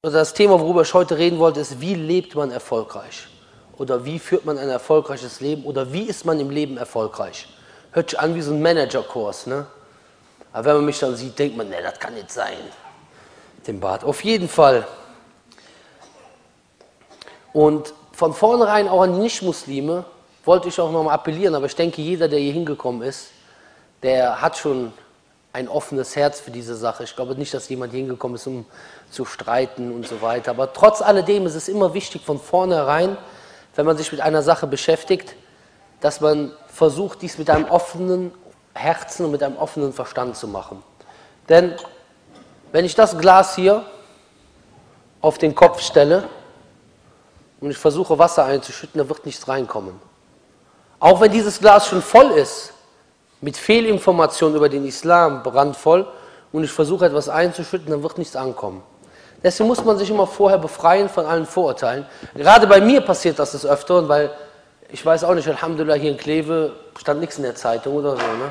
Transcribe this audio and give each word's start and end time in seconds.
Also 0.00 0.16
das 0.16 0.32
Thema, 0.32 0.60
worüber 0.60 0.82
ich 0.82 0.94
heute 0.94 1.18
reden 1.18 1.40
wollte, 1.40 1.58
ist, 1.58 1.80
wie 1.80 1.94
lebt 1.94 2.36
man 2.36 2.52
erfolgreich? 2.52 3.26
Oder 3.78 4.04
wie 4.04 4.20
führt 4.20 4.44
man 4.44 4.56
ein 4.56 4.68
erfolgreiches 4.68 5.40
Leben? 5.40 5.64
Oder 5.64 5.92
wie 5.92 6.04
ist 6.04 6.24
man 6.24 6.38
im 6.38 6.50
Leben 6.50 6.76
erfolgreich? 6.76 7.48
Hört 7.90 8.10
sich 8.10 8.20
an 8.20 8.32
wie 8.36 8.40
so 8.40 8.52
ein 8.52 8.62
Managerkurs, 8.62 9.48
ne? 9.48 9.66
Aber 10.52 10.66
wenn 10.66 10.76
man 10.76 10.84
mich 10.84 11.00
dann 11.00 11.16
sieht, 11.16 11.36
denkt 11.36 11.56
man, 11.56 11.68
ne, 11.68 11.82
das 11.82 11.98
kann 11.98 12.14
nicht 12.14 12.30
sein. 12.30 12.58
Den 13.66 13.80
Bart. 13.80 14.04
Auf 14.04 14.22
jeden 14.22 14.48
Fall. 14.48 14.86
Und 17.52 17.92
von 18.12 18.32
vornherein 18.32 18.86
auch 18.86 19.02
an 19.02 19.14
die 19.14 19.18
Nichtmuslime 19.18 20.04
wollte 20.44 20.68
ich 20.68 20.80
auch 20.80 20.92
nochmal 20.92 21.14
appellieren, 21.14 21.56
aber 21.56 21.66
ich 21.66 21.74
denke, 21.74 22.00
jeder, 22.00 22.28
der 22.28 22.38
hier 22.38 22.52
hingekommen 22.52 23.02
ist, 23.02 23.30
der 24.04 24.40
hat 24.40 24.56
schon 24.56 24.92
ein 25.58 25.68
offenes 25.68 26.14
Herz 26.14 26.38
für 26.38 26.52
diese 26.52 26.76
Sache. 26.76 27.02
Ich 27.02 27.16
glaube 27.16 27.34
nicht, 27.34 27.52
dass 27.52 27.68
jemand 27.68 27.92
hingekommen 27.92 28.36
ist, 28.36 28.46
um 28.46 28.64
zu 29.10 29.24
streiten 29.24 29.92
und 29.92 30.06
so 30.06 30.22
weiter. 30.22 30.52
Aber 30.52 30.72
trotz 30.72 31.02
alledem 31.02 31.46
ist 31.46 31.56
es 31.56 31.68
immer 31.68 31.94
wichtig, 31.94 32.24
von 32.24 32.38
vornherein, 32.38 33.18
wenn 33.74 33.84
man 33.84 33.96
sich 33.96 34.12
mit 34.12 34.20
einer 34.20 34.42
Sache 34.42 34.68
beschäftigt, 34.68 35.34
dass 36.00 36.20
man 36.20 36.52
versucht, 36.68 37.22
dies 37.22 37.38
mit 37.38 37.50
einem 37.50 37.64
offenen 37.64 38.32
Herzen 38.72 39.24
und 39.24 39.32
mit 39.32 39.42
einem 39.42 39.56
offenen 39.56 39.92
Verstand 39.92 40.36
zu 40.36 40.46
machen. 40.46 40.80
Denn 41.48 41.74
wenn 42.70 42.84
ich 42.84 42.94
das 42.94 43.18
Glas 43.18 43.56
hier 43.56 43.84
auf 45.20 45.38
den 45.38 45.56
Kopf 45.56 45.80
stelle 45.82 46.28
und 47.60 47.72
ich 47.72 47.78
versuche 47.78 48.16
Wasser 48.16 48.44
einzuschütten, 48.44 49.00
da 49.00 49.08
wird 49.08 49.26
nichts 49.26 49.48
reinkommen. 49.48 50.00
Auch 51.00 51.20
wenn 51.20 51.32
dieses 51.32 51.58
Glas 51.58 51.88
schon 51.88 52.02
voll 52.02 52.30
ist, 52.30 52.74
mit 53.40 53.56
Fehlinformationen 53.56 54.56
über 54.56 54.68
den 54.68 54.86
Islam 54.86 55.42
brandvoll 55.42 56.06
und 56.52 56.64
ich 56.64 56.70
versuche 56.70 57.06
etwas 57.06 57.28
einzuschütten, 57.28 57.90
dann 57.90 58.02
wird 58.02 58.18
nichts 58.18 58.36
ankommen. 58.36 58.82
Deswegen 59.42 59.68
muss 59.68 59.84
man 59.84 59.96
sich 59.98 60.10
immer 60.10 60.26
vorher 60.26 60.58
befreien 60.58 61.08
von 61.08 61.24
allen 61.24 61.46
Vorurteilen. 61.46 62.06
Gerade 62.34 62.66
bei 62.66 62.80
mir 62.80 63.00
passiert 63.00 63.38
das 63.38 63.52
des 63.52 63.64
Öfteren, 63.64 64.08
weil 64.08 64.30
ich 64.90 65.04
weiß 65.04 65.24
auch 65.24 65.34
nicht, 65.34 65.46
Alhamdulillah, 65.46 65.94
hier 65.94 66.10
in 66.10 66.16
Kleve 66.16 66.72
stand 66.98 67.20
nichts 67.20 67.36
in 67.36 67.44
der 67.44 67.54
Zeitung 67.54 67.94
oder 67.94 68.12
so. 68.12 68.16
Ne? 68.16 68.50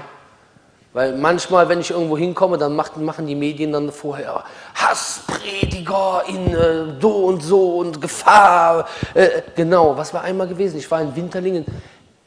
Weil 0.93 1.17
manchmal, 1.17 1.67
wenn 1.67 1.81
ich 1.81 1.91
irgendwo 1.91 2.17
hinkomme, 2.17 2.57
dann 2.57 2.75
machen 2.75 3.27
die 3.27 3.35
Medien 3.35 3.73
dann 3.73 3.91
vorher 3.91 4.43
Hassprediger 4.75 6.23
in 6.27 6.55
äh, 6.55 7.01
so 7.01 7.25
und 7.25 7.43
so 7.43 7.77
und 7.79 8.01
Gefahr. 8.01 8.87
Äh, 9.13 9.41
genau, 9.55 9.97
was 9.97 10.13
war 10.13 10.21
einmal 10.21 10.47
gewesen? 10.47 10.77
Ich 10.77 10.89
war 10.89 11.01
in 11.01 11.13
Winterlingen. 11.15 11.65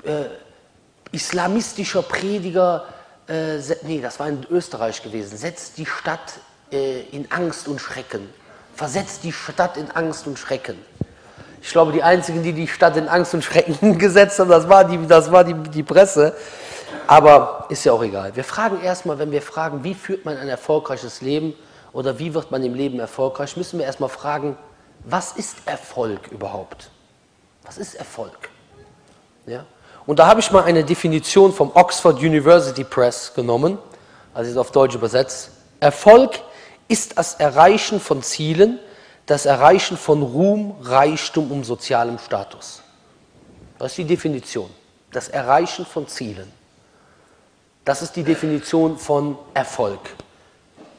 Äh, 0.04 0.24
islamistischer 1.12 2.02
Prediger, 2.02 2.84
äh, 3.28 3.58
nee, 3.82 4.00
das 4.00 4.18
war 4.18 4.28
in 4.28 4.46
Österreich 4.50 5.02
gewesen, 5.02 5.36
setzt 5.36 5.78
die 5.78 5.86
Stadt 5.86 6.34
äh, 6.72 7.02
in 7.12 7.30
Angst 7.30 7.68
und 7.68 7.80
Schrecken. 7.80 8.28
Versetzt 8.74 9.24
die 9.24 9.32
Stadt 9.32 9.76
in 9.76 9.90
Angst 9.90 10.26
und 10.26 10.38
Schrecken. 10.38 10.78
Ich 11.62 11.70
glaube, 11.70 11.92
die 11.92 12.02
einzigen, 12.02 12.42
die 12.42 12.52
die 12.52 12.66
Stadt 12.66 12.96
in 12.96 13.08
Angst 13.08 13.34
und 13.34 13.44
Schrecken 13.44 13.98
gesetzt 13.98 14.38
haben, 14.38 14.48
das 14.48 14.68
war 14.68 14.84
die, 14.84 15.06
das 15.06 15.30
war 15.30 15.44
die, 15.44 15.54
die 15.54 15.82
Presse. 15.82 16.34
Aber 17.06 17.66
ist 17.68 17.84
ja 17.84 17.92
auch 17.92 18.02
egal. 18.02 18.34
Wir 18.36 18.44
fragen 18.44 18.80
erstmal, 18.80 19.18
wenn 19.18 19.30
wir 19.30 19.42
fragen, 19.42 19.84
wie 19.84 19.94
führt 19.94 20.24
man 20.24 20.36
ein 20.36 20.48
erfolgreiches 20.48 21.20
Leben 21.20 21.54
oder 21.92 22.18
wie 22.18 22.32
wird 22.34 22.50
man 22.50 22.62
im 22.62 22.74
Leben 22.74 23.00
erfolgreich, 23.00 23.56
müssen 23.56 23.78
wir 23.78 23.86
erstmal 23.86 24.10
fragen, 24.10 24.56
was 25.04 25.32
ist 25.32 25.56
Erfolg 25.66 26.28
überhaupt? 26.28 26.90
Was 27.64 27.78
ist 27.78 27.94
Erfolg? 27.94 28.48
Ja? 29.46 29.64
Und 30.10 30.18
da 30.18 30.26
habe 30.26 30.40
ich 30.40 30.50
mal 30.50 30.64
eine 30.64 30.82
Definition 30.82 31.52
vom 31.52 31.70
Oxford 31.72 32.18
University 32.18 32.82
Press 32.82 33.32
genommen, 33.32 33.78
also 34.34 34.50
ist 34.50 34.56
auf 34.56 34.72
Deutsch 34.72 34.96
übersetzt. 34.96 35.50
Erfolg 35.78 36.40
ist 36.88 37.16
das 37.16 37.34
Erreichen 37.34 38.00
von 38.00 38.20
Zielen, 38.20 38.80
das 39.26 39.46
Erreichen 39.46 39.96
von 39.96 40.24
Ruhm, 40.24 40.74
Reichtum 40.82 41.52
und 41.52 41.62
sozialem 41.62 42.18
Status. 42.18 42.82
Das 43.78 43.92
ist 43.92 43.98
die 43.98 44.04
Definition. 44.04 44.68
Das 45.12 45.28
Erreichen 45.28 45.86
von 45.86 46.08
Zielen. 46.08 46.50
Das 47.84 48.02
ist 48.02 48.16
die 48.16 48.24
Definition 48.24 48.98
von 48.98 49.38
Erfolg. 49.54 50.00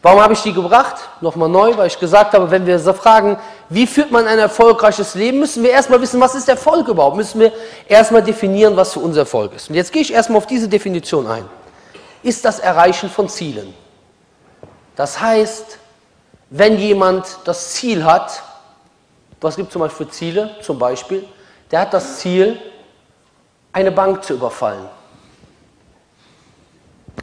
Warum 0.01 0.21
habe 0.21 0.35
ich 0.35 0.41
die 0.41 0.53
gebracht? 0.53 0.95
Nochmal 1.19 1.49
neu, 1.49 1.75
weil 1.75 1.87
ich 1.87 1.99
gesagt 1.99 2.33
habe, 2.33 2.49
wenn 2.49 2.65
wir 2.65 2.79
so 2.79 2.93
fragen, 2.93 3.37
wie 3.71 3.87
führt 3.87 4.11
man 4.11 4.27
ein 4.27 4.37
erfolgreiches 4.37 5.15
Leben, 5.15 5.39
müssen 5.39 5.63
wir 5.63 5.71
erstmal 5.71 6.01
wissen, 6.01 6.19
was 6.19 6.35
ist 6.35 6.49
Erfolg 6.49 6.89
überhaupt? 6.89 7.15
Müssen 7.15 7.39
wir 7.39 7.53
erstmal 7.87 8.21
definieren, 8.21 8.75
was 8.75 8.91
für 8.91 8.99
uns 8.99 9.15
Erfolg 9.15 9.55
ist. 9.55 9.69
Und 9.69 9.75
jetzt 9.75 9.93
gehe 9.93 10.01
ich 10.01 10.11
erstmal 10.11 10.39
auf 10.39 10.45
diese 10.45 10.67
Definition 10.67 11.25
ein. 11.25 11.45
Ist 12.21 12.43
das 12.43 12.59
Erreichen 12.59 13.09
von 13.09 13.29
Zielen. 13.29 13.73
Das 14.97 15.21
heißt, 15.21 15.77
wenn 16.49 16.77
jemand 16.79 17.25
das 17.45 17.75
Ziel 17.75 18.03
hat, 18.03 18.43
was 19.39 19.55
gibt 19.55 19.69
es 19.69 19.73
zum 19.73 19.79
Beispiel 19.83 20.05
für 20.05 20.11
Ziele? 20.11 20.55
Zum 20.61 20.77
Beispiel, 20.77 21.25
der 21.71 21.79
hat 21.79 21.93
das 21.93 22.17
Ziel, 22.17 22.59
eine 23.71 23.93
Bank 23.93 24.21
zu 24.25 24.33
überfallen. 24.33 24.89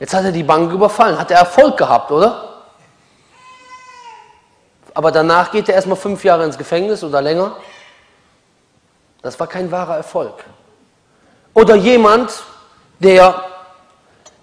Jetzt 0.00 0.14
hat 0.14 0.24
er 0.24 0.32
die 0.32 0.42
Bank 0.42 0.72
überfallen, 0.72 1.18
hat 1.18 1.30
er 1.30 1.40
Erfolg 1.40 1.76
gehabt, 1.76 2.10
oder? 2.10 2.47
Aber 4.98 5.12
danach 5.12 5.52
geht 5.52 5.68
er 5.68 5.76
erstmal 5.76 5.96
fünf 5.96 6.24
Jahre 6.24 6.42
ins 6.42 6.58
Gefängnis 6.58 7.04
oder 7.04 7.22
länger. 7.22 7.52
Das 9.22 9.38
war 9.38 9.46
kein 9.46 9.70
wahrer 9.70 9.96
Erfolg. 9.96 10.44
Oder 11.54 11.76
jemand, 11.76 12.42
der, 12.98 13.44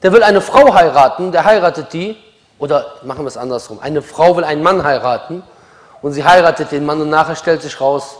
der 0.01 0.13
will 0.13 0.23
eine 0.23 0.39
Frau 0.39 0.73
heiraten, 0.73 1.33
der 1.33 1.43
heiratet 1.43 1.91
die, 1.91 2.15
oder 2.57 2.93
machen 3.03 3.25
wir 3.25 3.27
es 3.27 3.35
andersrum, 3.35 3.79
eine 3.81 4.01
Frau 4.01 4.37
will 4.37 4.45
einen 4.45 4.63
Mann 4.63 4.81
heiraten 4.85 5.43
und 6.01 6.13
sie 6.13 6.23
heiratet 6.23 6.71
den 6.71 6.85
Mann 6.85 7.01
und 7.01 7.09
nachher 7.09 7.35
stellt 7.35 7.61
sich 7.61 7.81
raus, 7.81 8.15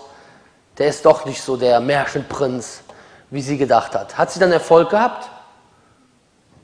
der 0.78 0.90
ist 0.90 1.06
doch 1.06 1.24
nicht 1.24 1.42
so 1.42 1.56
der 1.56 1.80
Märchenprinz, 1.80 2.82
wie 3.30 3.42
sie 3.42 3.58
gedacht 3.58 3.96
hat. 3.96 4.18
Hat 4.18 4.30
sie 4.30 4.42
dann 4.42 4.52
Erfolg 4.52 4.90
gehabt? 4.90 5.30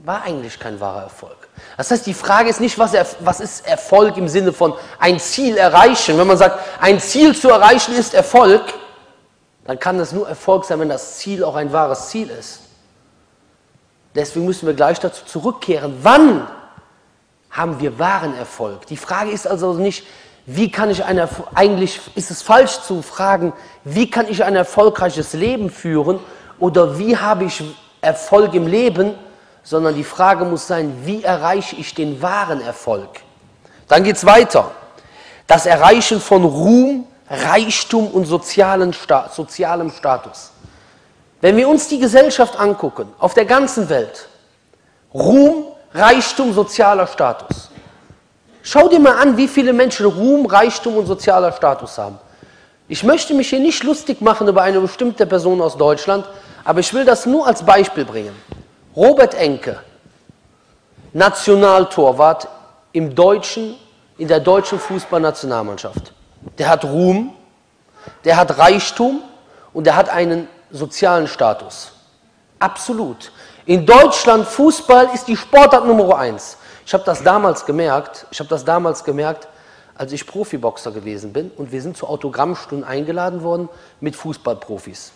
War 0.03 0.23
eigentlich 0.23 0.59
kein 0.59 0.79
wahrer 0.79 1.03
Erfolg. 1.03 1.37
Das 1.77 1.91
heißt, 1.91 2.07
die 2.07 2.15
Frage 2.15 2.49
ist 2.49 2.59
nicht, 2.59 2.79
was, 2.79 2.93
er, 2.93 3.05
was 3.19 3.39
ist 3.39 3.67
Erfolg 3.67 4.17
im 4.17 4.27
Sinne 4.27 4.51
von 4.51 4.73
ein 4.97 5.19
Ziel 5.19 5.57
erreichen. 5.57 6.17
Wenn 6.17 6.25
man 6.25 6.37
sagt, 6.37 6.59
ein 6.79 6.99
Ziel 6.99 7.35
zu 7.35 7.49
erreichen 7.49 7.93
ist 7.93 8.15
Erfolg, 8.15 8.63
dann 9.65 9.77
kann 9.77 9.99
das 9.99 10.11
nur 10.11 10.27
Erfolg 10.27 10.65
sein, 10.65 10.79
wenn 10.79 10.89
das 10.89 11.19
Ziel 11.19 11.43
auch 11.43 11.55
ein 11.55 11.71
wahres 11.71 12.09
Ziel 12.09 12.31
ist. 12.31 12.61
Deswegen 14.15 14.45
müssen 14.45 14.65
wir 14.65 14.73
gleich 14.73 14.99
dazu 14.99 15.23
zurückkehren. 15.23 15.99
Wann 16.01 16.47
haben 17.51 17.79
wir 17.79 17.99
wahren 17.99 18.35
Erfolg? 18.35 18.87
Die 18.87 18.97
Frage 18.97 19.29
ist 19.29 19.45
also 19.45 19.73
nicht, 19.73 20.05
wie 20.47 20.71
kann 20.71 20.89
ich 20.89 21.05
ein 21.05 21.21
eigentlich 21.53 22.01
ist 22.15 22.31
es 22.31 22.41
falsch 22.41 22.81
zu 22.81 23.03
fragen, 23.03 23.53
wie 23.83 24.09
kann 24.09 24.27
ich 24.27 24.43
ein 24.43 24.55
erfolgreiches 24.55 25.33
Leben 25.33 25.69
führen 25.69 26.19
oder 26.57 26.97
wie 26.97 27.15
habe 27.15 27.45
ich 27.45 27.63
Erfolg 28.01 28.55
im 28.55 28.65
Leben, 28.65 29.13
sondern 29.63 29.95
die 29.95 30.03
Frage 30.03 30.45
muss 30.45 30.67
sein, 30.67 31.01
wie 31.05 31.23
erreiche 31.23 31.75
ich 31.75 31.93
den 31.93 32.21
wahren 32.21 32.61
Erfolg? 32.61 33.09
Dann 33.87 34.03
geht 34.03 34.15
es 34.15 34.25
weiter. 34.25 34.71
Das 35.47 35.65
Erreichen 35.65 36.19
von 36.19 36.43
Ruhm, 36.43 37.07
Reichtum 37.29 38.07
und 38.07 38.25
sozialen 38.25 38.93
Sta 38.93 39.29
sozialem 39.33 39.91
Status. 39.91 40.51
Wenn 41.41 41.57
wir 41.57 41.67
uns 41.67 41.87
die 41.87 41.99
Gesellschaft 41.99 42.59
angucken, 42.59 43.07
auf 43.19 43.33
der 43.33 43.45
ganzen 43.45 43.89
Welt, 43.89 44.27
Ruhm, 45.13 45.65
Reichtum, 45.93 46.53
sozialer 46.53 47.07
Status. 47.07 47.69
Schau 48.63 48.87
dir 48.87 48.99
mal 48.99 49.17
an, 49.17 49.35
wie 49.37 49.47
viele 49.47 49.73
Menschen 49.73 50.05
Ruhm, 50.05 50.45
Reichtum 50.45 50.95
und 50.95 51.05
sozialer 51.05 51.51
Status 51.51 51.97
haben. 51.97 52.19
Ich 52.87 53.03
möchte 53.03 53.33
mich 53.33 53.49
hier 53.49 53.59
nicht 53.59 53.83
lustig 53.83 54.21
machen 54.21 54.47
über 54.47 54.61
eine 54.61 54.79
bestimmte 54.79 55.25
Person 55.25 55.61
aus 55.61 55.77
Deutschland, 55.77 56.25
aber 56.63 56.79
ich 56.79 56.93
will 56.93 57.05
das 57.05 57.25
nur 57.25 57.47
als 57.47 57.63
Beispiel 57.63 58.05
bringen. 58.05 58.35
Robert 58.95 59.33
Enke, 59.35 59.79
Nationaltorwart 61.13 62.49
im 62.91 63.15
deutschen, 63.15 63.75
in 64.17 64.27
der 64.27 64.39
deutschen 64.41 64.79
Fußballnationalmannschaft. 64.79 66.13
Der 66.57 66.67
hat 66.69 66.83
Ruhm, 66.83 67.33
der 68.25 68.35
hat 68.35 68.57
Reichtum 68.57 69.21
und 69.73 69.85
der 69.85 69.95
hat 69.95 70.09
einen 70.09 70.47
sozialen 70.71 71.27
Status. 71.27 71.93
Absolut. 72.59 73.31
In 73.65 73.85
Deutschland 73.85 74.45
Fußball 74.45 75.09
ist 75.13 75.27
die 75.27 75.37
Sportart 75.37 75.85
Nummer 75.85 76.17
eins. 76.17 76.57
Ich 76.85 76.93
habe 76.93 77.03
das 77.05 77.23
damals 77.23 77.65
gemerkt. 77.65 78.25
Ich 78.31 78.39
habe 78.39 78.49
das 78.49 78.65
damals 78.65 79.03
gemerkt, 79.03 79.47
als 79.95 80.11
ich 80.11 80.27
Profiboxer 80.27 80.91
gewesen 80.91 81.31
bin 81.31 81.49
und 81.55 81.71
wir 81.71 81.81
sind 81.81 81.95
zu 81.95 82.07
Autogrammstunden 82.07 82.85
eingeladen 82.85 83.41
worden 83.43 83.69
mit 84.01 84.15
Fußballprofis. 84.15 85.13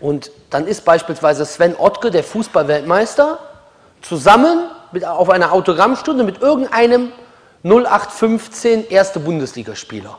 Und 0.00 0.30
dann 0.50 0.66
ist 0.66 0.84
beispielsweise 0.84 1.44
Sven 1.44 1.74
Ottke, 1.76 2.10
der 2.10 2.24
Fußballweltmeister, 2.24 3.38
zusammen 4.02 4.70
mit, 4.92 5.04
auf 5.04 5.30
einer 5.30 5.52
Autogrammstunde 5.52 6.24
mit 6.24 6.40
irgendeinem 6.40 7.12
0815 7.64 8.88
erste 8.88 9.18
Bundesligaspieler. 9.20 10.18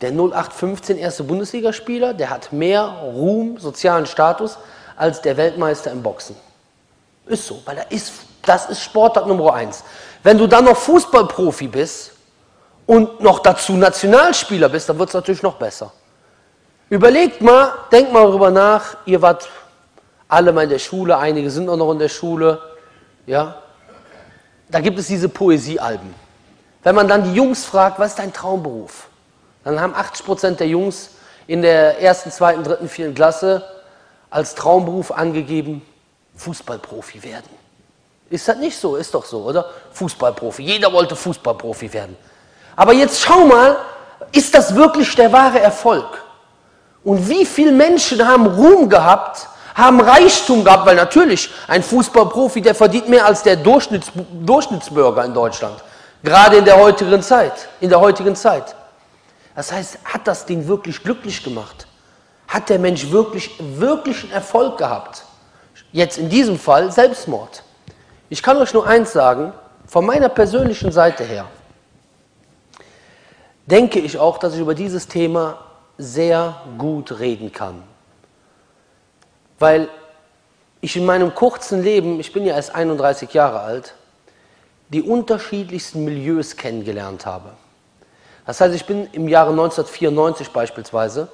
Der 0.00 0.10
0815 0.10 0.98
erste 0.98 1.24
Bundesligaspieler, 1.24 2.14
der 2.14 2.30
hat 2.30 2.52
mehr 2.52 2.82
Ruhm, 2.82 3.58
sozialen 3.58 4.06
Status 4.06 4.58
als 4.96 5.20
der 5.20 5.36
Weltmeister 5.36 5.90
im 5.90 6.02
Boxen. 6.02 6.36
Ist 7.26 7.46
so, 7.46 7.62
weil 7.64 7.78
er 7.78 7.90
ist, 7.90 8.12
das 8.42 8.68
ist 8.68 8.82
Sportart 8.82 9.26
Nummer 9.26 9.54
eins. 9.54 9.84
Wenn 10.22 10.38
du 10.38 10.46
dann 10.46 10.64
noch 10.64 10.76
Fußballprofi 10.76 11.68
bist 11.68 12.12
und 12.86 13.20
noch 13.20 13.38
dazu 13.40 13.74
Nationalspieler 13.74 14.68
bist, 14.68 14.88
dann 14.88 14.98
wird 14.98 15.10
es 15.10 15.14
natürlich 15.14 15.42
noch 15.42 15.54
besser. 15.54 15.92
Überlegt 16.90 17.40
mal, 17.40 17.72
denkt 17.90 18.12
mal 18.12 18.22
darüber 18.24 18.50
nach, 18.50 18.96
ihr 19.06 19.22
wart 19.22 19.48
alle 20.28 20.52
mal 20.52 20.64
in 20.64 20.70
der 20.70 20.78
Schule, 20.78 21.16
einige 21.16 21.50
sind 21.50 21.68
auch 21.68 21.76
noch 21.76 21.92
in 21.92 21.98
der 21.98 22.08
Schule, 22.08 22.60
ja. 23.26 23.56
Da 24.68 24.80
gibt 24.80 24.98
es 24.98 25.06
diese 25.06 25.28
Poesiealben. 25.28 26.14
Wenn 26.82 26.94
man 26.94 27.08
dann 27.08 27.24
die 27.24 27.32
Jungs 27.32 27.64
fragt, 27.64 27.98
was 27.98 28.10
ist 28.10 28.18
dein 28.18 28.32
Traumberuf? 28.32 29.08
Dann 29.62 29.80
haben 29.80 29.94
80% 29.94 30.56
der 30.56 30.68
Jungs 30.68 31.10
in 31.46 31.62
der 31.62 32.00
ersten, 32.00 32.30
zweiten, 32.30 32.62
dritten, 32.62 32.88
vierten 32.88 33.14
Klasse 33.14 33.64
als 34.30 34.54
Traumberuf 34.54 35.10
angegeben, 35.10 35.82
Fußballprofi 36.36 37.22
werden. 37.22 37.48
Ist 38.30 38.48
das 38.48 38.56
nicht 38.56 38.76
so? 38.76 38.96
Ist 38.96 39.14
doch 39.14 39.24
so, 39.24 39.44
oder? 39.44 39.70
Fußballprofi. 39.92 40.62
Jeder 40.62 40.92
wollte 40.92 41.14
Fußballprofi 41.14 41.92
werden. 41.92 42.16
Aber 42.74 42.92
jetzt 42.92 43.20
schau 43.20 43.46
mal, 43.46 43.76
ist 44.32 44.54
das 44.54 44.74
wirklich 44.74 45.14
der 45.14 45.32
wahre 45.32 45.60
Erfolg? 45.60 46.23
Und 47.04 47.28
wie 47.28 47.44
viele 47.44 47.72
Menschen 47.72 48.26
haben 48.26 48.46
Ruhm 48.46 48.88
gehabt, 48.88 49.46
haben 49.74 50.00
Reichtum 50.00 50.64
gehabt, 50.64 50.86
weil 50.86 50.96
natürlich 50.96 51.50
ein 51.68 51.82
Fußballprofi, 51.82 52.62
der 52.62 52.74
verdient 52.74 53.08
mehr 53.08 53.26
als 53.26 53.42
der 53.42 53.56
Durchschnitts 53.56 54.12
Durchschnittsbürger 54.32 55.24
in 55.24 55.34
Deutschland. 55.34 55.76
Gerade 56.22 56.56
in 56.56 56.64
der 56.64 56.78
heutigen 56.78 57.22
Zeit, 57.22 57.68
in 57.80 57.90
der 57.90 58.00
heutigen 58.00 58.34
Zeit. 58.34 58.74
Das 59.54 59.70
heißt, 59.70 59.98
hat 60.04 60.26
das 60.26 60.46
den 60.46 60.66
wirklich 60.66 61.02
glücklich 61.02 61.44
gemacht? 61.44 61.86
Hat 62.48 62.68
der 62.70 62.78
Mensch 62.78 63.10
wirklich, 63.10 63.50
wirklichen 63.58 64.30
Erfolg 64.32 64.78
gehabt? 64.78 65.24
Jetzt 65.92 66.18
in 66.18 66.28
diesem 66.28 66.58
Fall 66.58 66.90
Selbstmord. 66.90 67.62
Ich 68.30 68.42
kann 68.42 68.56
euch 68.56 68.72
nur 68.72 68.86
eins 68.86 69.12
sagen, 69.12 69.52
von 69.86 70.06
meiner 70.06 70.28
persönlichen 70.28 70.90
Seite 70.92 71.24
her, 71.24 71.46
denke 73.66 73.98
ich 73.98 74.18
auch, 74.18 74.38
dass 74.38 74.54
ich 74.54 74.60
über 74.60 74.74
dieses 74.74 75.06
Thema 75.06 75.58
sehr 75.98 76.60
gut 76.78 77.18
reden 77.18 77.52
kann. 77.52 77.82
Weil 79.58 79.88
ich 80.80 80.96
in 80.96 81.06
meinem 81.06 81.34
kurzen 81.34 81.82
Leben, 81.82 82.20
ich 82.20 82.32
bin 82.32 82.44
ja 82.44 82.54
erst 82.54 82.74
31 82.74 83.32
Jahre 83.32 83.60
alt, 83.60 83.94
die 84.88 85.02
unterschiedlichsten 85.02 86.04
Milieus 86.04 86.56
kennengelernt 86.56 87.26
habe. 87.26 87.50
Das 88.46 88.60
heißt, 88.60 88.74
ich 88.74 88.84
bin 88.84 89.08
im 89.12 89.28
Jahre 89.28 89.50
1994 89.50 90.50
beispielsweise, 90.50 91.28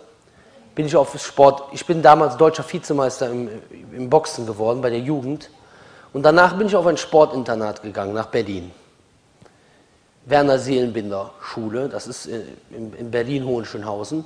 bin 0.74 0.86
ich 0.86 0.94
auf 0.94 1.18
Sport, 1.20 1.64
ich 1.72 1.84
bin 1.84 2.02
damals 2.02 2.36
deutscher 2.36 2.64
Vizemeister 2.70 3.28
im, 3.28 3.48
im 3.92 4.08
Boxen 4.08 4.46
geworden 4.46 4.80
bei 4.80 4.90
der 4.90 5.00
Jugend 5.00 5.50
und 6.12 6.22
danach 6.22 6.56
bin 6.56 6.68
ich 6.68 6.76
auf 6.76 6.86
ein 6.86 6.96
Sportinternat 6.96 7.82
gegangen 7.82 8.14
nach 8.14 8.26
Berlin. 8.26 8.70
Werner 10.26 10.58
Seelenbinder 10.58 11.32
Schule, 11.40 11.88
das 11.88 12.06
ist 12.06 12.26
in 12.26 13.10
Berlin-Hohenschönhausen. 13.10 14.24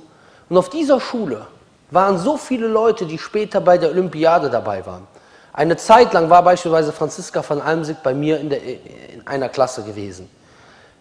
Und 0.49 0.57
auf 0.57 0.69
dieser 0.69 0.99
Schule 0.99 1.47
waren 1.91 2.17
so 2.17 2.37
viele 2.37 2.67
Leute, 2.67 3.05
die 3.05 3.17
später 3.17 3.61
bei 3.61 3.77
der 3.77 3.89
Olympiade 3.89 4.49
dabei 4.49 4.85
waren. 4.85 5.07
Eine 5.53 5.77
Zeit 5.77 6.11
lang 6.13 6.29
war 6.29 6.43
beispielsweise 6.43 6.91
Franziska 6.91 7.41
von 7.41 7.61
Almsick 7.61 8.03
bei 8.03 8.13
mir 8.13 8.39
in, 8.39 8.49
der, 8.49 8.61
in 8.61 9.25
einer 9.25 9.49
Klasse 9.49 9.83
gewesen. 9.83 10.29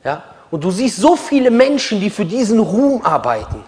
Ja? 0.05 0.23
Und 0.51 0.63
du 0.63 0.71
siehst 0.71 0.99
so 0.99 1.17
viele 1.17 1.51
Menschen, 1.51 2.01
die 2.01 2.11
für 2.11 2.25
diesen 2.25 2.61
Ruhm 2.61 3.03
arbeiten, 3.05 3.65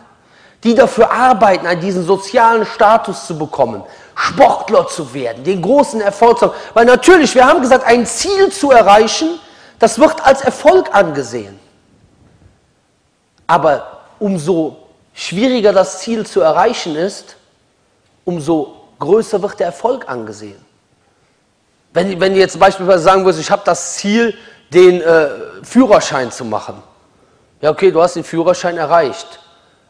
die 0.62 0.74
dafür 0.74 1.10
arbeiten, 1.10 1.80
diesen 1.80 2.04
sozialen 2.04 2.64
Status 2.64 3.26
zu 3.26 3.36
bekommen, 3.36 3.82
Sportler 4.14 4.86
zu 4.86 5.12
werden, 5.12 5.42
den 5.42 5.60
großen 5.60 6.00
Erfolg 6.00 6.38
zu 6.38 6.46
haben. 6.46 6.54
Weil 6.74 6.86
natürlich, 6.86 7.34
wir 7.34 7.44
haben 7.46 7.60
gesagt, 7.60 7.84
ein 7.84 8.06
Ziel 8.06 8.52
zu 8.52 8.70
erreichen, 8.70 9.40
das 9.78 9.98
wird 9.98 10.24
als 10.24 10.42
Erfolg 10.42 10.94
angesehen. 10.94 11.58
Aber 13.46 14.02
umso 14.18 14.85
schwieriger 15.16 15.72
das 15.72 16.00
Ziel 16.00 16.24
zu 16.24 16.42
erreichen 16.42 16.94
ist, 16.94 17.36
umso 18.24 18.76
größer 19.00 19.42
wird 19.42 19.58
der 19.58 19.68
Erfolg 19.68 20.08
angesehen. 20.08 20.62
Wenn, 21.92 22.20
wenn 22.20 22.34
du 22.34 22.38
jetzt 22.38 22.58
beispielsweise 22.60 23.02
sagen 23.02 23.24
würdest, 23.24 23.40
ich 23.40 23.50
habe 23.50 23.62
das 23.64 23.96
Ziel, 23.96 24.36
den 24.72 25.00
äh, 25.00 25.28
Führerschein 25.62 26.30
zu 26.30 26.44
machen. 26.44 26.82
Ja, 27.62 27.70
okay, 27.70 27.90
du 27.90 28.02
hast 28.02 28.16
den 28.16 28.24
Führerschein 28.24 28.76
erreicht. 28.76 29.40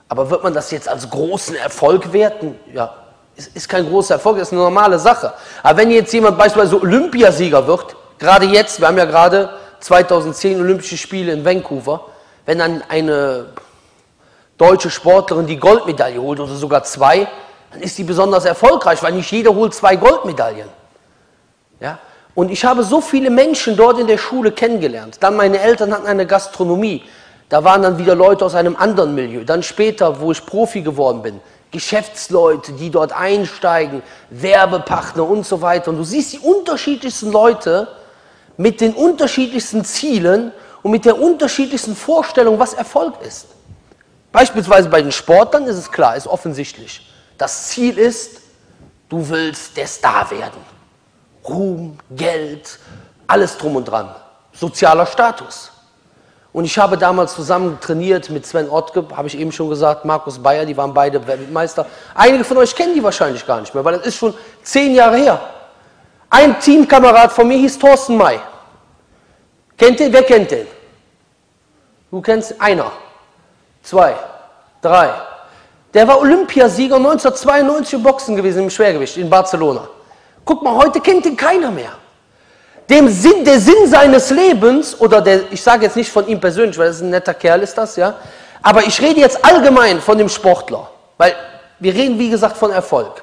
Aber 0.08 0.30
wird 0.30 0.44
man 0.44 0.54
das 0.54 0.70
jetzt 0.70 0.88
als 0.88 1.10
großen 1.10 1.56
Erfolg 1.56 2.12
werten? 2.12 2.54
Ja, 2.72 2.94
ist, 3.34 3.56
ist 3.56 3.68
kein 3.68 3.88
großer 3.88 4.14
Erfolg, 4.14 4.38
ist 4.38 4.52
eine 4.52 4.60
normale 4.60 4.98
Sache. 4.98 5.32
Aber 5.62 5.78
wenn 5.78 5.90
jetzt 5.90 6.12
jemand 6.12 6.38
beispielsweise 6.38 6.80
Olympiasieger 6.80 7.66
wird, 7.66 7.96
gerade 8.18 8.46
jetzt, 8.46 8.78
wir 8.78 8.86
haben 8.86 8.98
ja 8.98 9.06
gerade 9.06 9.50
2010 9.80 10.60
Olympische 10.60 10.96
Spiele 10.96 11.32
in 11.32 11.44
Vancouver, 11.44 12.06
wenn 12.44 12.58
dann 12.58 12.84
eine 12.88 13.46
deutsche 14.58 14.90
Sportlerin 14.90 15.46
die 15.46 15.58
Goldmedaille 15.58 16.20
holt 16.20 16.40
oder 16.40 16.54
sogar 16.54 16.82
zwei, 16.84 17.28
dann 17.72 17.82
ist 17.82 17.96
sie 17.96 18.04
besonders 18.04 18.44
erfolgreich, 18.44 19.02
weil 19.02 19.12
nicht 19.12 19.30
jeder 19.30 19.54
holt 19.54 19.74
zwei 19.74 19.96
Goldmedaillen. 19.96 20.68
Ja? 21.80 21.98
Und 22.34 22.50
ich 22.50 22.64
habe 22.64 22.82
so 22.82 23.00
viele 23.00 23.30
Menschen 23.30 23.76
dort 23.76 23.98
in 23.98 24.06
der 24.06 24.18
Schule 24.18 24.52
kennengelernt. 24.52 25.18
Dann 25.20 25.36
meine 25.36 25.58
Eltern 25.58 25.92
hatten 25.92 26.06
eine 26.06 26.26
Gastronomie. 26.26 27.02
Da 27.48 27.64
waren 27.64 27.82
dann 27.82 27.98
wieder 27.98 28.14
Leute 28.14 28.44
aus 28.44 28.54
einem 28.54 28.76
anderen 28.76 29.14
Milieu. 29.14 29.44
Dann 29.44 29.62
später, 29.62 30.20
wo 30.20 30.32
ich 30.32 30.44
Profi 30.44 30.82
geworden 30.82 31.22
bin, 31.22 31.40
Geschäftsleute, 31.70 32.72
die 32.72 32.90
dort 32.90 33.12
einsteigen, 33.12 34.02
Werbepartner 34.30 35.28
und 35.28 35.46
so 35.46 35.62
weiter. 35.62 35.90
Und 35.90 35.98
du 35.98 36.04
siehst 36.04 36.32
die 36.32 36.38
unterschiedlichsten 36.38 37.32
Leute 37.32 37.88
mit 38.56 38.80
den 38.80 38.94
unterschiedlichsten 38.94 39.84
Zielen 39.84 40.52
und 40.82 40.90
mit 40.90 41.04
der 41.04 41.20
unterschiedlichsten 41.20 41.96
Vorstellung, 41.96 42.58
was 42.58 42.74
Erfolg 42.74 43.14
ist. 43.26 43.46
Beispielsweise 44.36 44.90
bei 44.90 45.00
den 45.00 45.12
Sportlern 45.12 45.64
ist 45.64 45.78
es 45.78 45.90
klar, 45.90 46.14
ist 46.14 46.26
offensichtlich. 46.26 47.10
Das 47.38 47.68
Ziel 47.68 47.96
ist, 47.96 48.42
du 49.08 49.26
willst 49.30 49.74
der 49.78 49.86
Star 49.86 50.30
werden. 50.30 50.60
Ruhm, 51.48 51.96
Geld, 52.10 52.78
alles 53.26 53.56
drum 53.56 53.76
und 53.76 53.86
dran. 53.86 54.14
Sozialer 54.52 55.06
Status. 55.06 55.72
Und 56.52 56.66
ich 56.66 56.76
habe 56.76 56.98
damals 56.98 57.34
zusammen 57.34 57.78
trainiert 57.80 58.28
mit 58.28 58.44
Sven 58.44 58.68
Ottke, 58.68 59.06
habe 59.16 59.26
ich 59.26 59.38
eben 59.38 59.52
schon 59.52 59.70
gesagt, 59.70 60.04
Markus 60.04 60.38
Bayer, 60.38 60.66
die 60.66 60.76
waren 60.76 60.92
beide 60.92 61.26
Weltmeister. 61.26 61.86
Einige 62.14 62.44
von 62.44 62.58
euch 62.58 62.76
kennen 62.76 62.92
die 62.92 63.02
wahrscheinlich 63.02 63.46
gar 63.46 63.62
nicht 63.62 63.74
mehr, 63.74 63.86
weil 63.86 63.96
das 63.96 64.06
ist 64.06 64.16
schon 64.16 64.34
zehn 64.62 64.94
Jahre 64.94 65.16
her. 65.16 65.40
Ein 66.28 66.60
Teamkamerad 66.60 67.32
von 67.32 67.48
mir 67.48 67.56
hieß 67.56 67.78
Thorsten 67.78 68.18
May. 68.18 68.38
Kennt 69.78 69.98
ihr? 69.98 70.12
Wer 70.12 70.24
kennt 70.24 70.50
den? 70.50 70.66
Du 72.10 72.20
kennst 72.20 72.60
einer 72.60 72.92
zwei, 73.86 74.14
drei. 74.82 75.10
Der 75.94 76.06
war 76.06 76.20
Olympiasieger 76.20 76.96
1992 76.96 77.94
im 77.94 78.02
Boxen 78.02 78.36
gewesen, 78.36 78.64
im 78.64 78.70
Schwergewicht 78.70 79.16
in 79.16 79.30
Barcelona. 79.30 79.88
Guck 80.44 80.62
mal, 80.62 80.76
heute 80.76 81.00
kennt 81.00 81.24
ihn 81.24 81.36
keiner 81.36 81.70
mehr. 81.70 81.92
Dem 82.90 83.08
Sinn, 83.08 83.44
der 83.44 83.58
Sinn 83.60 83.86
seines 83.86 84.30
Lebens, 84.30 85.00
oder 85.00 85.20
der, 85.20 85.50
ich 85.50 85.62
sage 85.62 85.86
jetzt 85.86 85.96
nicht 85.96 86.10
von 86.10 86.26
ihm 86.28 86.40
persönlich, 86.40 86.76
weil 86.78 86.88
das 86.88 87.00
ein 87.00 87.10
netter 87.10 87.34
Kerl 87.34 87.62
ist 87.62 87.76
das, 87.78 87.96
ja, 87.96 88.14
aber 88.62 88.82
ich 88.82 89.00
rede 89.00 89.20
jetzt 89.20 89.44
allgemein 89.44 90.00
von 90.00 90.18
dem 90.18 90.28
Sportler, 90.28 90.88
weil 91.16 91.34
wir 91.78 91.94
reden, 91.94 92.18
wie 92.18 92.30
gesagt, 92.30 92.56
von 92.56 92.70
Erfolg. 92.70 93.22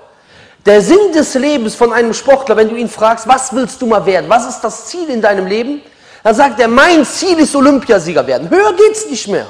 Der 0.66 0.82
Sinn 0.82 1.12
des 1.14 1.34
Lebens 1.36 1.76
von 1.76 1.94
einem 1.94 2.14
Sportler, 2.14 2.56
wenn 2.58 2.70
du 2.70 2.76
ihn 2.76 2.90
fragst, 2.90 3.28
was 3.28 3.54
willst 3.54 3.82
du 3.82 3.86
mal 3.86 4.06
werden, 4.06 4.30
was 4.30 4.48
ist 4.48 4.62
das 4.62 4.86
Ziel 4.88 5.10
in 5.10 5.22
deinem 5.22 5.46
Leben, 5.46 5.82
dann 6.24 6.36
sagt 6.36 6.60
er, 6.60 6.70
mein 6.70 7.06
Ziel 7.06 7.38
ist 7.40 7.56
Olympiasieger 7.56 8.26
werden. 8.26 8.50
Höher 8.50 8.74
geht's 8.74 9.10
nicht 9.10 9.28
mehr. 9.28 9.46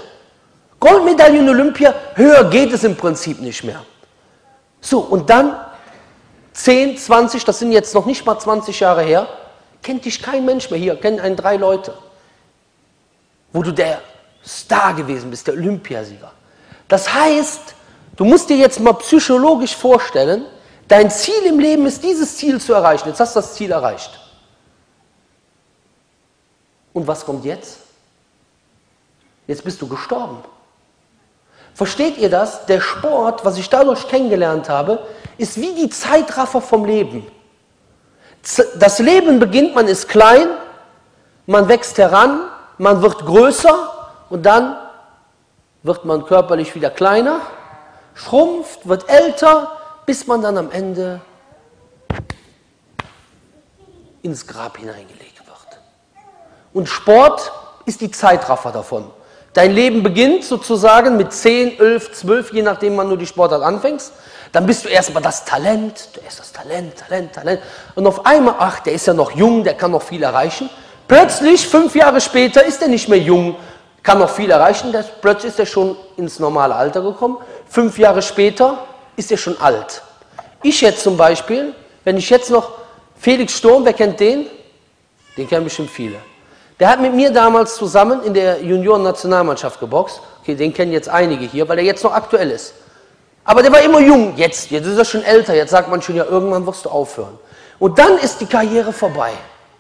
Goldmedaillen 0.83 1.47
Olympia, 1.47 1.95
höher 2.15 2.49
geht 2.49 2.73
es 2.73 2.83
im 2.83 2.97
Prinzip 2.97 3.39
nicht 3.39 3.63
mehr. 3.63 3.85
So, 4.81 4.99
und 4.99 5.29
dann 5.29 5.55
10, 6.51 6.97
20, 6.97 7.45
das 7.45 7.59
sind 7.59 7.71
jetzt 7.71 7.95
noch 7.95 8.05
nicht 8.05 8.25
mal 8.25 8.37
20 8.37 8.81
Jahre 8.81 9.01
her, 9.01 9.29
kennt 9.81 10.03
dich 10.03 10.21
kein 10.21 10.43
Mensch 10.43 10.69
mehr 10.69 10.77
hier, 10.77 10.97
kennen 10.97 11.21
einen 11.21 11.37
drei 11.37 11.55
Leute, 11.55 11.93
wo 13.53 13.63
du 13.63 13.71
der 13.71 14.01
Star 14.45 14.93
gewesen 14.93 15.29
bist, 15.29 15.47
der 15.47 15.53
Olympiasieger. 15.53 16.33
Das 16.89 17.13
heißt, 17.13 17.75
du 18.17 18.25
musst 18.25 18.49
dir 18.49 18.57
jetzt 18.57 18.81
mal 18.81 18.93
psychologisch 18.95 19.77
vorstellen, 19.77 20.45
dein 20.89 21.09
Ziel 21.09 21.45
im 21.45 21.59
Leben 21.59 21.85
ist, 21.85 22.03
dieses 22.03 22.35
Ziel 22.35 22.59
zu 22.59 22.73
erreichen. 22.73 23.07
Jetzt 23.07 23.21
hast 23.21 23.37
du 23.37 23.39
das 23.39 23.53
Ziel 23.53 23.71
erreicht. 23.71 24.19
Und 26.91 27.07
was 27.07 27.23
kommt 27.23 27.45
jetzt? 27.45 27.77
Jetzt 29.47 29.63
bist 29.63 29.81
du 29.81 29.87
gestorben. 29.87 30.43
Versteht 31.73 32.17
ihr 32.17 32.29
das? 32.29 32.65
Der 32.65 32.81
Sport, 32.81 33.45
was 33.45 33.57
ich 33.57 33.69
dadurch 33.69 34.07
kennengelernt 34.07 34.69
habe, 34.69 35.05
ist 35.37 35.59
wie 35.59 35.73
die 35.73 35.89
Zeitraffer 35.89 36.61
vom 36.61 36.85
Leben. 36.85 37.25
Das 38.77 38.99
Leben 38.99 39.39
beginnt, 39.39 39.73
man 39.73 39.87
ist 39.87 40.09
klein, 40.09 40.47
man 41.45 41.67
wächst 41.67 41.97
heran, 41.97 42.41
man 42.77 43.01
wird 43.01 43.25
größer 43.25 44.09
und 44.29 44.45
dann 44.45 44.75
wird 45.81 46.05
man 46.05 46.25
körperlich 46.25 46.75
wieder 46.75 46.89
kleiner, 46.89 47.41
schrumpft, 48.13 48.87
wird 48.87 49.09
älter, 49.09 49.71
bis 50.05 50.27
man 50.27 50.41
dann 50.41 50.57
am 50.57 50.71
Ende 50.71 51.21
ins 54.21 54.45
Grab 54.45 54.77
hineingelegt 54.77 55.39
wird. 55.45 55.79
Und 56.73 56.87
Sport 56.87 57.51
ist 57.85 58.01
die 58.01 58.11
Zeitraffer 58.11 58.71
davon. 58.71 59.11
Dein 59.53 59.71
Leben 59.71 60.01
beginnt 60.01 60.43
sozusagen 60.43 61.15
mit 61.15 61.31
10, 61.31 61.79
11, 61.79 62.11
12, 62.13 62.53
je 62.53 62.61
nachdem, 62.63 62.97
wann 62.97 63.09
du 63.09 63.15
die 63.15 63.27
Sportart 63.27 63.61
anfängst. 63.61 64.11
Dann 64.51 64.65
bist 64.65 64.83
du 64.85 64.89
erstmal 64.89 65.21
das 65.21 65.45
Talent, 65.45 66.09
du 66.13 66.21
bist 66.21 66.39
das 66.39 66.51
Talent, 66.51 66.97
Talent, 66.97 67.33
Talent. 67.33 67.61
Und 67.95 68.07
auf 68.07 68.25
einmal, 68.25 68.55
ach, 68.57 68.79
der 68.79 68.93
ist 68.93 69.05
ja 69.05 69.13
noch 69.13 69.31
jung, 69.31 69.63
der 69.63 69.75
kann 69.75 69.91
noch 69.91 70.01
viel 70.01 70.23
erreichen. 70.23 70.69
Plötzlich, 71.07 71.67
fünf 71.67 71.95
Jahre 71.95 72.19
später, 72.19 72.65
ist 72.65 72.81
er 72.81 72.87
nicht 72.87 73.09
mehr 73.09 73.19
jung, 73.19 73.55
kann 74.01 74.19
noch 74.19 74.29
viel 74.29 74.49
erreichen. 74.49 74.91
Der, 74.91 75.03
plötzlich 75.21 75.51
ist 75.51 75.59
er 75.59 75.65
schon 75.65 75.95
ins 76.17 76.39
normale 76.39 76.73
Alter 76.73 77.01
gekommen. 77.01 77.37
Fünf 77.67 77.99
Jahre 77.99 78.21
später 78.21 78.79
ist 79.15 79.31
er 79.31 79.37
schon 79.37 79.59
alt. 79.61 80.01
Ich 80.63 80.81
jetzt 80.81 81.03
zum 81.03 81.15
Beispiel, 81.15 81.75
wenn 82.03 82.17
ich 82.17 82.29
jetzt 82.29 82.49
noch 82.49 82.71
Felix 83.19 83.57
Sturm, 83.57 83.85
wer 83.85 83.93
kennt 83.93 84.19
den? 84.19 84.47
Den 85.37 85.47
kennen 85.47 85.63
bestimmt 85.63 85.89
viele. 85.89 86.17
Der 86.79 86.89
hat 86.89 87.01
mit 87.01 87.13
mir 87.13 87.31
damals 87.31 87.75
zusammen 87.75 88.23
in 88.23 88.33
der 88.33 88.61
Junioren-Nationalmannschaft 88.63 89.79
geboxt. 89.79 90.21
Okay, 90.41 90.55
den 90.55 90.73
kennen 90.73 90.91
jetzt 90.91 91.09
einige 91.09 91.45
hier, 91.45 91.67
weil 91.69 91.77
er 91.77 91.83
jetzt 91.83 92.03
noch 92.03 92.13
aktuell 92.13 92.51
ist. 92.51 92.73
Aber 93.45 93.61
der 93.61 93.71
war 93.71 93.81
immer 93.81 93.99
jung. 93.99 94.33
Jetzt, 94.35 94.71
jetzt 94.71 94.85
ist 94.85 94.97
er 94.97 95.05
schon 95.05 95.23
älter. 95.23 95.53
Jetzt 95.53 95.71
sagt 95.71 95.89
man 95.89 96.01
schon, 96.01 96.15
ja, 96.15 96.25
irgendwann 96.25 96.65
wirst 96.65 96.85
du 96.85 96.89
aufhören. 96.89 97.37
Und 97.79 97.99
dann 97.99 98.17
ist 98.17 98.39
die 98.41 98.45
Karriere 98.45 98.93
vorbei. 98.93 99.31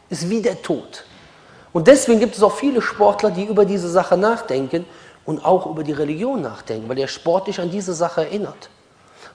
Ist 0.09 0.29
wie 0.29 0.41
der 0.41 0.61
Tod. 0.61 1.05
Und 1.71 1.87
deswegen 1.87 2.19
gibt 2.19 2.35
es 2.35 2.43
auch 2.43 2.53
viele 2.53 2.81
Sportler, 2.81 3.31
die 3.31 3.45
über 3.45 3.65
diese 3.65 3.89
Sache 3.89 4.15
nachdenken 4.15 4.85
und 5.25 5.43
auch 5.43 5.65
über 5.65 5.83
die 5.83 5.93
Religion 5.93 6.41
nachdenken, 6.41 6.87
weil 6.87 6.97
der 6.97 7.07
Sport 7.07 7.47
dich 7.47 7.59
an 7.59 7.71
diese 7.71 7.93
Sache 7.93 8.21
erinnert. 8.21 8.69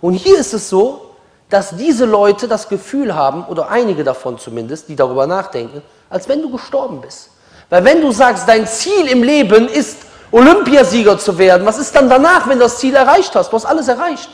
Und 0.01 0.15
hier 0.15 0.39
ist 0.39 0.55
es 0.55 0.69
so, 0.69 1.15
dass 1.49 1.77
diese 1.77 2.05
Leute 2.05 2.47
das 2.47 2.69
Gefühl 2.69 3.15
haben, 3.15 3.45
oder 3.47 3.71
einige 3.71 4.05
davon 4.05 4.39
zumindest, 4.39 4.89
die 4.89 4.97
darüber 4.97 5.27
nachdenken, 5.27 5.83
als 6.11 6.29
wenn 6.29 6.43
du 6.43 6.51
gestorben 6.51 7.01
bist. 7.01 7.31
Weil 7.71 7.85
wenn 7.85 8.01
du 8.01 8.11
sagst, 8.11 8.49
dein 8.49 8.67
Ziel 8.67 9.09
im 9.09 9.23
Leben 9.23 9.69
ist, 9.69 9.99
Olympiasieger 10.31 11.19
zu 11.19 11.39
werden, 11.39 11.67
was 11.67 11.79
ist 11.79 11.95
dann 11.95 12.09
danach, 12.09 12.49
wenn 12.49 12.59
du 12.59 12.65
das 12.65 12.79
Ziel 12.79 12.95
erreicht 12.95 13.35
hast? 13.35 13.51
Du 13.51 13.57
hast 13.57 13.65
alles 13.65 13.89
erreicht. 13.89 14.31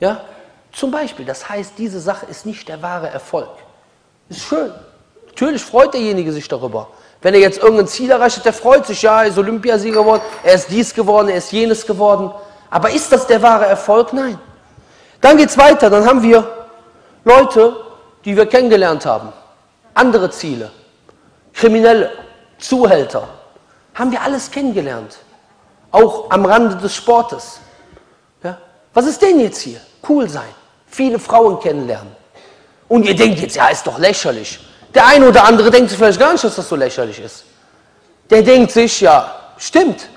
Ja? 0.00 0.20
Zum 0.72 0.90
Beispiel, 0.90 1.24
das 1.24 1.48
heißt, 1.48 1.72
diese 1.78 2.00
Sache 2.00 2.26
ist 2.26 2.46
nicht 2.46 2.68
der 2.68 2.82
wahre 2.82 3.08
Erfolg. 3.08 3.50
Ist 4.28 4.40
schön. 4.40 4.72
Natürlich 5.26 5.62
freut 5.62 5.94
derjenige 5.94 6.32
sich 6.32 6.48
darüber. 6.48 6.88
Wenn 7.22 7.34
er 7.34 7.40
jetzt 7.40 7.58
irgendein 7.58 7.86
Ziel 7.88 8.10
erreicht 8.10 8.36
hat, 8.36 8.44
der 8.44 8.52
freut 8.52 8.86
sich, 8.86 9.00
ja, 9.02 9.22
er 9.22 9.28
ist 9.28 9.38
Olympiasieger 9.38 10.00
geworden, 10.00 10.22
er 10.42 10.54
ist 10.54 10.68
dies 10.70 10.92
geworden, 10.94 11.28
er 11.28 11.36
ist 11.36 11.52
jenes 11.52 11.86
geworden. 11.86 12.30
Aber 12.70 12.90
ist 12.90 13.10
das 13.12 13.26
der 13.26 13.40
wahre 13.40 13.66
Erfolg? 13.66 14.12
Nein. 14.12 14.38
Dann 15.20 15.36
geht 15.36 15.48
es 15.48 15.56
weiter, 15.56 15.88
dann 15.88 16.06
haben 16.06 16.22
wir 16.22 16.46
Leute, 17.24 17.76
die 18.24 18.36
wir 18.36 18.46
kennengelernt 18.46 19.06
haben. 19.06 19.32
Andere 19.94 20.30
Ziele. 20.30 20.70
Kriminelle, 21.54 22.10
Zuhälter. 22.58 23.28
Haben 23.94 24.10
wir 24.10 24.20
alles 24.20 24.50
kennengelernt. 24.50 25.18
Auch 25.90 26.30
am 26.30 26.44
Rande 26.44 26.76
des 26.76 26.94
Sportes. 26.94 27.60
Ja? 28.42 28.58
Was 28.92 29.06
ist 29.06 29.22
denn 29.22 29.38
jetzt 29.40 29.60
hier? 29.60 29.80
Cool 30.08 30.28
sein. 30.28 30.48
Viele 30.86 31.18
Frauen 31.18 31.60
kennenlernen. 31.60 32.14
Und 32.88 33.06
ihr 33.06 33.14
denkt 33.14 33.40
jetzt, 33.40 33.56
ja, 33.56 33.68
ist 33.68 33.86
doch 33.86 33.98
lächerlich. 33.98 34.58
Der 34.94 35.06
eine 35.06 35.28
oder 35.28 35.44
andere 35.44 35.70
denkt 35.70 35.90
sich 35.90 35.98
vielleicht 35.98 36.18
gar 36.18 36.32
nicht, 36.32 36.44
dass 36.44 36.56
das 36.56 36.68
so 36.68 36.76
lächerlich 36.76 37.20
ist. 37.20 37.44
Der 38.30 38.42
denkt 38.42 38.70
sich, 38.70 39.00
ja, 39.00 39.34
stimmt. 39.56 40.08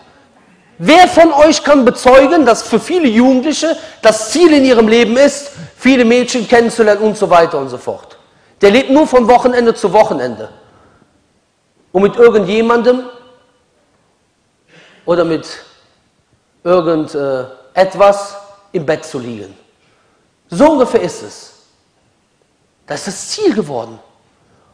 Wer 0.80 1.08
von 1.08 1.34
euch 1.34 1.64
kann 1.64 1.86
bezeugen, 1.86 2.46
dass 2.46 2.62
für 2.64 2.80
viele 2.80 3.08
Jugendliche 3.08 3.76
das 4.02 4.32
Ziel 4.32 4.54
in 4.54 4.64
ihrem 4.64 4.88
Leben 4.88 5.18
ist, 5.18 5.52
viele 5.76 6.06
Mädchen 6.06 6.48
kennenzulernen 6.48 7.02
und 7.02 7.18
so 7.18 7.30
weiter 7.30 7.58
und 7.58 7.70
so 7.70 7.78
fort? 7.78 8.18
Der 8.62 8.70
lebt 8.70 8.92
nur 8.92 9.08
von 9.08 9.28
Wochenende 9.28 9.74
zu 9.74 9.92
Wochenende. 9.92 10.50
Um 11.92 12.04
mit 12.04 12.16
irgendjemandem 12.16 13.04
oder 15.06 15.24
mit 15.24 15.48
irgendetwas 16.64 18.34
äh, 18.74 18.78
im 18.78 18.86
Bett 18.86 19.06
zu 19.06 19.20
liegen. 19.20 19.56
So 20.50 20.72
ungefähr 20.72 21.02
ist 21.02 21.24
es. 21.24 21.54
Das 22.86 23.00
ist 23.00 23.08
das 23.08 23.30
Ziel 23.30 23.54
geworden. 23.54 24.00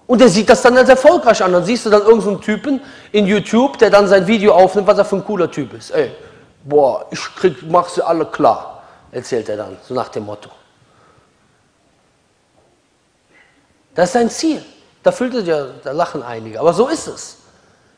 Und 0.06 0.22
er 0.22 0.30
sieht 0.30 0.50
das 0.50 0.62
dann 0.62 0.78
als 0.78 0.90
erfolgreich 0.90 1.42
an. 1.44 1.54
Dann 1.54 1.64
siehst 1.64 1.86
du 1.86 1.90
dann 1.90 2.02
irgendeinen 2.02 2.36
so 2.36 2.42
Typen 2.42 2.82
in 3.12 3.26
YouTube, 3.26 3.78
der 3.78 3.90
dann 3.90 4.08
sein 4.08 4.28
Video 4.28 4.54
aufnimmt, 4.54 4.88
was 4.88 4.98
er 4.98 5.06
für 5.06 5.16
ein 5.16 5.26
cooler 5.26 5.50
Typ 5.50 5.74
ist. 5.74 5.92
Ey, 5.92 6.12
boah, 6.64 7.06
ich 7.10 7.20
krieg, 7.36 7.58
mach 7.70 7.88
sie 7.90 8.06
alle 8.06 8.26
klar, 8.26 8.84
erzählt 9.12 9.50
er 9.50 9.58
dann, 9.58 9.78
so 9.88 9.94
nach 9.94 10.10
dem 10.10 10.26
Motto. 10.26 10.50
Das 13.96 14.10
ist 14.10 14.14
sein 14.14 14.30
Ziel. 14.30 14.64
Da 15.04 15.12
fühlt 15.12 15.34
es 15.34 15.46
ja, 15.46 15.68
da 15.84 15.92
lachen 15.92 16.24
einige. 16.24 16.60
Aber 16.60 16.74
so 16.74 16.88
ist 16.88 17.08
es. 17.08 17.38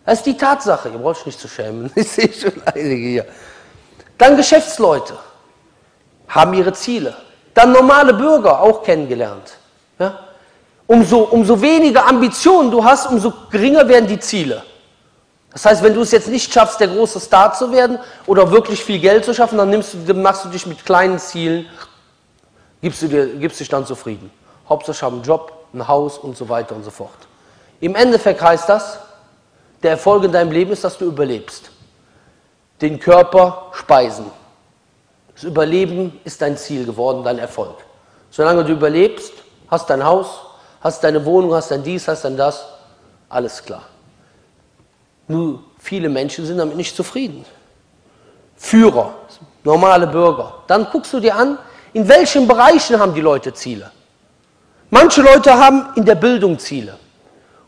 Das 0.06 0.20
ist 0.20 0.26
die 0.26 0.38
Tatsache. 0.38 0.90
Ihr 0.90 0.98
braucht 0.98 1.20
euch 1.20 1.26
nicht 1.28 1.40
zu 1.40 1.48
schämen. 1.48 1.92
Ich 1.96 2.12
sehe 2.12 2.34
schon 2.34 2.54
einige 2.66 3.08
hier. 3.08 3.26
Dann 4.18 4.36
Geschäftsleute 4.36 5.16
haben 6.28 6.54
ihre 6.54 6.74
Ziele. 6.74 7.16
Dann 7.54 7.72
normale 7.72 8.14
Bürger 8.14 8.60
auch 8.60 8.84
kennengelernt. 8.84 9.58
Ja? 10.00 10.20
Umso, 10.88 11.20
umso 11.20 11.62
weniger 11.62 12.08
Ambitionen 12.08 12.72
du 12.72 12.84
hast, 12.84 13.08
umso 13.08 13.34
geringer 13.50 13.88
werden 13.88 14.08
die 14.08 14.20
Ziele. 14.20 14.64
Das 15.52 15.66
heißt, 15.66 15.84
wenn 15.84 15.94
du 15.94 16.02
es 16.02 16.12
jetzt 16.12 16.28
nicht 16.28 16.52
schaffst, 16.52 16.80
der 16.82 16.90
große 16.90 17.20
Star 17.20 17.54
zu 17.54 17.72
werden 17.72 17.98
oder 18.26 18.52
wirklich 18.52 18.84
viel 18.84 19.00
Geld 19.00 19.24
zu 19.24 19.34
schaffen, 19.34 19.58
dann, 19.58 19.70
nimmst 19.70 19.96
du, 20.06 20.14
machst 20.14 20.44
du 20.44 20.50
dich 20.50 20.66
mit 20.66 20.86
kleinen 20.86 21.18
Zielen, 21.18 21.66
gibst 22.82 23.02
du 23.02 23.08
dir, 23.08 23.28
gibst 23.36 23.60
dich 23.60 23.70
dann 23.70 23.86
zufrieden. 23.86 24.30
Hauptsache 24.68 24.98
ich 24.98 25.02
habe 25.02 25.16
einen 25.16 25.24
Job, 25.24 25.65
ein 25.76 25.88
Haus 25.88 26.18
und 26.18 26.38
so 26.38 26.50
weiter 26.50 26.76
und 26.76 26.84
so 26.84 26.92
fort. 26.92 27.28
Im 27.80 27.96
Endeffekt 27.96 28.42
heißt 28.42 28.68
das, 28.70 29.00
der 29.84 29.92
Erfolg 29.92 30.24
in 30.24 30.32
deinem 30.32 30.52
Leben 30.52 30.72
ist, 30.72 30.84
dass 30.84 30.98
du 30.98 31.06
überlebst. 31.06 31.70
Den 32.82 33.00
Körper 33.00 33.68
speisen. 33.74 34.26
Das 35.34 35.44
Überleben 35.44 36.20
ist 36.24 36.42
dein 36.42 36.58
Ziel 36.58 36.86
geworden, 36.86 37.24
dein 37.24 37.40
Erfolg. 37.40 37.76
Solange 38.32 38.64
du 38.64 38.74
überlebst, 38.74 39.34
hast 39.70 39.90
dein 39.90 40.04
Haus, 40.04 40.28
hast 40.82 41.04
deine 41.04 41.24
Wohnung, 41.26 41.54
hast 41.54 41.72
dein 41.72 41.84
dies, 41.84 42.08
hast 42.08 42.24
dein 42.26 42.38
das, 42.38 42.66
alles 43.30 43.64
klar. 43.64 43.84
Nur 45.28 45.64
viele 45.80 46.10
Menschen 46.10 46.46
sind 46.46 46.58
damit 46.58 46.78
nicht 46.78 46.96
zufrieden. 46.96 47.46
Führer, 48.56 49.14
normale 49.64 50.08
Bürger. 50.08 50.64
Dann 50.68 50.88
guckst 50.92 51.12
du 51.14 51.20
dir 51.20 51.36
an, 51.36 51.58
in 51.94 52.08
welchen 52.08 52.48
Bereichen 52.48 53.00
haben 53.00 53.14
die 53.14 53.22
Leute 53.22 53.54
Ziele. 53.54 53.92
Manche 54.90 55.22
Leute 55.22 55.58
haben 55.58 55.88
in 55.96 56.06
der 56.06 56.16
Bildung 56.16 56.60
Ziele. 56.60 56.98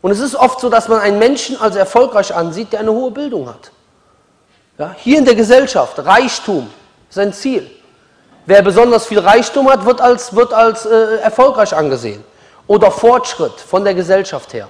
Und 0.00 0.12
es 0.12 0.20
ist 0.20 0.34
oft 0.34 0.60
so, 0.60 0.68
dass 0.70 0.88
man 0.88 1.00
einen 1.00 1.18
Menschen 1.18 1.60
als 1.60 1.76
erfolgreich 1.76 2.34
ansieht, 2.34 2.72
der 2.72 2.80
eine 2.80 2.92
hohe 2.92 3.10
Bildung 3.10 3.48
hat. 3.48 3.72
Ja, 4.78 4.94
hier 4.96 5.18
in 5.18 5.24
der 5.24 5.34
Gesellschaft, 5.34 5.98
Reichtum 5.98 6.70
ist 7.10 7.18
ein 7.18 7.32
Ziel. 7.32 7.68
Wer 8.46 8.62
besonders 8.62 9.06
viel 9.06 9.18
Reichtum 9.18 9.68
hat, 9.68 9.84
wird 9.84 10.00
als, 10.00 10.34
wird 10.34 10.54
als 10.54 10.86
äh, 10.86 11.16
erfolgreich 11.16 11.74
angesehen 11.74 12.24
oder 12.68 12.90
Fortschritt 12.90 13.60
von 13.60 13.82
der 13.82 13.94
Gesellschaft 13.94 14.54
her. 14.54 14.68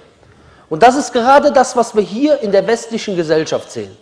Und 0.71 0.83
das 0.83 0.97
ist 0.97 1.13
gerade 1.13 1.53
das, 1.53 1.77
was 1.77 1.95
wir 1.95 2.03
hier 2.03 2.41
in 2.41 2.53
der 2.53 2.67
westlichen 2.67 3.17
Gesellschaft 3.17 3.71
sehen. 3.71 3.95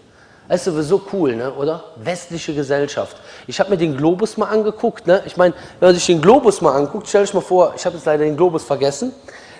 Das 0.48 0.60
ist 0.60 0.72
sowieso 0.72 1.02
cool, 1.12 1.34
ne, 1.34 1.52
oder? 1.52 1.82
Westliche 1.96 2.54
Gesellschaft. 2.54 3.16
Ich 3.46 3.58
habe 3.58 3.70
mir 3.70 3.76
den 3.76 3.96
Globus 3.96 4.36
mal 4.36 4.46
angeguckt. 4.46 5.06
Ne? 5.06 5.22
Ich 5.26 5.36
meine, 5.36 5.54
wenn 5.80 5.88
man 5.88 5.94
sich 5.94 6.06
den 6.06 6.20
Globus 6.20 6.60
mal 6.60 6.72
anguckt, 6.72 7.08
stell 7.08 7.22
dich 7.22 7.34
mal 7.34 7.40
vor, 7.40 7.72
ich 7.76 7.84
habe 7.84 7.96
jetzt 7.96 8.04
leider 8.06 8.24
den 8.24 8.36
Globus 8.36 8.64
vergessen, 8.64 9.12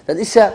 dann 0.06 0.16
ist 0.16 0.34
ja 0.34 0.52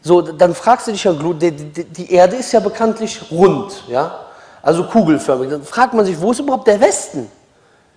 so, 0.00 0.20
dann 0.20 0.54
fragst 0.54 0.86
du 0.86 0.92
dich 0.92 1.04
ja, 1.04 1.12
die, 1.12 2.12
Erde 2.12 2.36
ist 2.36 2.52
ja 2.52 2.60
bekanntlich 2.60 3.20
rund, 3.30 3.84
ja, 3.88 4.20
also 4.62 4.84
kugelförmig. 4.84 5.50
Dann 5.50 5.62
fragt 5.62 5.94
man 5.94 6.04
sich, 6.04 6.20
wo 6.20 6.30
ist 6.30 6.40
überhaupt 6.40 6.68
der 6.68 6.80
Westen? 6.80 7.30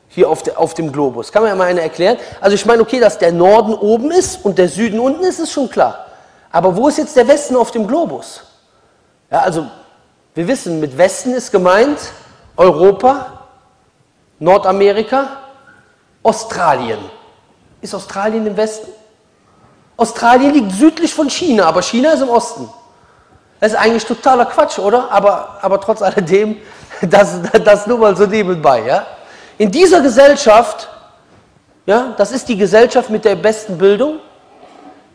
hier 0.09 0.29
auf, 0.29 0.43
de, 0.43 0.55
auf 0.55 0.73
dem 0.73 0.91
Globus. 0.91 1.31
Kann 1.31 1.43
man 1.43 1.51
ja 1.51 1.55
mal 1.55 1.67
eine 1.67 1.81
erklären? 1.81 2.17
Also 2.39 2.55
ich 2.55 2.65
meine, 2.65 2.81
okay, 2.81 2.99
dass 2.99 3.17
der 3.17 3.31
Norden 3.31 3.73
oben 3.73 4.11
ist 4.11 4.43
und 4.45 4.57
der 4.57 4.69
Süden 4.69 4.99
unten 4.99 5.23
ist, 5.23 5.39
ist 5.39 5.51
schon 5.51 5.69
klar. 5.69 6.05
Aber 6.51 6.75
wo 6.75 6.87
ist 6.87 6.97
jetzt 6.97 7.15
der 7.15 7.27
Westen 7.27 7.55
auf 7.55 7.71
dem 7.71 7.85
Globus? 7.85 8.41
Ja, 9.29 9.39
also 9.39 9.67
wir 10.37 10.47
wissen, 10.47 10.79
mit 10.79 10.95
Westen 10.99 11.33
ist 11.33 11.51
gemeint 11.51 11.97
Europa, 12.57 13.39
Nordamerika, 14.37 15.29
Australien. 16.21 16.99
Ist 17.81 17.95
Australien 17.95 18.45
im 18.45 18.55
Westen? 18.55 18.87
Australien 19.97 20.53
liegt 20.53 20.73
südlich 20.73 21.11
von 21.11 21.27
China, 21.27 21.65
aber 21.65 21.81
China 21.81 22.11
ist 22.11 22.21
im 22.21 22.29
Osten. 22.29 22.69
Das 23.59 23.71
ist 23.71 23.79
eigentlich 23.79 24.05
totaler 24.05 24.45
Quatsch, 24.45 24.77
oder? 24.77 25.11
Aber, 25.11 25.57
aber 25.59 25.81
trotz 25.81 26.03
alledem, 26.03 26.57
das, 27.01 27.41
das 27.63 27.87
nur 27.87 27.97
mal 27.97 28.15
so 28.15 28.27
nebenbei, 28.27 28.83
ja? 28.85 29.07
In 29.57 29.71
dieser 29.71 30.01
Gesellschaft, 30.01 30.87
ja, 31.87 32.13
das 32.15 32.31
ist 32.31 32.47
die 32.47 32.57
Gesellschaft 32.57 33.09
mit 33.09 33.25
der 33.25 33.37
besten 33.37 33.79
Bildung, 33.79 34.19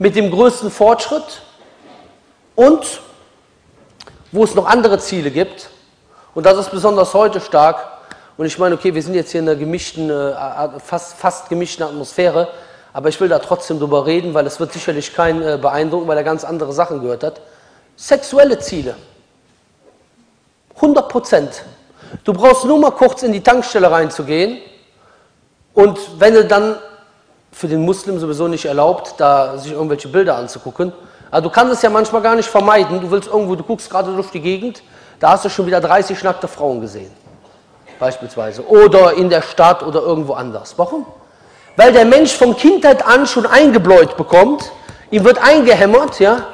mit 0.00 0.16
dem 0.16 0.32
größten 0.32 0.72
Fortschritt 0.72 1.42
und 2.56 2.84
wo 4.32 4.44
es 4.44 4.54
noch 4.54 4.66
andere 4.66 4.98
Ziele 4.98 5.30
gibt. 5.30 5.68
Und 6.34 6.46
das 6.46 6.58
ist 6.58 6.70
besonders 6.70 7.14
heute 7.14 7.40
stark. 7.40 7.86
Und 8.38 8.46
ich 8.46 8.58
meine, 8.58 8.74
okay, 8.74 8.94
wir 8.94 9.02
sind 9.02 9.14
jetzt 9.14 9.30
hier 9.30 9.40
in 9.40 9.48
einer 9.48 9.58
gemischten, 9.58 10.08
äh, 10.08 10.34
fast, 10.80 11.14
fast 11.14 11.50
gemischten 11.50 11.84
Atmosphäre, 11.84 12.48
aber 12.94 13.10
ich 13.10 13.20
will 13.20 13.28
da 13.28 13.38
trotzdem 13.38 13.78
drüber 13.78 14.06
reden, 14.06 14.32
weil 14.32 14.46
es 14.46 14.58
wird 14.58 14.72
sicherlich 14.72 15.14
keinen 15.14 15.42
äh, 15.42 15.58
beeindrucken, 15.60 16.08
weil 16.08 16.16
er 16.16 16.24
ganz 16.24 16.42
andere 16.42 16.72
Sachen 16.72 17.02
gehört 17.02 17.22
hat. 17.22 17.40
Sexuelle 17.96 18.58
Ziele. 18.58 18.96
100 20.76 21.08
Prozent. 21.08 21.62
Du 22.24 22.32
brauchst 22.32 22.64
nur 22.64 22.78
mal 22.78 22.90
kurz 22.90 23.22
in 23.22 23.32
die 23.32 23.42
Tankstelle 23.42 23.90
reinzugehen 23.90 24.58
und 25.74 25.98
wenn 26.18 26.34
du 26.34 26.44
dann 26.44 26.76
für 27.52 27.68
den 27.68 27.82
Muslim 27.82 28.18
sowieso 28.18 28.48
nicht 28.48 28.64
erlaubt, 28.64 29.14
da 29.18 29.58
sich 29.58 29.72
irgendwelche 29.72 30.08
Bilder 30.08 30.36
anzugucken, 30.36 30.92
aber 31.32 31.40
du 31.40 31.50
kannst 31.50 31.72
es 31.72 31.82
ja 31.82 31.88
manchmal 31.88 32.20
gar 32.20 32.36
nicht 32.36 32.48
vermeiden. 32.48 33.00
Du 33.00 33.10
willst 33.10 33.26
irgendwo, 33.26 33.56
du 33.56 33.64
guckst 33.64 33.88
gerade 33.90 34.12
durch 34.14 34.30
die 34.30 34.40
Gegend, 34.40 34.82
da 35.18 35.30
hast 35.30 35.46
du 35.46 35.48
schon 35.48 35.66
wieder 35.66 35.80
30 35.80 36.22
nackte 36.22 36.46
Frauen 36.46 36.82
gesehen. 36.82 37.10
Beispielsweise. 37.98 38.68
Oder 38.68 39.14
in 39.14 39.30
der 39.30 39.40
Stadt 39.40 39.82
oder 39.82 40.02
irgendwo 40.02 40.34
anders. 40.34 40.74
Warum? 40.76 41.06
Weil 41.74 41.92
der 41.94 42.04
Mensch 42.04 42.32
von 42.34 42.54
Kindheit 42.54 43.06
an 43.06 43.26
schon 43.26 43.46
eingebläut 43.46 44.16
bekommt, 44.18 44.70
ihm 45.10 45.24
wird 45.24 45.42
eingehämmert, 45.42 46.20
ja, 46.20 46.48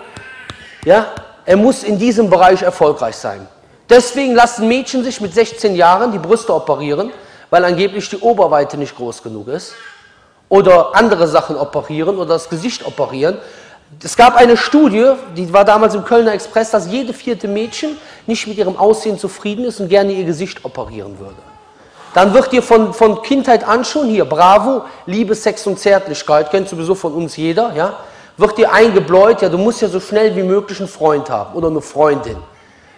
ja, 0.85 1.07
er 1.45 1.57
muss 1.57 1.83
in 1.83 1.99
diesem 1.99 2.31
Bereich 2.31 2.63
erfolgreich 2.63 3.17
sein. 3.17 3.49
Deswegen 3.91 4.35
lassen 4.35 4.69
Mädchen 4.69 5.03
sich 5.03 5.21
mit 5.21 5.35
16 5.35 5.75
Jahren 5.75 6.13
die 6.13 6.19
Brüste 6.19 6.55
operieren, 6.55 7.11
weil 7.51 7.65
angeblich 7.65 8.09
die 8.11 8.19
Oberweite 8.19 8.77
nicht 8.77 8.95
groß 8.95 9.25
genug 9.25 9.49
ist. 9.49 9.73
Oder 10.49 10.95
andere 10.95 11.27
Sachen 11.27 11.57
operieren 11.57 12.17
oder 12.17 12.35
das 12.35 12.49
Gesicht 12.49 12.87
operieren. 12.87 13.39
Es 14.05 14.17
gab 14.17 14.37
eine 14.37 14.57
Studie, 14.57 15.13
die 15.37 15.53
war 15.53 15.65
damals 15.65 15.95
im 15.95 16.05
Kölner 16.05 16.33
Express, 16.33 16.71
dass 16.71 16.89
jede 16.89 17.13
vierte 17.15 17.49
Mädchen 17.49 17.97
nicht 18.27 18.47
mit 18.47 18.59
ihrem 18.59 18.77
Aussehen 18.77 19.19
zufrieden 19.19 19.65
ist 19.65 19.81
und 19.81 19.89
gerne 19.89 20.13
ihr 20.13 20.25
Gesicht 20.25 20.65
operieren 20.65 21.19
würde. 21.19 21.37
Dann 22.15 22.35
wird 22.35 22.53
dir 22.53 22.63
von, 22.63 22.93
von 22.93 23.23
Kindheit 23.23 23.67
an 23.67 23.85
schon 23.85 24.09
hier, 24.09 24.25
Bravo, 24.25 24.83
Liebe, 25.07 25.35
Sex 25.35 25.67
und 25.67 25.79
Zärtlichkeit, 25.79 26.51
kennt 26.51 26.69
sowieso 26.69 26.95
von 26.95 27.15
uns 27.15 27.37
jeder, 27.37 27.73
ja, 27.75 27.97
wird 28.37 28.59
dir 28.59 28.73
eingebläut, 28.73 29.43
ja, 29.43 29.49
du 29.49 29.59
musst 29.59 29.81
ja 29.83 29.89
so 29.89 30.01
schnell 30.01 30.37
wie 30.37 30.43
möglich 30.43 30.79
einen 30.79 30.89
Freund 30.89 31.29
haben 31.29 31.55
oder 31.55 31.69
eine 31.69 31.81
Freundin. 31.81 32.37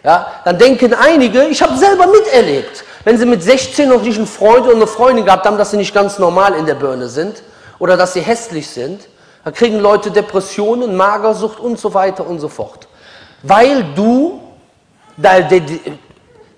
Ja, 0.02 0.26
dann 0.44 0.59
denken 0.59 0.94
einige, 0.94 1.44
ich 1.44 1.62
habe 1.62 1.76
selber 1.76 2.06
miterlebt, 2.06 2.85
wenn 3.04 3.18
sie 3.18 3.26
mit 3.26 3.42
16 3.42 3.88
noch 3.88 4.02
nicht 4.02 4.18
einen 4.18 4.26
Freund 4.26 4.66
oder 4.66 4.76
eine 4.76 4.87
Freundin 4.87 5.25
gehabt 5.25 5.47
haben, 5.47 5.59
dass 5.59 5.70
sie 5.70 5.76
nicht 5.76 5.94
ganz 5.94 6.18
normal 6.18 6.54
in 6.54 6.66
der 6.66 6.75
Birne 6.75 7.09
sind 7.09 7.42
oder 7.78 7.97
dass 7.97 8.14
sie 8.14 8.20
hässlich 8.20 8.68
sind, 8.68 9.00
dann 9.44 9.54
kriegen 9.54 9.78
Leute 9.80 10.11
Depressionen, 10.11 10.97
Magersucht 10.97 11.59
und 11.61 11.78
so 11.78 11.94
weiter 11.94 12.26
und 12.26 12.40
so 12.40 12.49
fort. 12.49 12.87
Weil 13.42 13.85
du, 13.94 14.40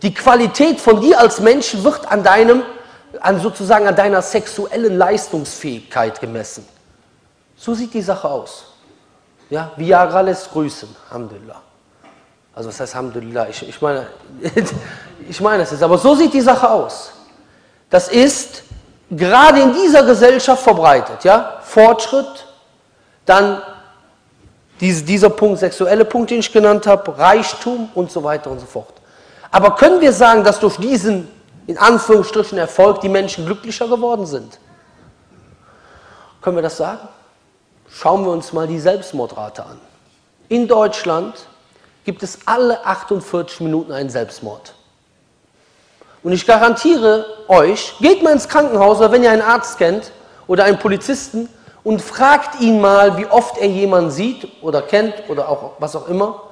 die 0.02 0.14
Qualität 0.14 0.80
von 0.80 1.00
dir 1.00 1.20
als 1.20 1.40
Mensch 1.40 1.76
wird 1.82 2.10
an 2.10 2.24
deinem, 2.24 2.62
an 3.20 3.40
sozusagen 3.40 3.86
an 3.86 3.94
deiner 3.94 4.22
sexuellen 4.22 4.96
Leistungsfähigkeit 4.96 6.20
gemessen. 6.20 6.66
So 7.56 7.74
sieht 7.74 7.94
die 7.94 8.02
Sache 8.02 8.28
aus. 8.28 8.64
Ja, 9.48 9.70
Viagra 9.76 10.22
lässt 10.22 10.50
grüßen, 10.50 10.88
Alhamdulillah. 11.10 11.60
Also 12.54 12.68
was 12.68 12.80
heißt 12.80 12.94
Alhamdulillah? 12.94 13.48
Ich, 13.48 13.68
ich 13.68 13.80
meine, 13.80 14.06
ich 15.28 15.40
meine 15.40 15.62
es 15.62 15.70
jetzt, 15.70 15.82
aber 15.82 15.98
so 15.98 16.14
sieht 16.14 16.34
die 16.34 16.40
Sache 16.40 16.68
aus. 16.68 17.12
Das 17.88 18.08
ist 18.08 18.64
gerade 19.10 19.60
in 19.60 19.72
dieser 19.74 20.02
Gesellschaft 20.02 20.62
verbreitet, 20.62 21.24
ja? 21.24 21.60
Fortschritt, 21.62 22.46
dann 23.26 23.62
diese, 24.80 25.04
dieser 25.04 25.30
Punkt, 25.30 25.60
sexuelle 25.60 26.04
Punkt, 26.04 26.30
den 26.30 26.40
ich 26.40 26.52
genannt 26.52 26.86
habe, 26.86 27.16
Reichtum 27.16 27.88
und 27.94 28.10
so 28.10 28.24
weiter 28.24 28.50
und 28.50 28.58
so 28.58 28.66
fort. 28.66 28.94
Aber 29.50 29.76
können 29.76 30.00
wir 30.00 30.12
sagen, 30.12 30.42
dass 30.44 30.58
durch 30.58 30.76
diesen, 30.76 31.28
in 31.66 31.78
Anführungsstrichen, 31.78 32.58
Erfolg 32.58 33.00
die 33.00 33.08
Menschen 33.08 33.46
glücklicher 33.46 33.86
geworden 33.86 34.26
sind? 34.26 34.58
Können 36.40 36.56
wir 36.56 36.62
das 36.62 36.76
sagen? 36.76 37.06
Schauen 37.88 38.24
wir 38.24 38.32
uns 38.32 38.52
mal 38.52 38.66
die 38.66 38.80
Selbstmordrate 38.80 39.64
an. 39.64 39.78
In 40.48 40.66
Deutschland 40.66 41.46
gibt 42.04 42.22
es 42.22 42.40
alle 42.46 42.84
48 42.84 43.60
Minuten 43.60 43.92
einen 43.92 44.10
Selbstmord. 44.10 44.74
Und 46.22 46.32
ich 46.32 46.46
garantiere 46.46 47.26
euch, 47.48 47.94
geht 48.00 48.22
mal 48.22 48.32
ins 48.32 48.48
Krankenhaus 48.48 48.98
oder 48.98 49.12
wenn 49.12 49.22
ihr 49.22 49.30
einen 49.30 49.42
Arzt 49.42 49.78
kennt 49.78 50.12
oder 50.46 50.64
einen 50.64 50.78
Polizisten, 50.78 51.48
und 51.84 52.00
fragt 52.00 52.60
ihn 52.60 52.80
mal, 52.80 53.16
wie 53.16 53.26
oft 53.26 53.58
er 53.58 53.68
jemanden 53.68 54.10
sieht 54.10 54.48
oder 54.62 54.82
kennt 54.82 55.14
oder 55.28 55.48
auch 55.48 55.72
was 55.78 55.96
auch 55.96 56.08
immer. 56.08 56.42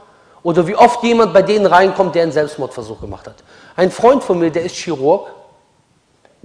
Oder 0.42 0.66
wie 0.66 0.74
oft 0.74 1.02
jemand 1.02 1.34
bei 1.34 1.42
denen 1.42 1.66
reinkommt, 1.66 2.14
der 2.14 2.22
einen 2.22 2.32
Selbstmordversuch 2.32 3.00
gemacht 3.00 3.26
hat. 3.26 3.36
Ein 3.76 3.90
Freund 3.90 4.24
von 4.24 4.38
mir, 4.38 4.50
der 4.50 4.62
ist 4.62 4.74
Chirurg. 4.74 5.28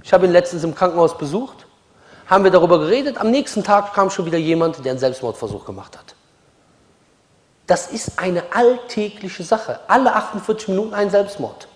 Ich 0.02 0.12
habe 0.12 0.26
ihn 0.26 0.32
letztens 0.32 0.64
im 0.64 0.74
Krankenhaus 0.74 1.16
besucht. 1.16 1.66
Haben 2.26 2.44
wir 2.44 2.50
darüber 2.50 2.78
geredet. 2.78 3.18
Am 3.18 3.30
nächsten 3.30 3.64
Tag 3.64 3.94
kam 3.94 4.10
schon 4.10 4.26
wieder 4.26 4.38
jemand, 4.38 4.84
der 4.84 4.90
einen 4.90 4.98
Selbstmordversuch 4.98 5.64
gemacht 5.64 5.96
hat. 5.96 6.14
Das 7.66 7.88
ist 7.88 8.18
eine 8.18 8.42
alltägliche 8.54 9.42
Sache. 9.42 9.80
Alle 9.88 10.14
48 10.14 10.68
Minuten 10.68 10.94
ein 10.94 11.10
Selbstmord. 11.10 11.66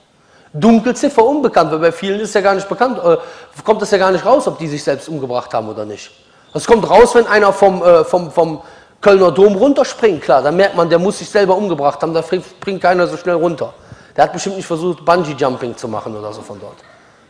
Dunkelziffer 0.53 1.25
unbekannt, 1.25 1.71
weil 1.73 1.79
bei 1.79 1.93
vielen 1.93 2.21
ist 2.21 2.35
ja 2.35 2.41
gar 2.41 2.55
nicht 2.55 2.69
bekannt, 2.69 2.99
äh, 2.99 3.17
kommt 3.65 3.81
das 3.81 3.93
ja 3.93 3.99
gar 3.99 4.11
nicht 4.11 4.27
raus, 4.27 4.49
ob 4.49 4.59
die 4.59 4.67
sich 4.67 4.83
selbst 4.83 5.09
umgebracht 5.09 5.55
haben 5.55 5.69
oder 5.69 5.85
nicht. 5.85 6.11
Das 6.53 6.67
kommt 6.67 6.89
raus, 6.89 7.15
wenn 7.15 7.27
einer 7.27 7.53
vom, 7.53 7.83
äh, 7.83 8.05
vom, 8.05 8.31
vom 8.31 8.63
Kölner 9.01 9.31
Dom 9.33 9.57
runterspringt, 9.57 10.23
klar, 10.23 10.43
dann 10.43 10.57
merkt 10.57 10.77
man, 10.77 10.89
der 10.91 10.99
muss 10.99 11.19
sich 11.19 11.31
selber 11.31 11.57
umgebracht 11.57 12.03
haben, 12.03 12.13
da 12.13 12.23
springt 12.23 12.83
keiner 12.83 13.07
so 13.07 13.17
schnell 13.17 13.37
runter. 13.37 13.73
Der 14.17 14.25
hat 14.25 14.33
bestimmt 14.33 14.57
nicht 14.57 14.67
versucht, 14.67 15.05
Bungee-Jumping 15.05 15.77
zu 15.77 15.89
machen 15.89 16.17
oder 16.17 16.33
so 16.33 16.43
von 16.43 16.61
dort. 16.61 16.77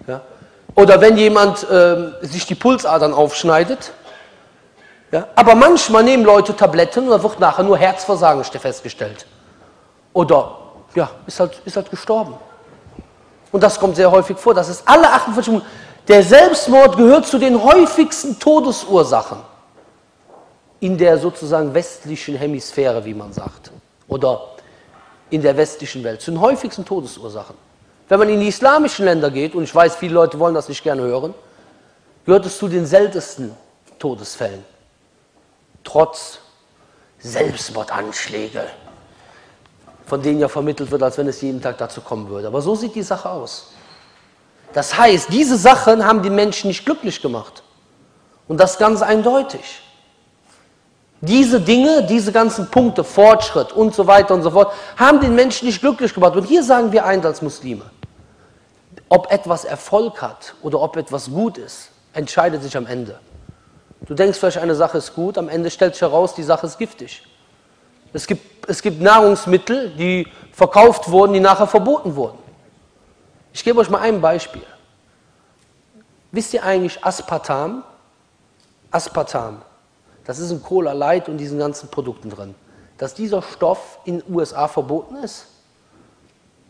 Ja? 0.06 0.20
Oder 0.74 1.00
wenn 1.00 1.16
jemand 1.16 1.68
äh, 1.70 2.12
sich 2.22 2.46
die 2.46 2.54
Pulsadern 2.54 3.12
aufschneidet. 3.12 3.92
Ja? 5.12 5.28
Aber 5.35 5.54
manchmal 5.54 6.02
nehmen 6.02 6.24
Leute 6.24 6.56
Tabletten 6.56 7.04
und 7.04 7.11
da 7.11 7.22
wird 7.22 7.38
nachher 7.38 7.62
nur 7.62 7.76
Herzversagen 7.76 8.42
festgestellt. 8.44 9.26
Oder, 10.12 10.56
ja, 10.94 11.11
ist 11.26 11.38
halt, 11.38 11.61
ist 11.64 11.76
halt 11.76 11.90
gestorben. 11.90 12.35
Und 13.52 13.62
das 13.62 13.78
kommt 13.78 13.96
sehr 13.96 14.11
häufig 14.11 14.38
vor. 14.38 14.54
Das 14.54 14.68
ist 14.68 14.83
alle 14.87 15.09
48 15.12 15.48
Minuten. 15.52 15.66
Der 16.11 16.25
Selbstmord 16.25 16.96
gehört 16.96 17.25
zu 17.25 17.38
den 17.38 17.62
häufigsten 17.62 18.37
Todesursachen 18.37 19.38
in 20.81 20.99
der 20.99 21.16
sozusagen 21.18 21.73
westlichen 21.73 22.35
Hemisphäre, 22.35 23.05
wie 23.05 23.14
man 23.14 23.33
sagt, 23.33 23.70
oder 24.09 24.40
in 25.31 25.40
der 25.40 25.57
westlichen 25.57 26.03
Welt, 26.03 26.20
zu 26.20 26.33
den 26.33 26.40
häufigsten 26.40 26.85
Todesursachen. 26.85 27.55
Wenn 28.09 28.18
man 28.18 28.29
in 28.29 28.40
die 28.40 28.49
islamischen 28.49 29.05
Länder 29.05 29.31
geht, 29.31 29.55
und 29.55 29.62
ich 29.62 29.73
weiß, 29.73 29.94
viele 29.94 30.14
Leute 30.14 30.37
wollen 30.40 30.53
das 30.53 30.68
nicht 30.68 30.83
gerne 30.83 31.03
hören, 31.03 31.33
gehört 32.27 32.44
es 32.44 32.59
zu 32.59 32.66
den 32.66 32.87
seltensten 32.87 33.55
Todesfällen, 34.01 34.64
trotz 35.85 36.40
Selbstmordanschläge, 37.20 38.64
von 40.07 40.20
denen 40.20 40.40
ja 40.40 40.49
vermittelt 40.49 40.90
wird, 40.90 41.05
als 41.05 41.18
wenn 41.18 41.29
es 41.29 41.40
jeden 41.40 41.62
Tag 41.62 41.79
dazu 41.79 42.01
kommen 42.01 42.29
würde. 42.29 42.49
Aber 42.49 42.61
so 42.62 42.75
sieht 42.75 42.96
die 42.96 43.05
Sache 43.05 43.31
aus. 43.31 43.75
Das 44.72 44.96
heißt, 44.96 45.33
diese 45.33 45.56
Sachen 45.56 46.04
haben 46.04 46.22
die 46.22 46.30
Menschen 46.30 46.68
nicht 46.68 46.85
glücklich 46.85 47.20
gemacht. 47.20 47.62
Und 48.48 48.59
das 48.59 48.78
ganz 48.78 49.02
eindeutig. 49.02 49.80
Diese 51.20 51.61
Dinge, 51.61 52.04
diese 52.06 52.33
ganzen 52.33 52.70
Punkte, 52.70 53.04
Fortschritt 53.04 53.72
und 53.72 53.94
so 53.94 54.06
weiter 54.06 54.35
und 54.35 54.42
so 54.42 54.50
fort, 54.50 54.72
haben 54.96 55.20
den 55.20 55.35
Menschen 55.35 55.66
nicht 55.66 55.80
glücklich 55.80 56.14
gemacht. 56.14 56.35
Und 56.35 56.44
hier 56.44 56.62
sagen 56.62 56.92
wir 56.92 57.04
eins 57.04 57.26
als 57.26 57.42
Muslime. 57.42 57.85
Ob 59.09 59.30
etwas 59.30 59.64
Erfolg 59.64 60.22
hat 60.22 60.54
oder 60.62 60.80
ob 60.80 60.96
etwas 60.96 61.30
gut 61.30 61.59
ist, 61.59 61.90
entscheidet 62.12 62.62
sich 62.62 62.76
am 62.76 62.87
Ende. 62.87 63.18
Du 64.06 64.14
denkst 64.14 64.38
vielleicht, 64.38 64.59
eine 64.59 64.74
Sache 64.74 64.98
ist 64.98 65.14
gut, 65.14 65.37
am 65.37 65.48
Ende 65.48 65.70
stellt 65.70 65.94
sich 65.94 66.02
heraus, 66.02 66.35
die 66.35 66.42
Sache 66.42 66.66
ist 66.66 66.78
giftig. 66.78 67.22
Es 68.12 68.26
gibt, 68.26 68.68
es 68.68 68.83
gibt 68.83 69.00
Nahrungsmittel, 69.00 69.90
die 69.90 70.26
verkauft 70.52 71.11
wurden, 71.11 71.35
die 71.35 71.40
nachher 71.40 71.66
verboten 71.66 72.16
wurden. 72.16 72.38
Ich 73.52 73.64
gebe 73.64 73.80
euch 73.80 73.90
mal 73.90 74.00
ein 74.00 74.20
Beispiel. 74.20 74.62
Wisst 76.32 76.54
ihr 76.54 76.62
eigentlich 76.62 77.04
Aspartam? 77.04 77.82
Aspartam, 78.90 79.62
das 80.24 80.38
ist 80.38 80.50
in 80.50 80.62
Cola 80.62 80.92
Light 80.92 81.28
und 81.28 81.38
diesen 81.38 81.58
ganzen 81.58 81.88
Produkten 81.90 82.30
drin. 82.30 82.54
Dass 82.98 83.14
dieser 83.14 83.42
Stoff 83.42 83.98
in 84.04 84.20
den 84.20 84.34
USA 84.34 84.68
verboten 84.68 85.16
ist, 85.16 85.46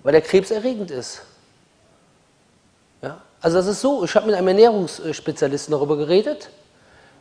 weil 0.03 0.15
er 0.15 0.21
krebserregend 0.21 0.91
ist. 0.91 1.23
Ja? 3.03 3.21
Also 3.41 3.57
das 3.57 3.67
ist 3.67 3.81
so, 3.81 4.05
ich 4.05 4.15
habe 4.15 4.27
mit 4.27 4.35
einem 4.35 4.49
Ernährungsspezialisten 4.49 5.73
darüber 5.73 5.97
geredet. 5.97 6.51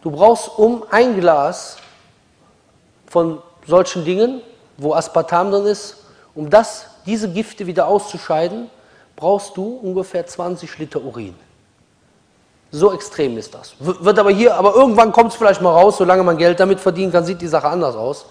Du 0.02 0.12
brauchst 0.12 0.58
um 0.58 0.86
ein 0.91 1.19
Glas 1.19 1.78
von 3.08 3.41
solchen 3.65 4.06
Dingen, 4.06 4.41
wo 4.78 4.93
Aspartam 4.93 5.52
drin 5.52 5.65
ist, 5.65 5.98
um 6.36 6.50
das, 6.50 6.86
diese 7.06 7.30
Gifte 7.32 7.67
wieder 7.67 7.88
auszuscheiden, 7.88 8.69
brauchst 9.20 9.58
du 9.58 9.80
ungefähr 9.84 10.26
20 10.26 10.78
Liter 10.78 11.02
Urin. 11.02 11.36
So 12.72 12.94
extrem 12.94 13.38
ist 13.38 13.54
das. 13.54 13.74
Wird 13.80 14.18
aber 14.18 14.32
hier, 14.32 14.56
aber 14.56 14.76
irgendwann 14.76 15.12
kommt 15.12 15.32
es 15.32 15.38
vielleicht 15.38 15.62
mal 15.62 15.74
raus, 15.74 15.98
solange 15.98 16.24
man 16.24 16.38
Geld 16.38 16.60
damit 16.60 16.80
verdienen 16.80 17.12
kann, 17.12 17.26
sieht 17.26 17.42
die 17.42 17.48
Sache 17.48 17.68
anders 17.68 17.96
aus. 17.96 18.28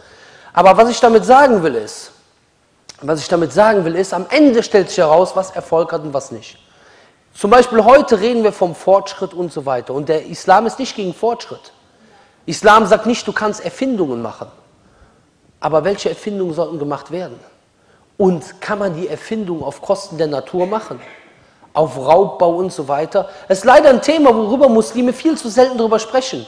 Aber 0.54 0.76
was 0.78 0.88
ich 0.88 0.98
damit 0.98 1.26
sagen 1.26 1.62
will 1.62 1.74
ist, 1.74 2.12
was 3.02 3.20
ich 3.20 3.28
damit 3.28 3.52
sagen 3.52 3.84
will 3.84 3.96
ist, 3.96 4.14
am 4.14 4.26
Ende 4.30 4.62
stellt 4.62 4.88
sich 4.88 4.98
heraus, 4.98 5.36
was 5.36 5.50
Erfolg 5.50 5.92
hat 5.92 6.02
und 6.02 6.14
was 6.14 6.32
nicht. 6.32 6.58
Zum 7.34 7.50
Beispiel 7.50 7.84
heute 7.84 8.20
reden 8.20 8.42
wir 8.42 8.52
vom 8.52 8.74
Fortschritt 8.74 9.34
und 9.34 9.52
so 9.52 9.66
weiter. 9.66 9.92
Und 9.92 10.08
der 10.08 10.24
Islam 10.26 10.66
ist 10.66 10.78
nicht 10.78 10.96
gegen 10.96 11.12
Fortschritt. 11.12 11.72
Islam 12.46 12.86
sagt 12.86 13.04
nicht, 13.04 13.26
du 13.26 13.32
kannst 13.32 13.62
Erfindungen 13.62 14.22
machen. 14.22 14.48
Aber 15.60 15.84
welche 15.84 16.08
Erfindungen 16.08 16.54
sollten 16.54 16.78
gemacht 16.78 17.10
werden? 17.10 17.38
Und 18.18 18.60
kann 18.60 18.80
man 18.80 18.94
die 18.94 19.08
Erfindung 19.08 19.62
auf 19.62 19.80
Kosten 19.80 20.18
der 20.18 20.26
Natur 20.26 20.66
machen? 20.66 21.00
Auf 21.72 21.96
Raubbau 21.96 22.56
und 22.56 22.72
so 22.72 22.88
weiter? 22.88 23.28
Es 23.46 23.58
ist 23.58 23.64
leider 23.64 23.90
ein 23.90 24.02
Thema, 24.02 24.34
worüber 24.34 24.68
Muslime 24.68 25.12
viel 25.12 25.38
zu 25.38 25.48
selten 25.48 25.78
darüber 25.78 26.00
sprechen. 26.00 26.44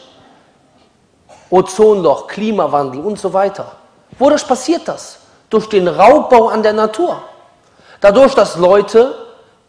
Ozonloch, 1.48 2.26
Klimawandel 2.26 3.00
und 3.00 3.18
so 3.18 3.33
weiter. 3.33 3.72
Wodurch 4.18 4.46
passiert 4.46 4.88
das? 4.88 5.20
Durch 5.48 5.68
den 5.68 5.87
Raubbau 5.87 6.48
an 6.48 6.64
der 6.64 6.72
Natur. 6.72 7.22
Dadurch, 8.00 8.35
dass 8.35 8.56
Leute 8.56 9.14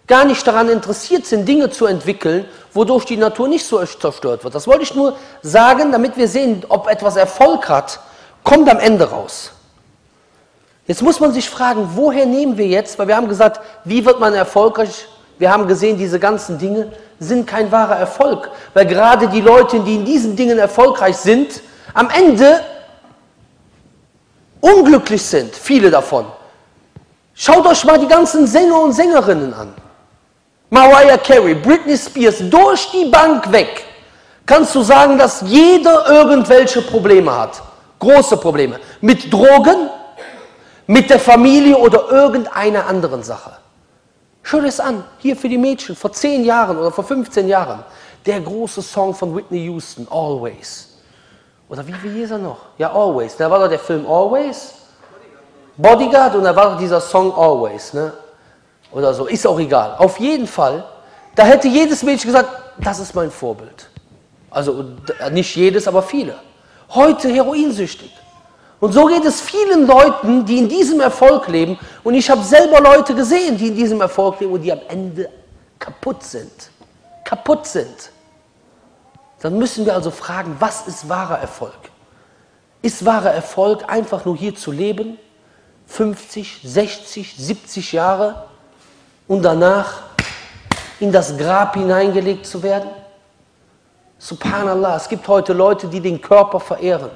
gar 0.08 0.26
nicht 0.26 0.46
daran 0.46 0.70
interessiert 0.70 1.28
sind, 1.28 1.48
Dinge 1.48 1.70
zu 1.70 1.86
entwickeln, 1.86 2.46
wodurch 2.74 3.06
die 3.06 3.18
Natur 3.18 3.48
nicht 3.48 3.66
so 3.66 3.78
zerstört 3.86 4.44
wird. 4.44 4.56
Das 4.56 4.66
wollte 4.66 4.84
ich 4.84 4.96
nur 4.96 5.16
sagen, 5.44 5.92
damit 5.92 6.18
wir 6.18 6.28
sehen, 6.28 6.66
ob 6.68 6.88
etwas 6.88 7.16
Erfolg 7.16 7.70
hat, 7.70 8.00
kommt 8.44 8.68
am 8.70 8.80
Ende 8.80 9.10
raus. 9.10 9.52
Jetzt 10.92 11.02
muss 11.02 11.22
man 11.22 11.32
sich 11.32 11.50
fragen, 11.50 11.92
woher 11.96 12.26
nehmen 12.26 12.58
wir 12.58 12.68
jetzt, 12.68 13.00
weil 13.00 13.08
wir 13.08 13.16
haben 13.16 13.30
gesagt, 13.30 13.62
wie 13.86 14.04
wird 14.06 14.20
man 14.20 14.34
erfolgreich? 14.34 15.08
Wir 15.40 15.50
haben 15.50 15.66
gesehen, 15.66 15.98
diese 15.98 16.20
ganzen 16.20 16.58
Dinge 16.58 16.92
sind 17.18 17.48
kein 17.48 17.72
wahrer 17.72 17.96
Erfolg, 17.96 18.52
weil 18.74 18.86
gerade 18.86 19.30
die 19.30 19.40
Leute, 19.40 19.80
die 19.80 19.96
in 19.96 20.04
diesen 20.04 20.36
Dingen 20.36 20.60
erfolgreich 20.60 21.16
sind, 21.16 21.62
am 21.94 22.10
Ende 22.10 22.60
unglücklich 24.60 25.24
sind, 25.24 25.56
viele 25.56 25.90
davon. 25.90 26.26
Schaut 27.36 27.66
euch 27.66 27.86
mal 27.86 27.98
die 27.98 28.10
ganzen 28.10 28.46
Sänger 28.46 28.82
und 28.82 28.92
Sängerinnen 28.92 29.54
an. 29.54 29.74
Mariah 30.72 31.18
Carey, 31.20 31.56
Britney 31.56 31.98
Spears, 31.98 32.40
durch 32.50 32.92
die 32.92 33.06
Bank 33.06 33.50
weg. 33.50 33.86
Kannst 34.46 34.76
du 34.76 34.82
sagen, 34.82 35.18
dass 35.18 35.40
jeder 35.40 36.06
irgendwelche 36.10 36.82
Probleme 36.82 37.34
hat? 37.34 37.62
Große 37.98 38.36
Probleme. 38.36 38.78
Mit 39.00 39.32
Drogen, 39.32 39.90
mit 40.88 41.10
der 41.10 41.20
Familie 41.20 41.78
oder 41.78 42.10
irgendeiner 42.10 42.86
anderen 42.88 43.24
Sache. 43.24 43.52
Schau 44.44 44.62
das 44.62 44.80
an, 44.80 45.04
hier 45.20 45.36
für 45.36 45.50
die 45.50 45.58
Mädchen, 45.58 45.96
vor 45.96 46.12
10 46.12 46.44
Jahren 46.44 46.78
oder 46.78 46.92
vor 46.92 47.04
15 47.04 47.48
Jahren. 47.48 47.84
Der 48.26 48.40
große 48.40 48.82
Song 48.82 49.14
von 49.14 49.36
Whitney 49.36 49.66
Houston, 49.66 50.08
Always. 50.10 50.90
Oder 51.70 51.88
wie, 51.88 51.94
wie 52.04 52.10
hieß 52.10 52.32
er 52.32 52.38
noch? 52.38 52.58
Ja, 52.78 52.92
Always. 52.92 53.38
Da 53.38 53.50
war 53.50 53.60
doch 53.60 53.70
der 53.70 53.80
Film 53.80 54.06
Always. 54.06 54.74
Bodyguard 55.78 56.36
und 56.36 56.44
da 56.44 56.56
war 56.56 56.72
doch 56.72 56.78
dieser 56.78 57.00
Song 57.00 57.34
Always. 57.34 57.94
Ne? 57.94 58.14
Oder 58.92 59.14
so, 59.14 59.26
ist 59.26 59.48
auch 59.48 59.60
egal. 59.60 59.96
Auf 59.98 60.20
jeden 60.20 60.48
Fall, 60.48 60.84
da 61.36 61.44
hätte 61.44 61.68
jedes 61.68 62.04
Mädchen 62.04 62.28
gesagt, 62.28 62.50
das 62.78 63.00
ist 63.00 63.16
mein 63.16 63.32
Vorbild. 63.32 63.88
Also 64.50 64.84
nicht 65.32 65.56
jedes, 65.56 65.88
aber 65.88 66.02
viele. 66.04 66.36
Heute 66.90 67.30
heroinsüchtig. 67.30 68.12
Und 68.82 68.94
so 68.94 69.06
geht 69.06 69.24
es 69.24 69.40
vielen 69.40 69.86
Leuten, 69.86 70.44
die 70.44 70.58
in 70.58 70.68
diesem 70.68 71.00
Erfolg 71.02 71.48
leben. 71.48 71.78
Und 72.04 72.16
ich 72.16 72.28
habe 72.32 72.44
selber 72.44 72.82
Leute 72.82 73.14
gesehen, 73.14 73.56
die 73.56 73.68
in 73.68 73.76
diesem 73.76 74.02
Erfolg 74.02 74.40
leben 74.40 74.54
und 74.54 74.62
die 74.64 74.72
am 74.72 74.82
Ende 74.90 75.30
kaputt 75.78 76.24
sind. 76.24 76.72
Kaputt 77.24 77.68
sind. 77.68 78.12
Dann 79.40 79.56
müssen 79.60 79.86
wir 79.86 79.94
also 79.94 80.10
fragen, 80.10 80.56
was 80.60 80.88
ist 80.88 81.08
wahrer 81.08 81.38
Erfolg? 81.38 81.78
Ist 82.82 83.06
wahrer 83.06 83.32
Erfolg 83.32 83.88
einfach 83.88 84.26
nur 84.26 84.36
hier 84.36 84.56
zu 84.56 84.72
leben, 84.72 85.20
50, 85.86 86.62
60, 86.64 87.36
70 87.38 87.92
Jahre 87.92 88.48
und 89.28 89.44
danach 89.44 90.02
in 91.00 91.12
das 91.12 91.38
Grab 91.38 91.76
hineingelegt 91.76 92.48
zu 92.48 92.64
werden? 92.64 92.90
Subhanallah, 94.18 94.96
es 94.96 95.08
gibt 95.08 95.28
heute 95.28 95.54
Leute, 95.54 95.88
die 95.88 96.00
den 96.00 96.20
Körper 96.20 96.60
verehren 96.60 97.12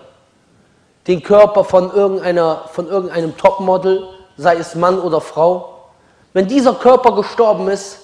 den 1.07 1.21
Körper 1.21 1.63
von, 1.63 1.91
irgendeiner, 1.91 2.65
von 2.71 2.87
irgendeinem 2.87 3.37
Topmodel, 3.37 4.07
sei 4.37 4.57
es 4.57 4.75
Mann 4.75 4.99
oder 4.99 5.21
Frau. 5.21 5.89
Wenn 6.33 6.47
dieser 6.47 6.73
Körper 6.73 7.15
gestorben 7.15 7.67
ist, 7.69 7.99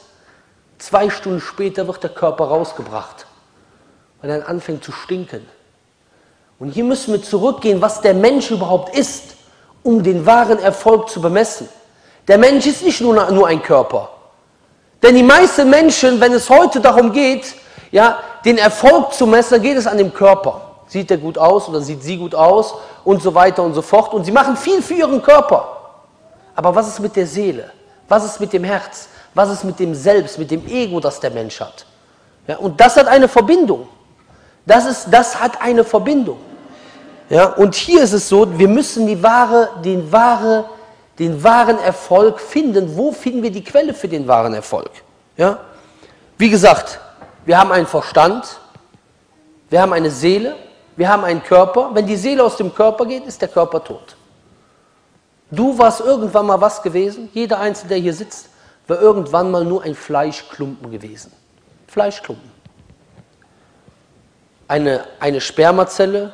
zwei 0.78 1.10
Stunden 1.10 1.42
später 1.42 1.88
wird 1.88 2.04
der 2.04 2.12
Körper 2.12 2.46
rausgebracht, 2.46 3.26
weil 4.22 4.30
er 4.30 4.48
anfängt 4.48 4.84
zu 4.84 4.92
stinken. 4.92 5.46
Und 6.60 6.70
hier 6.70 6.84
müssen 6.84 7.14
wir 7.14 7.24
zurückgehen, 7.24 7.82
was 7.82 8.02
der 8.02 8.14
Mensch 8.14 8.52
überhaupt 8.52 8.96
ist, 8.96 9.36
um 9.84 10.04
den 10.04 10.26
wahren 10.26 10.60
Erfolg 10.60 11.10
zu 11.10 11.20
bemessen. 11.20 11.68
Der 12.28 12.38
Mensch 12.38 12.68
ist 12.68 12.84
nicht 12.84 13.02
nur, 13.02 13.32
nur 13.32 13.48
ein 13.48 13.64
Körper. 13.64 14.10
Denn 15.02 15.16
die 15.16 15.24
meisten 15.24 15.70
Menschen, 15.70 16.22
wenn 16.22 16.34
es 16.34 16.50
heute 16.50 16.80
darum 16.80 17.12
geht, 17.12 17.56
ja, 17.90 18.20
den 18.46 18.60
Erfolg 18.60 19.14
zu 19.14 19.26
messen, 19.26 19.62
geht 19.62 19.76
es 19.76 19.88
an 19.88 19.98
dem 19.98 20.14
Körper. 20.14 20.71
Sieht 20.92 21.10
er 21.10 21.16
gut 21.16 21.38
aus 21.38 21.70
oder 21.70 21.80
sieht 21.80 22.04
sie 22.04 22.18
gut 22.18 22.36
aus 22.36 22.74
und 23.06 23.24
so 23.24 23.34
weiter 23.34 23.64
und 23.64 23.74
so 23.74 23.82
fort. 23.82 24.14
Und 24.14 24.26
sie 24.26 24.32
machen 24.34 24.58
viel 24.58 24.82
für 24.82 24.96
ihren 24.96 25.22
Körper. 25.22 25.78
Aber 26.54 26.76
was 26.76 26.90
ist 26.90 27.00
mit 27.00 27.16
der 27.16 27.26
Seele? 27.26 27.72
Was 28.10 28.26
ist 28.26 28.42
mit 28.42 28.52
dem 28.52 28.66
Herz? 28.66 29.08
Was 29.34 29.50
ist 29.50 29.64
mit 29.64 29.80
dem 29.80 29.96
Selbst, 29.96 30.38
mit 30.38 30.52
dem 30.52 30.68
Ego, 30.68 31.00
das 31.00 31.18
der 31.22 31.32
Mensch 31.32 31.62
hat? 31.62 31.86
Ja, 32.46 32.58
und 32.58 32.78
das 32.82 32.98
hat 32.98 33.08
eine 33.08 33.30
Verbindung. 33.30 33.88
Das, 34.66 34.86
ist, 34.86 35.08
das 35.10 35.40
hat 35.40 35.62
eine 35.62 35.86
Verbindung. 35.86 36.40
Ja, 37.30 37.46
und 37.54 37.74
hier 37.74 38.04
ist 38.04 38.12
es 38.12 38.28
so, 38.28 38.46
wir 38.60 38.68
müssen 38.68 39.08
die 39.08 39.24
wahre, 39.24 39.70
den, 39.86 40.12
wahre, 40.12 40.66
den 41.20 41.42
wahren 41.42 41.80
Erfolg 41.80 42.38
finden. 42.42 42.98
Wo 42.98 43.14
finden 43.14 43.44
wir 43.44 43.52
die 43.52 43.64
Quelle 43.64 43.94
für 43.94 44.10
den 44.10 44.28
wahren 44.28 44.54
Erfolg? 44.54 44.92
Ja? 45.38 45.58
Wie 46.38 46.50
gesagt, 46.50 47.00
wir 47.46 47.58
haben 47.58 47.72
einen 47.72 47.88
Verstand, 47.88 48.60
wir 49.70 49.82
haben 49.82 49.94
eine 49.94 50.12
Seele, 50.12 50.58
wir 50.96 51.10
haben 51.10 51.24
einen 51.24 51.44
Körper. 51.44 51.92
Wenn 51.94 52.06
die 52.06 52.16
Seele 52.16 52.44
aus 52.44 52.58
dem 52.58 52.74
Körper 52.74 53.06
geht, 53.06 53.26
ist 53.26 53.42
der 53.42 53.50
Körper 53.50 53.84
tot. 53.84 54.16
Du 55.50 55.78
warst 55.78 56.02
irgendwann 56.02 56.46
mal 56.46 56.60
was 56.60 56.82
gewesen. 56.82 57.30
Jeder 57.34 57.60
Einzelne, 57.60 57.90
der 57.90 57.98
hier 57.98 58.14
sitzt, 58.14 58.50
war 58.88 59.02
irgendwann 59.02 59.52
mal 59.52 59.66
nur 59.66 59.84
ein 59.84 59.96
Fleischklumpen 59.96 60.92
gewesen. 60.92 61.32
Fleischklumpen. 61.88 62.52
Eine, 64.68 65.06
eine 65.20 65.42
Spermazelle 65.42 66.32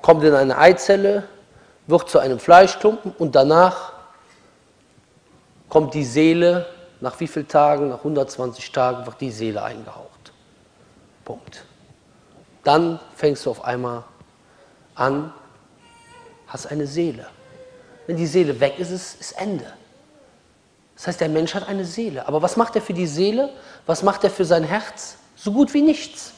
kommt 0.00 0.24
in 0.24 0.34
eine 0.34 0.56
Eizelle, 0.56 1.24
wird 1.86 2.08
zu 2.08 2.18
einem 2.18 2.38
Fleischklumpen 2.38 3.12
und 3.18 3.34
danach 3.34 3.92
kommt 5.68 5.92
die 5.94 6.04
Seele, 6.04 6.66
nach 7.00 7.18
wie 7.20 7.26
vielen 7.26 7.48
Tagen, 7.48 7.88
nach 7.88 7.98
120 7.98 8.72
Tagen 8.72 9.04
wird 9.04 9.20
die 9.20 9.30
Seele 9.30 9.62
eingehaucht. 9.62 10.32
Punkt 11.24 11.64
dann 12.64 13.00
fängst 13.16 13.46
du 13.46 13.50
auf 13.50 13.64
einmal 13.64 14.04
an, 14.94 15.32
hast 16.46 16.66
eine 16.66 16.86
Seele. 16.86 17.26
Wenn 18.06 18.16
die 18.16 18.26
Seele 18.26 18.58
weg 18.60 18.78
ist, 18.78 18.90
ist, 18.90 19.20
ist 19.20 19.32
Ende. 19.32 19.72
Das 20.96 21.06
heißt, 21.06 21.20
der 21.20 21.28
Mensch 21.28 21.54
hat 21.54 21.68
eine 21.68 21.84
Seele. 21.84 22.26
Aber 22.28 22.42
was 22.42 22.56
macht 22.56 22.76
er 22.76 22.82
für 22.82 22.92
die 22.92 23.06
Seele? 23.06 23.50
Was 23.86 24.02
macht 24.02 24.22
er 24.24 24.30
für 24.30 24.44
sein 24.44 24.64
Herz? 24.64 25.16
So 25.34 25.52
gut 25.52 25.72
wie 25.74 25.82
nichts. 25.82 26.32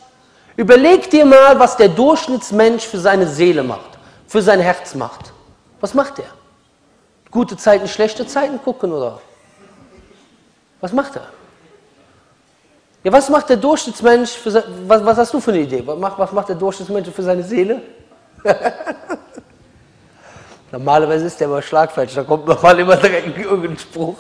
Überleg 0.57 1.11
dir 1.11 1.25
mal, 1.25 1.59
was 1.59 1.77
der 1.77 1.89
Durchschnittsmensch 1.89 2.87
für 2.87 2.99
seine 2.99 3.27
Seele 3.27 3.63
macht, 3.63 3.99
für 4.27 4.41
sein 4.41 4.61
Herz 4.61 4.95
macht. 4.95 5.33
Was 5.81 5.95
macht 5.95 6.21
er? 6.21 6.33
Gute 7.31 7.57
Zeiten, 7.57 7.89
schlechte 7.89 8.27
Zeiten 8.27 8.63
gucken 8.63 8.93
oder? 8.93 9.21
Was 10.81 10.93
macht 10.93 11.17
er? 11.17 11.27
Ja, 13.05 13.13
was 13.13 13.29
macht 13.29 13.51
der 13.51 13.59
Durchschnittsmensch 13.59 14.31
für 14.31 14.65
was, 14.89 15.05
was 15.05 15.19
hast 15.19 15.35
du 15.35 15.39
für 15.39 15.53
eine 15.53 15.61
Idee? 15.61 15.83
Was 15.85 15.99
macht, 15.99 16.19
was 16.19 16.33
macht 16.33 16.49
der 16.49 16.57
Durchschnittsmensch 16.57 17.11
für 17.11 17.23
seine 17.23 17.43
Seele? 17.43 17.83
Normalerweise 20.73 21.27
ist 21.27 21.39
der 21.39 21.47
immer 21.47 21.61
schlagfertig, 21.61 22.15
da 22.15 22.25
kommt 22.25 22.47
nochmal 22.47 22.79
immer 22.81 22.97
direkt 22.97 23.37
irgendein 23.37 23.79
Spruch. 23.79 24.17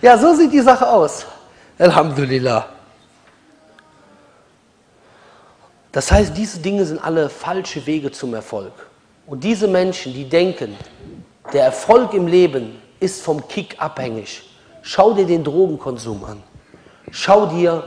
Ja, 0.00 0.16
so 0.16 0.34
sieht 0.34 0.50
die 0.50 0.60
Sache 0.60 0.88
aus. 0.88 1.26
Alhamdulillah. 1.78 2.66
Das 5.92 6.10
heißt, 6.10 6.34
diese 6.34 6.58
Dinge 6.58 6.86
sind 6.86 7.04
alle 7.04 7.28
falsche 7.28 7.84
Wege 7.84 8.10
zum 8.10 8.32
Erfolg. 8.32 8.72
Und 9.26 9.44
diese 9.44 9.68
Menschen, 9.68 10.14
die 10.14 10.26
denken, 10.26 10.74
der 11.52 11.64
Erfolg 11.64 12.14
im 12.14 12.26
Leben 12.26 12.80
ist 12.98 13.22
vom 13.22 13.46
Kick 13.46 13.76
abhängig, 13.78 14.42
schau 14.80 15.12
dir 15.12 15.26
den 15.26 15.44
Drogenkonsum 15.44 16.24
an. 16.24 16.42
Schau 17.12 17.46
dir, 17.46 17.82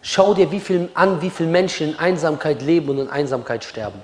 schau 0.00 0.34
dir 0.34 0.50
wie 0.50 0.58
viel, 0.58 0.88
an, 0.94 1.22
wie 1.22 1.30
viele 1.30 1.48
Menschen 1.48 1.90
in 1.90 1.98
Einsamkeit 1.98 2.60
leben 2.60 2.88
und 2.90 2.98
in 2.98 3.08
Einsamkeit 3.08 3.62
sterben. 3.62 4.00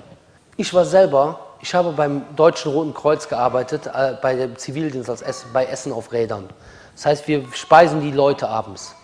Ich 0.55 0.73
war 0.73 0.85
selber, 0.85 1.39
ich 1.61 1.73
habe 1.75 1.91
beim 1.91 2.23
Deutschen 2.37 2.71
Roten 2.71 2.93
Kreuz 2.93 3.27
gearbeitet, 3.27 3.87
äh, 3.87 4.15
bei 4.21 4.35
dem 4.35 4.57
Zivildienst 4.57 5.09
als 5.09 5.21
Essen, 5.21 5.49
bei 5.51 5.65
Essen 5.65 5.91
auf 5.91 6.13
Rädern. 6.13 6.49
Das 6.95 7.05
heißt, 7.05 7.27
wir 7.27 7.43
speisen 7.53 8.01
die 8.01 8.11
Leute 8.11 8.47
abends. 8.47 8.95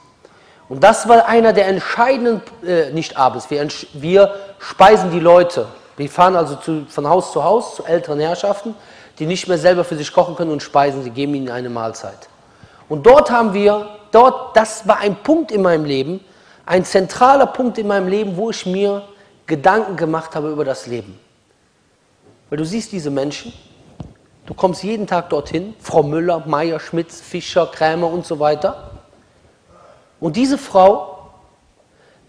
Und 0.69 0.83
das 0.83 1.07
war 1.07 1.27
einer 1.27 1.51
der 1.51 1.67
entscheidenden, 1.67 2.41
äh, 2.65 2.91
nicht 2.91 3.17
abends, 3.17 3.49
wir, 3.49 3.67
wir 3.93 4.35
speisen 4.59 5.11
die 5.11 5.19
Leute. 5.19 5.67
Wir 5.97 6.09
fahren 6.09 6.35
also 6.35 6.55
zu, 6.55 6.85
von 6.87 7.07
Haus 7.07 7.33
zu 7.33 7.43
Haus 7.43 7.75
zu 7.75 7.83
älteren 7.83 8.19
Herrschaften, 8.19 8.73
die 9.19 9.25
nicht 9.25 9.47
mehr 9.47 9.57
selber 9.57 9.83
für 9.83 9.95
sich 9.95 10.11
kochen 10.13 10.35
können 10.35 10.51
und 10.51 10.63
speisen, 10.63 11.03
sie 11.03 11.11
geben 11.11 11.35
ihnen 11.35 11.49
eine 11.49 11.69
Mahlzeit. 11.69 12.29
Und 12.87 13.05
dort 13.05 13.31
haben 13.31 13.53
wir 13.53 13.94
dort, 14.15 14.55
das 14.55 14.87
war 14.87 14.99
ein 14.99 15.15
Punkt 15.17 15.51
in 15.51 15.61
meinem 15.61 15.85
Leben, 15.85 16.21
ein 16.65 16.85
zentraler 16.85 17.47
Punkt 17.47 17.77
in 17.77 17.87
meinem 17.87 18.07
Leben, 18.07 18.37
wo 18.37 18.49
ich 18.49 18.65
mir 18.65 19.07
Gedanken 19.45 19.95
gemacht 19.95 20.35
habe 20.35 20.49
über 20.49 20.65
das 20.65 20.87
Leben. 20.87 21.19
Weil 22.49 22.57
du 22.57 22.65
siehst 22.65 22.91
diese 22.91 23.11
Menschen, 23.11 23.53
Du 24.45 24.53
kommst 24.53 24.83
jeden 24.83 25.07
Tag 25.07 25.29
dorthin, 25.29 25.73
Frau 25.79 26.03
Müller, 26.03 26.43
Meier, 26.45 26.79
Schmitz, 26.79 27.19
Fischer, 27.19 27.65
Krämer 27.65 28.07
und 28.07 28.25
so 28.25 28.39
weiter. 28.39 28.91
Und 30.19 30.35
diese 30.35 30.59
Frau, 30.59 31.31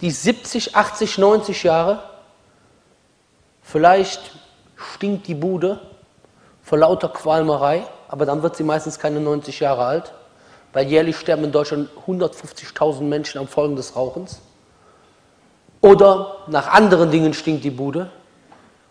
die 0.00 0.10
70, 0.10 0.74
80, 0.74 1.18
90 1.18 1.62
Jahre, 1.62 2.02
vielleicht 3.60 4.32
stinkt 4.76 5.26
die 5.26 5.34
Bude 5.34 5.80
vor 6.62 6.78
lauter 6.78 7.10
Qualmerei, 7.10 7.86
aber 8.08 8.24
dann 8.24 8.42
wird 8.42 8.56
sie 8.56 8.64
meistens 8.64 8.98
keine 8.98 9.20
90 9.20 9.60
Jahre 9.60 9.84
alt, 9.84 10.14
weil 10.76 10.88
jährlich 10.88 11.16
sterben 11.16 11.44
in 11.44 11.52
Deutschland 11.52 11.88
150.000 12.06 13.00
Menschen 13.00 13.38
am 13.38 13.48
Folgen 13.48 13.76
des 13.76 13.96
Rauchens. 13.96 14.40
Oder 15.80 16.36
nach 16.48 16.70
anderen 16.70 17.10
Dingen 17.10 17.32
stinkt 17.32 17.64
die 17.64 17.70
Bude. 17.70 18.10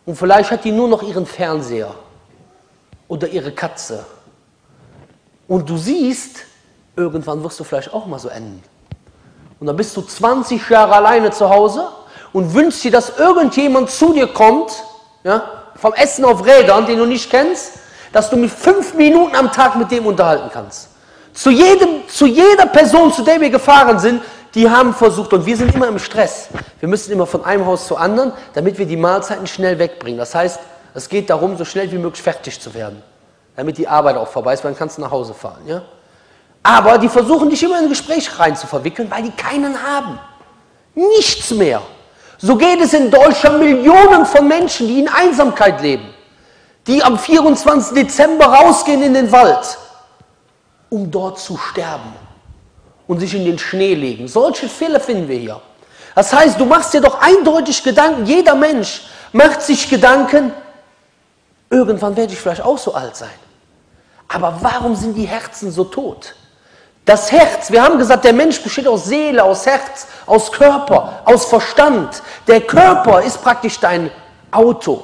Und 0.03 0.15
vielleicht 0.15 0.49
hat 0.49 0.63
die 0.63 0.71
nur 0.71 0.87
noch 0.87 1.03
ihren 1.03 1.27
Fernseher 1.27 1.93
oder 3.07 3.27
ihre 3.27 3.51
Katze. 3.51 4.03
Und 5.47 5.69
du 5.69 5.77
siehst, 5.77 6.37
irgendwann 6.95 7.43
wirst 7.43 7.59
du 7.59 7.63
vielleicht 7.63 7.93
auch 7.93 8.07
mal 8.07 8.17
so 8.17 8.29
enden. 8.29 8.63
Und 9.59 9.67
dann 9.67 9.75
bist 9.75 9.95
du 9.95 10.01
20 10.01 10.67
Jahre 10.67 10.95
alleine 10.95 11.29
zu 11.29 11.47
Hause 11.47 11.87
und 12.33 12.51
wünschst 12.51 12.83
dir, 12.83 12.91
dass 12.91 13.19
irgendjemand 13.19 13.91
zu 13.91 14.11
dir 14.11 14.25
kommt, 14.25 14.71
ja, 15.23 15.43
vom 15.75 15.93
Essen 15.93 16.25
auf 16.25 16.43
Rädern, 16.43 16.87
den 16.87 16.97
du 16.97 17.05
nicht 17.05 17.29
kennst, 17.29 17.73
dass 18.11 18.31
du 18.31 18.37
mit 18.37 18.49
fünf 18.49 18.95
Minuten 18.95 19.35
am 19.35 19.51
Tag 19.51 19.75
mit 19.75 19.91
dem 19.91 20.07
unterhalten 20.07 20.49
kannst. 20.51 20.94
Zu, 21.35 21.51
jedem, 21.51 22.07
zu 22.07 22.25
jeder 22.25 22.65
Person, 22.65 23.11
zu 23.11 23.21
der 23.21 23.39
wir 23.39 23.49
gefahren 23.49 23.99
sind, 23.99 24.23
die 24.55 24.69
haben 24.69 24.93
versucht, 24.93 25.33
und 25.33 25.45
wir 25.45 25.57
sind 25.57 25.75
immer 25.75 25.89
im 25.89 25.99
Stress. 25.99 26.47
Wir 26.79 26.87
müssen 26.87 27.11
immer 27.11 27.27
von 27.27 27.43
einem 27.43 27.65
Haus 27.65 27.87
zu 27.87 27.97
anderen, 27.97 28.31
damit 28.53 28.79
wir 28.79 28.85
die 28.85 28.95
Mahlzeiten 28.95 29.45
schnell 29.45 29.77
wegbringen. 29.77 30.17
Das 30.17 30.33
heißt, 30.33 30.59
es 30.93 31.09
geht 31.09 31.29
darum, 31.29 31.57
so 31.57 31.65
schnell 31.65 31.91
wie 31.91 31.97
möglich 31.97 32.23
fertig 32.23 32.59
zu 32.59 32.73
werden, 32.73 33.03
damit 33.57 33.77
die 33.77 33.85
Arbeit 33.85 34.15
auch 34.15 34.29
vorbei 34.29 34.53
ist, 34.53 34.63
weil 34.63 34.71
dann 34.71 34.79
kannst 34.79 34.97
du 34.97 35.01
nach 35.01 35.11
Hause 35.11 35.33
fahren. 35.33 35.61
Ja? 35.67 35.81
Aber 36.63 36.97
die 36.97 37.09
versuchen 37.09 37.49
dich 37.49 37.61
immer 37.61 37.79
in 37.79 37.85
ein 37.85 37.89
Gespräch 37.89 38.39
rein 38.39 38.55
zu 38.55 38.65
verwickeln, 38.65 39.11
weil 39.11 39.23
die 39.23 39.31
keinen 39.31 39.75
haben. 39.83 40.17
Nichts 40.95 41.51
mehr. 41.51 41.81
So 42.37 42.55
geht 42.55 42.79
es 42.79 42.93
in 42.93 43.11
Deutschland 43.11 43.59
Millionen 43.59 44.25
von 44.25 44.47
Menschen, 44.47 44.87
die 44.87 45.01
in 45.01 45.09
Einsamkeit 45.09 45.81
leben, 45.81 46.13
die 46.87 47.03
am 47.03 47.19
24. 47.19 47.93
Dezember 47.93 48.45
rausgehen 48.45 49.03
in 49.03 49.13
den 49.13 49.31
Wald, 49.33 49.77
um 50.95 51.11
dort 51.11 51.39
zu 51.39 51.57
sterben 51.57 52.13
und 53.07 53.19
sich 53.19 53.33
in 53.35 53.45
den 53.45 53.59
Schnee 53.59 53.95
legen. 53.95 54.27
Solche 54.27 54.69
Fälle 54.69 54.99
finden 54.99 55.27
wir 55.27 55.37
hier. 55.37 55.61
Das 56.15 56.33
heißt, 56.33 56.59
du 56.59 56.65
machst 56.65 56.93
dir 56.93 57.01
doch 57.01 57.19
eindeutig 57.21 57.83
Gedanken, 57.83 58.25
jeder 58.25 58.55
Mensch 58.55 59.01
macht 59.33 59.61
sich 59.61 59.89
Gedanken, 59.89 60.53
Irgendwann 61.69 62.15
werde 62.15 62.33
ich 62.33 62.39
vielleicht 62.39 62.61
auch 62.61 62.77
so 62.77 62.93
alt 62.93 63.15
sein. 63.15 63.37
Aber 64.27 64.59
warum 64.61 64.95
sind 64.95 65.15
die 65.15 65.25
Herzen 65.25 65.71
so 65.71 65.83
tot? 65.83 66.35
Das 67.03 67.31
Herz, 67.31 67.69
wir 67.69 67.83
haben 67.83 67.97
gesagt, 67.97 68.23
der 68.23 68.33
Mensch 68.33 68.61
besteht 68.61 68.87
aus 68.87 69.05
Seele, 69.05 69.43
aus 69.43 69.65
Herz, 69.65 70.07
aus 70.25 70.51
Körper, 70.51 71.21
aus 71.25 71.45
Verstand. 71.45 72.23
Der 72.47 72.61
Körper 72.61 73.21
ist 73.21 73.43
praktisch 73.43 73.79
dein 73.79 74.09
Auto. 74.51 75.03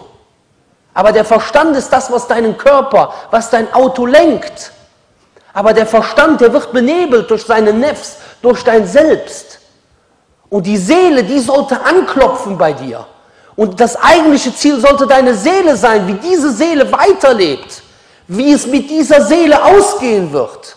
Aber 0.93 1.11
der 1.11 1.25
Verstand 1.25 1.75
ist 1.75 1.89
das, 1.89 2.11
was 2.11 2.27
deinen 2.27 2.57
Körper, 2.57 3.13
was 3.29 3.49
dein 3.49 3.71
Auto 3.73 4.05
lenkt. 4.05 4.71
Aber 5.53 5.73
der 5.73 5.85
Verstand, 5.85 6.41
der 6.41 6.53
wird 6.53 6.71
benebelt 6.71 7.29
durch 7.29 7.43
seine 7.43 7.73
Nefs, 7.73 8.17
durch 8.41 8.63
dein 8.63 8.87
Selbst. 8.87 9.59
Und 10.49 10.65
die 10.65 10.77
Seele, 10.77 11.23
die 11.23 11.39
sollte 11.39 11.81
anklopfen 11.81 12.57
bei 12.57 12.73
dir. 12.73 13.05
Und 13.55 13.79
das 13.79 13.95
eigentliche 13.95 14.53
Ziel 14.53 14.79
sollte 14.79 15.07
deine 15.07 15.33
Seele 15.33 15.75
sein, 15.75 16.07
wie 16.07 16.13
diese 16.13 16.51
Seele 16.51 16.91
weiterlebt, 16.91 17.83
wie 18.27 18.53
es 18.53 18.65
mit 18.65 18.89
dieser 18.89 19.25
Seele 19.25 19.63
ausgehen 19.63 20.31
wird. 20.31 20.75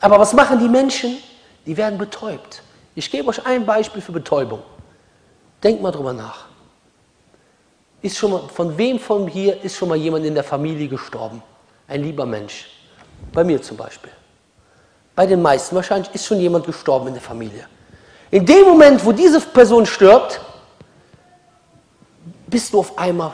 Aber 0.00 0.18
was 0.18 0.32
machen 0.32 0.58
die 0.58 0.68
Menschen? 0.68 1.18
Die 1.66 1.76
werden 1.76 1.98
betäubt. 1.98 2.62
Ich 2.94 3.10
gebe 3.10 3.28
euch 3.28 3.44
ein 3.46 3.64
Beispiel 3.64 4.02
für 4.02 4.12
Betäubung. 4.12 4.60
Denkt 5.62 5.82
mal 5.82 5.92
drüber 5.92 6.12
nach. 6.12 6.46
Ist 8.02 8.16
schon 8.16 8.32
mal, 8.32 8.42
von 8.52 8.76
wem 8.78 8.98
von 8.98 9.28
hier 9.28 9.62
ist 9.62 9.76
schon 9.76 9.88
mal 9.88 9.96
jemand 9.96 10.24
in 10.24 10.34
der 10.34 10.44
Familie 10.44 10.88
gestorben? 10.88 11.42
Ein 11.86 12.02
lieber 12.02 12.24
Mensch. 12.24 12.66
Bei 13.32 13.44
mir 13.44 13.60
zum 13.62 13.76
Beispiel. 13.76 14.12
Bei 15.14 15.26
den 15.26 15.42
meisten 15.42 15.76
wahrscheinlich 15.76 16.14
ist 16.14 16.26
schon 16.26 16.40
jemand 16.40 16.66
gestorben 16.66 17.08
in 17.08 17.14
der 17.14 17.22
Familie. 17.22 17.66
In 18.30 18.46
dem 18.46 18.64
Moment, 18.64 19.04
wo 19.04 19.12
diese 19.12 19.40
Person 19.40 19.84
stirbt, 19.86 20.40
bist 22.46 22.72
du 22.72 22.80
auf 22.80 22.98
einmal 22.98 23.32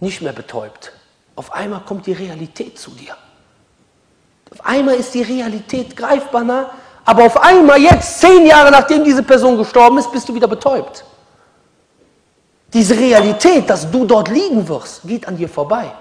nicht 0.00 0.22
mehr 0.22 0.32
betäubt. 0.32 0.92
Auf 1.36 1.52
einmal 1.52 1.80
kommt 1.80 2.06
die 2.06 2.12
Realität 2.12 2.78
zu 2.78 2.90
dir. 2.90 3.16
Auf 4.50 4.64
einmal 4.64 4.96
ist 4.96 5.14
die 5.14 5.22
Realität 5.22 5.96
greifbar 5.96 6.44
nah, 6.44 6.70
aber 7.04 7.24
auf 7.24 7.36
einmal 7.36 7.80
jetzt, 7.80 8.20
zehn 8.20 8.46
Jahre 8.46 8.70
nachdem 8.70 9.04
diese 9.04 9.22
Person 9.22 9.56
gestorben 9.56 9.98
ist, 9.98 10.10
bist 10.10 10.28
du 10.28 10.34
wieder 10.34 10.48
betäubt. 10.48 11.04
Diese 12.72 12.96
Realität, 12.96 13.68
dass 13.68 13.90
du 13.90 14.04
dort 14.04 14.28
liegen 14.28 14.66
wirst, 14.68 15.02
geht 15.04 15.26
an 15.26 15.36
dir 15.36 15.48
vorbei. 15.48 15.92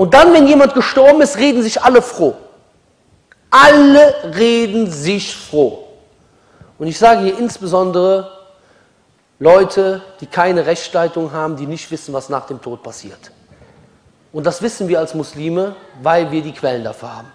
Und 0.00 0.14
dann, 0.14 0.32
wenn 0.32 0.46
jemand 0.46 0.72
gestorben 0.72 1.20
ist, 1.20 1.36
reden 1.36 1.62
sich 1.62 1.82
alle 1.82 2.00
froh. 2.00 2.34
Alle 3.50 4.14
reden 4.34 4.90
sich 4.90 5.36
froh. 5.36 5.88
Und 6.78 6.86
ich 6.86 6.98
sage 6.98 7.24
hier 7.24 7.38
insbesondere 7.38 8.30
Leute, 9.38 10.00
die 10.22 10.26
keine 10.26 10.64
Rechtsleitung 10.64 11.32
haben, 11.32 11.56
die 11.56 11.66
nicht 11.66 11.90
wissen, 11.90 12.14
was 12.14 12.30
nach 12.30 12.46
dem 12.46 12.62
Tod 12.62 12.82
passiert. 12.82 13.30
Und 14.32 14.46
das 14.46 14.62
wissen 14.62 14.88
wir 14.88 15.00
als 15.00 15.12
Muslime, 15.12 15.76
weil 16.02 16.30
wir 16.30 16.40
die 16.40 16.52
Quellen 16.52 16.82
dafür 16.82 17.18
haben. 17.18 17.32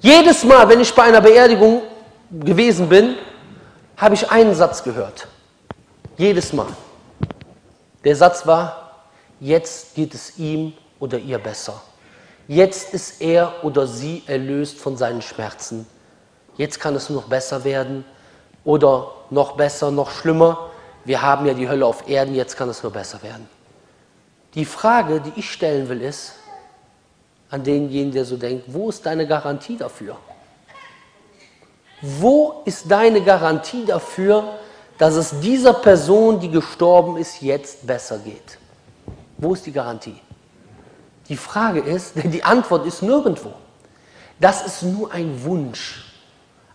Jedes 0.00 0.42
Mal, 0.42 0.68
wenn 0.68 0.80
ich 0.80 0.92
bei 0.92 1.04
einer 1.04 1.20
Beerdigung 1.20 1.82
gewesen 2.28 2.88
bin, 2.88 3.14
habe 3.96 4.16
ich 4.16 4.28
einen 4.28 4.56
Satz 4.56 4.82
gehört. 4.82 5.28
Jedes 6.16 6.52
Mal. 6.52 6.66
Der 8.02 8.16
Satz 8.16 8.48
war, 8.48 8.94
jetzt 9.38 9.94
geht 9.94 10.12
es 10.12 10.36
ihm 10.40 10.72
oder 11.00 11.18
ihr 11.18 11.38
besser. 11.38 11.80
Jetzt 12.46 12.94
ist 12.94 13.20
er 13.20 13.52
oder 13.62 13.86
sie 13.86 14.22
erlöst 14.26 14.78
von 14.78 14.96
seinen 14.96 15.22
Schmerzen. 15.22 15.86
Jetzt 16.56 16.80
kann 16.80 16.94
es 16.94 17.10
noch 17.10 17.24
besser 17.24 17.64
werden 17.64 18.04
oder 18.64 19.12
noch 19.30 19.52
besser, 19.52 19.90
noch 19.90 20.10
schlimmer 20.10 20.70
wir 21.08 21.22
haben 21.22 21.46
ja 21.46 21.54
die 21.54 21.66
Hölle 21.66 21.86
auf 21.86 22.06
Erden, 22.06 22.34
jetzt 22.34 22.54
kann 22.54 22.68
es 22.68 22.82
nur 22.82 22.92
besser 22.92 23.22
werden. 23.22 23.48
Die 24.54 24.66
Frage, 24.66 25.22
die 25.22 25.40
ich 25.40 25.50
stellen 25.50 25.88
will, 25.88 26.02
ist 26.02 26.34
an 27.50 27.64
denjenigen, 27.64 28.12
der 28.12 28.26
so 28.26 28.36
denkt, 28.36 28.64
wo 28.66 28.90
ist 28.90 29.06
deine 29.06 29.26
Garantie 29.26 29.78
dafür? 29.78 30.18
Wo 32.02 32.60
ist 32.66 32.90
deine 32.90 33.22
Garantie 33.22 33.86
dafür, 33.86 34.58
dass 34.98 35.14
es 35.14 35.40
dieser 35.40 35.72
Person, 35.72 36.40
die 36.40 36.50
gestorben 36.50 37.16
ist, 37.16 37.40
jetzt 37.40 37.86
besser 37.86 38.18
geht? 38.18 38.58
Wo 39.38 39.54
ist 39.54 39.64
die 39.64 39.72
Garantie? 39.72 40.20
Die 41.28 41.36
Frage 41.36 41.80
ist, 41.80 42.16
denn 42.16 42.30
die 42.36 42.44
Antwort 42.44 42.86
ist 42.86 43.02
nirgendwo. 43.02 43.52
Das 44.40 44.64
ist 44.64 44.82
nur 44.82 45.12
ein 45.12 45.44
Wunsch, 45.44 46.04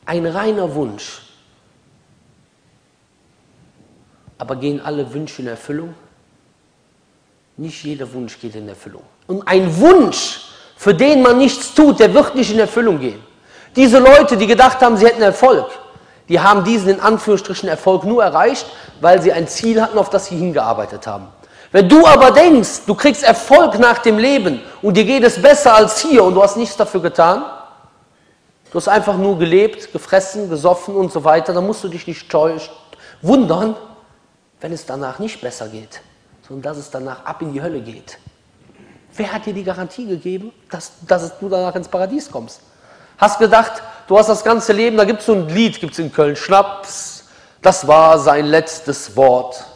ein 0.06 0.26
reiner 0.26 0.74
Wunsch. 0.76 1.22
Aber 4.38 4.56
gehen 4.58 4.82
alle 4.82 5.14
Wünsche 5.14 5.42
in 5.42 5.48
Erfüllung? 5.48 5.94
Nicht 7.56 7.84
jeder 7.84 8.12
Wunsch 8.12 8.40
geht 8.40 8.56
in 8.56 8.68
Erfüllung. 8.68 9.04
Und 9.28 9.48
ein 9.48 9.78
Wunsch, 9.78 10.42
für 10.76 10.94
den 10.94 11.22
man 11.22 11.38
nichts 11.38 11.74
tut, 11.74 12.00
der 12.00 12.14
wird 12.14 12.36
nicht 12.36 12.52
in 12.52 12.60
Erfüllung 12.60 13.00
gehen. 13.00 13.24
Diese 13.76 14.00
Leute, 14.00 14.36
die 14.36 14.48
gedacht 14.48 14.82
haben, 14.82 14.98
sie 14.98 15.06
hätten 15.06 15.22
Erfolg, 15.22 15.68
die 16.28 16.40
haben 16.40 16.64
diesen 16.64 16.90
in 16.90 17.00
Anführungsstrichen 17.00 17.70
Erfolg 17.70 18.04
nur 18.04 18.24
erreicht, 18.24 18.66
weil 19.00 19.22
sie 19.22 19.32
ein 19.32 19.48
Ziel 19.48 19.82
hatten, 19.82 19.98
auf 19.98 20.10
das 20.10 20.26
sie 20.26 20.36
hingearbeitet 20.36 21.08
haben. 21.08 21.28
Wenn 21.74 21.90
du 21.90 22.06
aber 22.06 22.30
denkst, 22.30 22.82
du 22.86 22.94
kriegst 22.94 23.24
Erfolg 23.24 23.80
nach 23.80 23.98
dem 23.98 24.20
Leben 24.20 24.62
und 24.84 24.96
dir 24.96 25.06
geht 25.06 25.24
es 25.24 25.42
besser 25.42 25.74
als 25.74 26.00
hier 26.00 26.24
und 26.24 26.36
du 26.36 26.44
hast 26.44 26.56
nichts 26.56 26.78
dafür 26.78 27.02
getan, 27.02 27.44
du 28.72 28.78
hast 28.78 28.88
einfach 28.88 29.18
nur 29.18 29.40
gelebt, 29.40 29.92
gefressen, 29.92 30.52
gesoffen 30.52 30.96
und 30.96 31.12
so 31.12 31.24
weiter, 31.24 31.52
dann 31.52 31.66
musst 31.66 31.84
du 31.84 31.88
dich 31.88 32.06
nicht 32.06 32.32
wundern, 33.24 33.76
wenn 34.62 34.72
es 34.72 34.86
danach 34.86 35.18
nicht 35.18 35.42
besser 35.42 35.68
geht, 35.68 36.02
sondern 36.48 36.62
dass 36.62 36.78
es 36.78 36.92
danach 36.92 37.26
ab 37.26 37.42
in 37.42 37.52
die 37.52 37.62
Hölle 37.62 37.82
geht. 37.82 38.20
Wer 39.16 39.34
hat 39.34 39.48
dir 39.48 39.54
die 39.54 39.64
Garantie 39.64 40.06
gegeben, 40.06 40.52
dass, 40.70 40.92
dass 41.08 41.40
du 41.40 41.50
danach 41.50 41.74
ins 41.74 41.88
Paradies 41.88 42.30
kommst? 42.30 42.62
Hast 43.18 43.40
gedacht, 43.40 43.82
du 44.08 44.16
hast 44.16 44.30
das 44.30 44.44
ganze 44.44 44.74
Leben, 44.74 44.96
da 44.96 45.06
gibt 45.06 45.22
es 45.22 45.26
so 45.26 45.34
ein 45.34 45.50
Lied, 45.50 45.80
gibt 45.80 45.94
es 45.94 46.00
in 46.00 46.14
Köln, 46.14 46.36
Schnaps, 46.36 47.26
das 47.64 47.88
war 47.88 48.20
sein 48.20 48.46
letztes 48.46 49.16
Wort. 49.16 49.73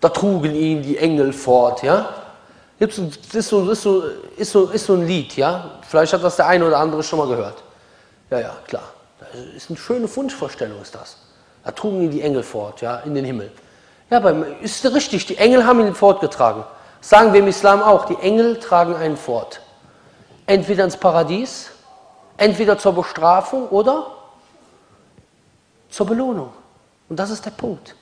Da 0.00 0.08
trugen 0.08 0.54
ihn 0.54 0.82
die 0.82 0.98
Engel 0.98 1.32
fort, 1.32 1.82
ja? 1.82 2.08
Das 2.78 2.98
ist 2.98 3.48
so, 3.48 3.70
ist, 3.70 3.82
so, 3.82 4.02
ist, 4.36 4.52
so, 4.52 4.66
ist 4.66 4.84
so 4.86 4.94
ein 4.94 5.06
Lied, 5.06 5.36
ja? 5.36 5.78
Vielleicht 5.88 6.12
hat 6.12 6.22
das 6.22 6.36
der 6.36 6.46
eine 6.46 6.66
oder 6.66 6.78
andere 6.78 7.02
schon 7.02 7.18
mal 7.18 7.28
gehört. 7.28 7.62
Ja, 8.30 8.40
ja, 8.40 8.56
klar. 8.66 8.82
Das 9.18 9.40
ist 9.56 9.70
eine 9.70 9.78
schöne 9.78 10.14
Wunschvorstellung, 10.14 10.80
ist 10.82 10.94
das. 10.94 11.16
Da 11.64 11.70
trugen 11.70 12.02
ihn 12.02 12.10
die 12.10 12.20
Engel 12.20 12.42
fort, 12.42 12.80
ja, 12.82 12.98
in 12.98 13.14
den 13.14 13.24
Himmel. 13.24 13.50
Ja, 14.10 14.18
aber 14.18 14.46
ist 14.60 14.84
richtig, 14.84 15.26
die 15.26 15.38
Engel 15.38 15.64
haben 15.64 15.80
ihn 15.80 15.94
fortgetragen. 15.94 16.64
Sagen 17.00 17.32
wir 17.32 17.40
im 17.40 17.48
Islam 17.48 17.82
auch, 17.82 18.04
die 18.04 18.16
Engel 18.16 18.58
tragen 18.58 18.94
einen 18.94 19.16
fort. 19.16 19.60
Entweder 20.46 20.84
ins 20.84 20.96
Paradies, 20.96 21.70
entweder 22.36 22.78
zur 22.78 22.92
Bestrafung 22.92 23.68
oder 23.68 24.06
zur 25.88 26.06
Belohnung. 26.06 26.52
Und 27.08 27.18
das 27.18 27.30
ist 27.30 27.44
der 27.44 27.50
Punkt. 27.50 27.94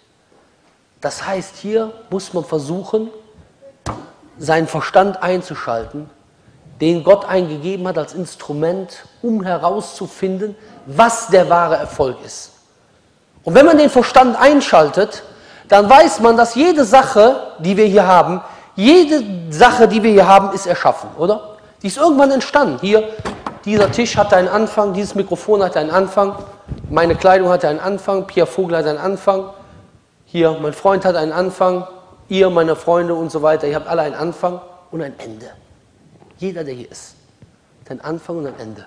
Das 1.05 1.27
heißt, 1.27 1.57
hier 1.57 1.93
muss 2.09 2.33
man 2.33 2.45
versuchen, 2.45 3.11
seinen 4.39 4.67
Verstand 4.67 5.23
einzuschalten, 5.23 6.09
den 6.81 7.05
Gott 7.05 7.27
eingegeben 7.29 7.87
hat 7.87 7.99
als 7.99 8.15
Instrument, 8.15 9.05
um 9.21 9.43
herauszufinden, 9.45 10.57
was 10.87 11.29
der 11.29 11.51
wahre 11.51 11.77
Erfolg 11.77 12.17
ist. 12.25 12.53
Und 13.43 13.55
wenn 13.55 13.67
man 13.67 13.77
den 13.77 13.91
Verstand 13.91 14.41
einschaltet, 14.41 15.25
dann 15.69 15.91
weiß 15.91 16.21
man, 16.21 16.39
dass 16.39 16.55
jede 16.55 16.87
Sache, 16.87 17.49
die 17.59 17.77
wir 17.77 17.85
hier 17.85 18.07
haben, 18.07 18.41
jede 18.75 19.23
Sache, 19.53 19.87
die 19.87 20.03
wir 20.03 20.11
hier 20.11 20.27
haben, 20.27 20.55
ist 20.55 20.65
erschaffen, 20.65 21.11
oder? 21.19 21.59
Die 21.83 21.89
ist 21.89 21.99
irgendwann 21.99 22.31
entstanden. 22.31 22.79
Hier, 22.81 23.11
dieser 23.67 23.93
Tisch 23.93 24.17
hatte 24.17 24.37
einen 24.37 24.49
Anfang, 24.49 24.95
dieses 24.95 25.15
Mikrofon 25.15 25.63
hatte 25.63 25.81
einen 25.81 25.91
Anfang, 25.91 26.37
meine 26.89 27.15
Kleidung 27.15 27.51
hatte 27.51 27.69
einen 27.69 27.81
Anfang, 27.81 28.27
Pierre 28.27 28.47
Vogel 28.47 28.79
hatte 28.79 28.89
einen 28.89 28.99
Anfang, 28.99 29.51
hier, 30.35 30.51
mein 30.61 30.73
Freund 30.73 31.05
hat 31.05 31.15
einen 31.15 31.31
Anfang, 31.31 31.87
ihr, 32.29 32.51
meine 32.51 32.75
Freunde 32.75 33.15
und 33.15 33.31
so 33.31 33.43
weiter, 33.43 33.69
ihr 33.69 33.77
habt 33.77 33.87
alle 33.87 34.03
einen 34.03 34.17
Anfang 34.17 34.61
und 34.91 35.01
ein 35.01 35.17
Ende. 35.21 35.49
Jeder, 36.39 36.65
der 36.65 36.75
hier 36.75 36.91
ist, 36.91 37.15
hat 37.85 37.93
einen 37.93 38.01
Anfang 38.01 38.39
und 38.39 38.49
ein 38.49 38.59
Ende. 38.59 38.85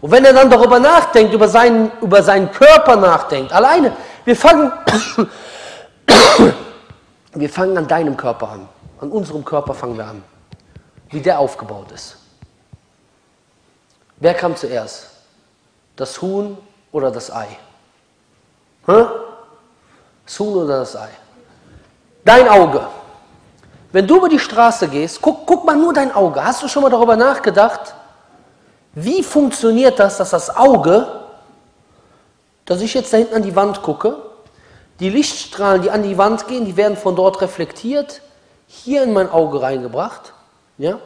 Und 0.00 0.10
wenn 0.10 0.24
er 0.24 0.32
dann 0.32 0.50
darüber 0.50 0.80
nachdenkt, 0.80 1.32
über 1.32 1.46
seinen, 1.46 1.92
über 2.00 2.20
seinen 2.20 2.50
Körper 2.50 2.96
nachdenkt, 2.96 3.52
alleine, 3.52 3.92
wir 4.24 4.34
fangen, 4.34 4.72
wir 7.34 7.48
fangen 7.48 7.78
an 7.78 7.86
deinem 7.86 8.16
Körper 8.16 8.48
an. 8.48 8.68
An 9.00 9.12
unserem 9.12 9.44
Körper 9.44 9.72
fangen 9.72 9.96
wir 9.96 10.06
an. 10.06 10.24
Wie 11.10 11.20
der 11.20 11.38
aufgebaut 11.38 11.92
ist. 11.92 12.16
Wer 14.16 14.34
kam 14.34 14.56
zuerst? 14.56 15.10
Das 15.94 16.20
Huhn 16.20 16.58
oder 16.90 17.12
das 17.12 17.30
Ei? 17.30 17.46
Hä? 18.86 19.04
Huhn 20.38 20.64
oder 20.64 20.78
das 20.78 20.96
Ei? 20.96 21.08
Dein 22.24 22.48
Auge. 22.48 22.86
Wenn 23.92 24.06
du 24.06 24.16
über 24.16 24.28
die 24.28 24.38
Straße 24.38 24.88
gehst, 24.88 25.22
guck, 25.22 25.46
guck 25.46 25.64
mal 25.64 25.76
nur 25.76 25.92
dein 25.92 26.12
Auge. 26.12 26.44
Hast 26.44 26.62
du 26.62 26.68
schon 26.68 26.82
mal 26.82 26.90
darüber 26.90 27.16
nachgedacht, 27.16 27.94
wie 28.94 29.22
funktioniert 29.22 29.98
das, 29.98 30.18
dass 30.18 30.30
das 30.30 30.54
Auge, 30.56 31.06
dass 32.64 32.80
ich 32.80 32.94
jetzt 32.94 33.12
da 33.12 33.18
hinten 33.18 33.34
an 33.34 33.42
die 33.42 33.54
Wand 33.54 33.82
gucke, 33.82 34.16
die 35.00 35.10
Lichtstrahlen, 35.10 35.82
die 35.82 35.90
an 35.90 36.02
die 36.02 36.18
Wand 36.18 36.48
gehen, 36.48 36.64
die 36.64 36.76
werden 36.76 36.96
von 36.96 37.14
dort 37.14 37.40
reflektiert, 37.40 38.22
hier 38.66 39.02
in 39.02 39.12
mein 39.12 39.30
Auge 39.30 39.62
reingebracht, 39.62 40.32
ja? 40.78 40.98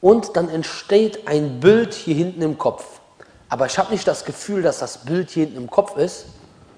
Und 0.00 0.36
dann 0.36 0.48
entsteht 0.48 1.26
ein 1.26 1.58
Bild 1.58 1.94
hier 1.94 2.14
hinten 2.14 2.42
im 2.42 2.58
Kopf. 2.58 3.00
Aber 3.48 3.66
ich 3.66 3.78
habe 3.78 3.90
nicht 3.90 4.06
das 4.06 4.24
Gefühl, 4.24 4.62
dass 4.62 4.78
das 4.78 4.98
Bild 4.98 5.30
hier 5.30 5.44
hinten 5.46 5.62
im 5.62 5.70
Kopf 5.70 5.96
ist, 5.96 6.26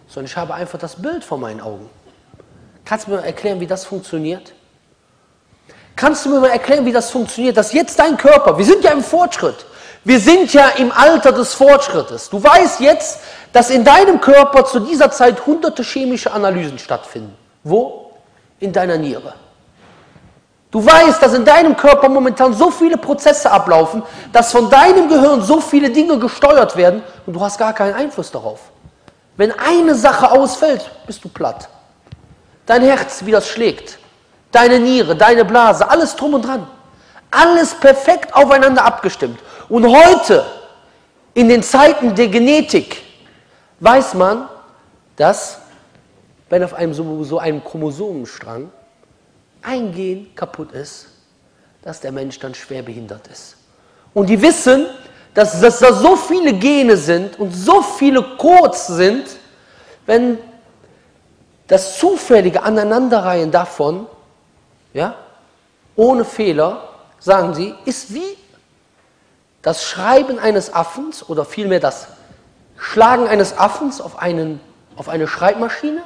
sondern 0.09 0.27
ich 0.27 0.37
habe 0.37 0.55
einfach 0.55 0.79
das 0.79 1.01
Bild 1.01 1.25
vor 1.25 1.38
meinen 1.38 1.61
Augen. 1.61 1.88
Kannst 2.85 3.07
du 3.07 3.12
mir 3.12 3.23
erklären, 3.23 3.61
wie 3.61 3.66
das 3.66 3.85
funktioniert? 3.85 4.55
Kannst 5.94 6.25
du 6.25 6.31
mir 6.31 6.40
mal 6.40 6.51
erklären, 6.51 6.87
wie 6.87 6.92
das 6.92 7.11
funktioniert, 7.11 7.57
dass 7.57 7.73
jetzt 7.73 7.99
dein 7.99 8.16
Körper, 8.16 8.57
wir 8.57 8.64
sind 8.64 8.85
ja 8.85 8.92
im 8.92 9.03
Fortschritt, 9.03 9.66
wir 10.05 10.21
sind 10.21 10.55
ja 10.55 10.68
im 10.71 10.92
Alter 10.92 11.33
des 11.33 11.55
Fortschrittes. 11.55 12.31
Du 12.31 12.42
weißt 12.42 12.81
jetzt, 12.81 13.21
dass 13.53 13.68
in 13.68 13.85
deinem 13.85 14.21
Körper 14.21 14.64
zu 14.64 14.81
dieser 14.81 15.11
Zeit 15.11 15.44
hunderte 15.44 15.83
chemische 15.83 16.33
Analysen 16.33 16.79
stattfinden. 16.79 17.37
Wo? 17.64 18.12
In 18.61 18.73
deiner 18.73 18.97
Niere. 18.97 19.35
Du 20.71 20.85
weißt, 20.85 21.23
dass 21.23 21.35
in 21.35 21.44
deinem 21.44 21.77
Körper 21.77 22.09
momentan 22.09 22.55
so 22.55 22.71
viele 22.71 22.97
Prozesse 22.97 23.51
ablaufen, 23.51 24.03
dass 24.33 24.53
von 24.53 24.71
deinem 24.71 25.09
Gehirn 25.09 25.42
so 25.42 25.61
viele 25.61 25.90
Dinge 25.90 26.18
gesteuert 26.18 26.77
werden 26.77 27.03
und 27.27 27.35
du 27.35 27.40
hast 27.40 27.59
gar 27.59 27.73
keinen 27.73 27.94
Einfluss 27.94 28.31
darauf. 28.31 28.61
Wenn 29.38 29.53
eine 29.53 29.94
Sache 29.94 30.33
ausfällt, 30.33 30.90
bist 31.07 31.24
du 31.24 31.29
platt. 31.29 31.68
Dein 32.66 32.83
Herz, 32.83 33.24
wie 33.24 33.31
das 33.31 33.48
schlägt, 33.48 33.98
deine 34.51 34.81
Niere, 34.81 35.14
deine 35.14 35.44
Blase, 35.44 35.88
alles 35.88 36.16
drum 36.16 36.35
und 36.35 36.42
dran. 36.42 36.66
Alles 37.31 37.72
perfekt 37.77 38.35
aufeinander 38.35 38.85
abgestimmt. 38.85 39.38
Und 39.68 39.87
heute, 39.87 40.44
in 41.35 41.48
den 41.48 41.62
Zeiten 41.62 42.16
der 42.16 42.27
Genetik, 42.27 43.01
weiß 43.79 44.14
man, 44.14 44.48
dass, 45.14 45.59
wenn 46.48 46.64
auf 46.64 46.74
einem 46.74 46.92
so, 46.92 47.22
so 47.22 47.38
einem 47.38 47.62
Chromosomenstrang 47.62 48.72
ein 49.62 49.92
Gen 49.92 50.35
kaputt 50.35 50.72
ist, 50.72 51.07
dass 51.83 52.01
der 52.01 52.11
Mensch 52.11 52.40
dann 52.40 52.57
schwer 52.57 52.83
behindert 52.83 53.29
ist. 53.29 53.57
Und 54.14 54.29
die 54.29 54.42
wissen, 54.42 54.87
dass, 55.35 55.61
dass 55.61 55.79
da 55.79 55.93
so 55.93 56.17
viele 56.17 56.53
Gene 56.55 56.97
sind 56.97 57.38
und 57.38 57.53
so 57.53 57.83
viele 57.83 58.23
Codes 58.37 58.87
sind, 58.87 59.27
wenn 60.07 60.38
das 61.67 61.99
zufällige 61.99 62.62
Aneinanderreihen 62.62 63.51
davon 63.51 64.07
ja, 64.95 65.14
ohne 65.97 66.25
Fehler, 66.25 66.88
sagen 67.19 67.55
sie, 67.55 67.75
ist 67.85 68.14
wie 68.14 68.37
das 69.62 69.85
Schreiben 69.85 70.38
eines 70.38 70.73
Affens 70.73 71.29
oder 71.29 71.45
vielmehr 71.45 71.81
das 71.81 72.09
Schlagen 72.79 73.27
eines 73.27 73.59
Affens 73.59 74.01
auf, 74.01 74.19
einen, 74.19 74.61
auf 74.97 75.09
eine 75.09 75.27
Schreibmaschine 75.29 76.03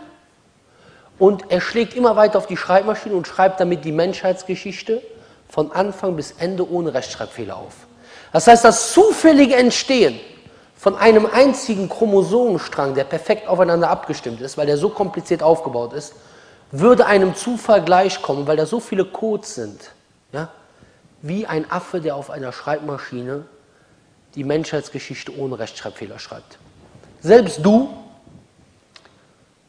und 1.18 1.50
er 1.50 1.60
schlägt 1.60 1.94
immer 1.94 2.16
weiter 2.16 2.38
auf 2.38 2.46
die 2.46 2.56
Schreibmaschine 2.56 3.14
und 3.14 3.28
schreibt 3.28 3.60
damit 3.60 3.84
die 3.84 3.92
Menschheitsgeschichte 3.92 5.02
von 5.48 5.70
Anfang 5.70 6.16
bis 6.16 6.32
Ende 6.32 6.68
ohne 6.68 6.94
Rechtschreibfehler 6.94 7.56
auf. 7.56 7.81
Das 8.32 8.46
heißt, 8.46 8.64
das 8.64 8.92
zufällige 8.92 9.56
Entstehen 9.56 10.18
von 10.74 10.96
einem 10.96 11.26
einzigen 11.26 11.88
Chromosomenstrang, 11.88 12.94
der 12.94 13.04
perfekt 13.04 13.46
aufeinander 13.46 13.90
abgestimmt 13.90 14.40
ist, 14.40 14.56
weil 14.56 14.66
der 14.66 14.78
so 14.78 14.88
kompliziert 14.88 15.42
aufgebaut 15.42 15.92
ist, 15.92 16.14
würde 16.72 17.06
einem 17.06 17.36
Zufall 17.36 17.82
gleichkommen, 17.82 18.46
weil 18.46 18.56
da 18.56 18.66
so 18.66 18.80
viele 18.80 19.04
Codes 19.04 19.54
sind, 19.54 19.92
ja, 20.32 20.48
wie 21.20 21.46
ein 21.46 21.70
Affe, 21.70 22.00
der 22.00 22.16
auf 22.16 22.30
einer 22.30 22.50
Schreibmaschine 22.52 23.44
die 24.34 24.44
Menschheitsgeschichte 24.44 25.36
ohne 25.38 25.58
Rechtschreibfehler 25.58 26.18
schreibt. 26.18 26.58
Selbst 27.20 27.60
du, 27.62 27.90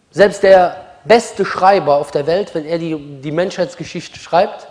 selbst 0.10 0.42
der 0.42 0.78
beste 1.04 1.46
Schreiber 1.46 1.98
auf 1.98 2.12
der 2.12 2.26
Welt, 2.26 2.56
wenn 2.56 2.66
er 2.66 2.80
die, 2.80 3.20
die 3.22 3.32
Menschheitsgeschichte 3.32 4.18
schreibt, 4.18 4.68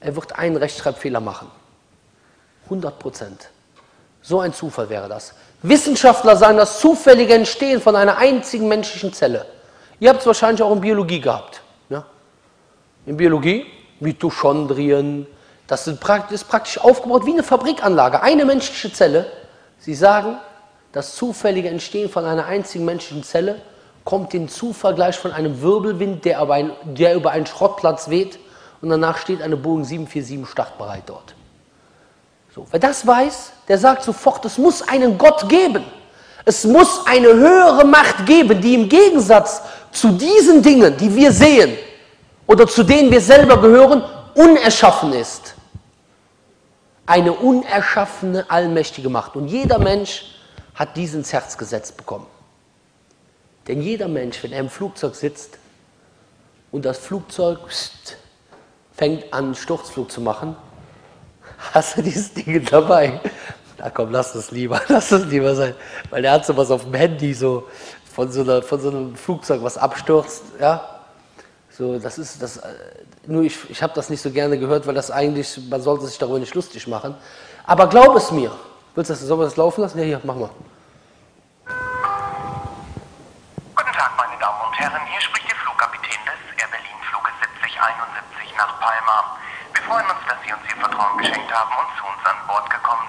er 0.00 0.14
wird 0.14 0.38
einen 0.38 0.56
Rechtschreibfehler 0.56 1.20
machen. 1.20 1.50
100 2.72 2.98
Prozent. 2.98 3.50
So 4.22 4.40
ein 4.40 4.52
Zufall 4.52 4.88
wäre 4.88 5.08
das. 5.08 5.34
Wissenschaftler 5.62 6.36
sagen, 6.36 6.56
das 6.56 6.80
zufällige 6.80 7.34
Entstehen 7.34 7.80
von 7.80 7.96
einer 7.96 8.18
einzigen 8.18 8.68
menschlichen 8.68 9.12
Zelle 9.12 9.46
Ihr 10.02 10.08
habt 10.08 10.18
es 10.18 10.26
wahrscheinlich 10.26 10.60
auch 10.60 10.72
in 10.72 10.80
Biologie 10.80 11.20
gehabt. 11.20 11.60
Ja? 11.88 12.04
In 13.06 13.16
Biologie, 13.16 13.66
Mitochondrien, 14.00 15.28
das 15.68 15.86
ist 15.86 16.00
praktisch 16.00 16.78
aufgebaut 16.78 17.24
wie 17.24 17.34
eine 17.34 17.44
Fabrikanlage, 17.44 18.20
eine 18.20 18.44
menschliche 18.44 18.92
Zelle. 18.92 19.30
Sie 19.78 19.94
sagen, 19.94 20.38
das 20.90 21.14
zufällige 21.14 21.68
Entstehen 21.68 22.10
von 22.10 22.24
einer 22.24 22.46
einzigen 22.46 22.84
menschlichen 22.84 23.22
Zelle 23.22 23.62
kommt 24.04 24.32
dem 24.32 24.48
Zufall 24.48 24.96
gleich 24.96 25.16
von 25.16 25.30
einem 25.30 25.62
Wirbelwind, 25.62 26.24
der, 26.24 26.50
ein, 26.50 26.72
der 26.82 27.14
über 27.14 27.30
einen 27.30 27.46
Schrottplatz 27.46 28.10
weht 28.10 28.40
und 28.80 28.88
danach 28.88 29.18
steht 29.18 29.40
eine 29.40 29.56
Boeing 29.56 29.84
747 29.84 30.50
startbereit 30.50 31.04
dort. 31.06 31.36
So, 32.54 32.66
wer 32.70 32.80
das 32.80 33.06
weiß, 33.06 33.52
der 33.68 33.78
sagt 33.78 34.02
sofort, 34.02 34.44
es 34.44 34.58
muss 34.58 34.86
einen 34.86 35.16
Gott 35.16 35.48
geben. 35.48 35.84
Es 36.44 36.64
muss 36.64 37.06
eine 37.06 37.28
höhere 37.28 37.84
Macht 37.84 38.26
geben, 38.26 38.60
die 38.60 38.74
im 38.74 38.88
Gegensatz 38.88 39.62
zu 39.92 40.10
diesen 40.10 40.62
Dingen, 40.62 40.96
die 40.96 41.14
wir 41.14 41.32
sehen 41.32 41.78
oder 42.46 42.66
zu 42.66 42.82
denen 42.82 43.10
wir 43.10 43.20
selber 43.20 43.60
gehören, 43.60 44.04
unerschaffen 44.34 45.12
ist. 45.14 45.54
Eine 47.06 47.32
unerschaffene, 47.32 48.44
allmächtige 48.48 49.08
Macht. 49.08 49.36
Und 49.36 49.48
jeder 49.48 49.78
Mensch 49.78 50.36
hat 50.74 50.96
diesen 50.96 51.20
ins 51.20 51.32
Herz 51.32 51.56
gesetzt 51.56 51.96
bekommen. 51.96 52.26
Denn 53.68 53.80
jeder 53.80 54.08
Mensch, 54.08 54.42
wenn 54.42 54.52
er 54.52 54.60
im 54.60 54.70
Flugzeug 54.70 55.14
sitzt 55.14 55.58
und 56.70 56.84
das 56.84 56.98
Flugzeug 56.98 57.60
fängt 58.94 59.32
an, 59.32 59.54
Sturzflug 59.54 60.10
zu 60.10 60.20
machen, 60.20 60.56
hast 61.72 61.96
du 61.96 62.02
dieses 62.02 62.32
Ding 62.32 62.64
dabei. 62.64 63.20
Na 63.78 63.90
komm, 63.90 64.10
lass 64.10 64.34
es 64.34 64.50
lieber, 64.50 64.80
lass 64.88 65.12
es 65.12 65.24
lieber 65.26 65.54
sein. 65.54 65.74
Weil 66.10 66.22
der 66.22 66.32
hat 66.32 66.46
sowas 66.46 66.70
auf 66.70 66.84
dem 66.84 66.94
Handy, 66.94 67.34
so, 67.34 67.68
von 68.14 68.30
so, 68.30 68.42
einer, 68.42 68.62
von 68.62 68.80
so 68.80 68.90
einem 68.90 69.16
Flugzeug, 69.16 69.62
was 69.62 69.78
abstürzt, 69.78 70.44
ja. 70.60 70.88
So, 71.70 71.98
das 71.98 72.18
ist 72.18 72.42
das. 72.42 72.58
Äh, 72.58 72.74
nur 73.26 73.44
ich, 73.44 73.70
ich 73.70 73.82
habe 73.82 73.94
das 73.94 74.10
nicht 74.10 74.20
so 74.20 74.30
gerne 74.30 74.58
gehört, 74.58 74.86
weil 74.86 74.94
das 74.94 75.10
eigentlich, 75.10 75.58
man 75.70 75.80
sollte 75.80 76.06
sich 76.06 76.18
darüber 76.18 76.38
nicht 76.38 76.54
lustig 76.54 76.86
machen. 76.86 77.14
Aber 77.64 77.88
glaub 77.88 78.14
es 78.16 78.30
mir. 78.30 78.52
Willst 78.94 79.08
du 79.08 79.14
das, 79.14 79.22
sollen 79.22 79.40
wir 79.40 79.44
das 79.44 79.56
laufen 79.56 79.80
lassen? 79.80 79.98
Ja, 79.98 80.04
hier, 80.04 80.20
mach 80.22 80.34
mal. 80.34 80.50
Guten 83.74 83.92
Tag, 83.92 84.10
meine 84.18 84.38
Damen 84.38 84.60
und 84.68 84.78
Herren. 84.78 85.00
Hier 85.10 85.20
spricht 85.22 85.48
Ihr 85.48 85.56
Flugkapitän 85.56 86.20
des 86.26 86.60
Air 86.60 86.68
Berlin 86.68 86.98
Fluges 87.08 87.32
7071. 87.40 88.12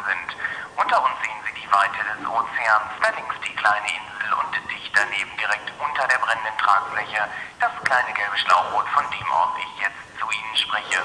sind. 0.08 0.30
Unter 0.76 0.98
uns 1.04 1.16
sehen 1.22 1.40
Sie 1.46 1.62
die 1.62 1.72
Weite 1.72 2.00
des 2.10 2.26
Ozeans, 2.26 2.90
links 3.16 3.38
die 3.46 3.56
kleine 3.56 3.88
Insel 3.88 4.34
und 4.34 4.52
dicht 4.72 4.92
daneben 4.94 5.32
direkt 5.38 5.70
unter 5.78 6.08
der 6.08 6.18
brennenden 6.18 6.58
Tragfläche 6.58 7.22
das 7.60 7.72
kleine 7.84 8.12
gelbe 8.14 8.38
Schlauchboot, 8.38 8.88
von 8.90 9.06
dem 9.12 9.30
aus 9.32 9.54
ich 9.62 9.74
jetzt 9.86 10.04
zu 10.20 10.26
Ihnen 10.26 10.56
spreche. 10.58 11.00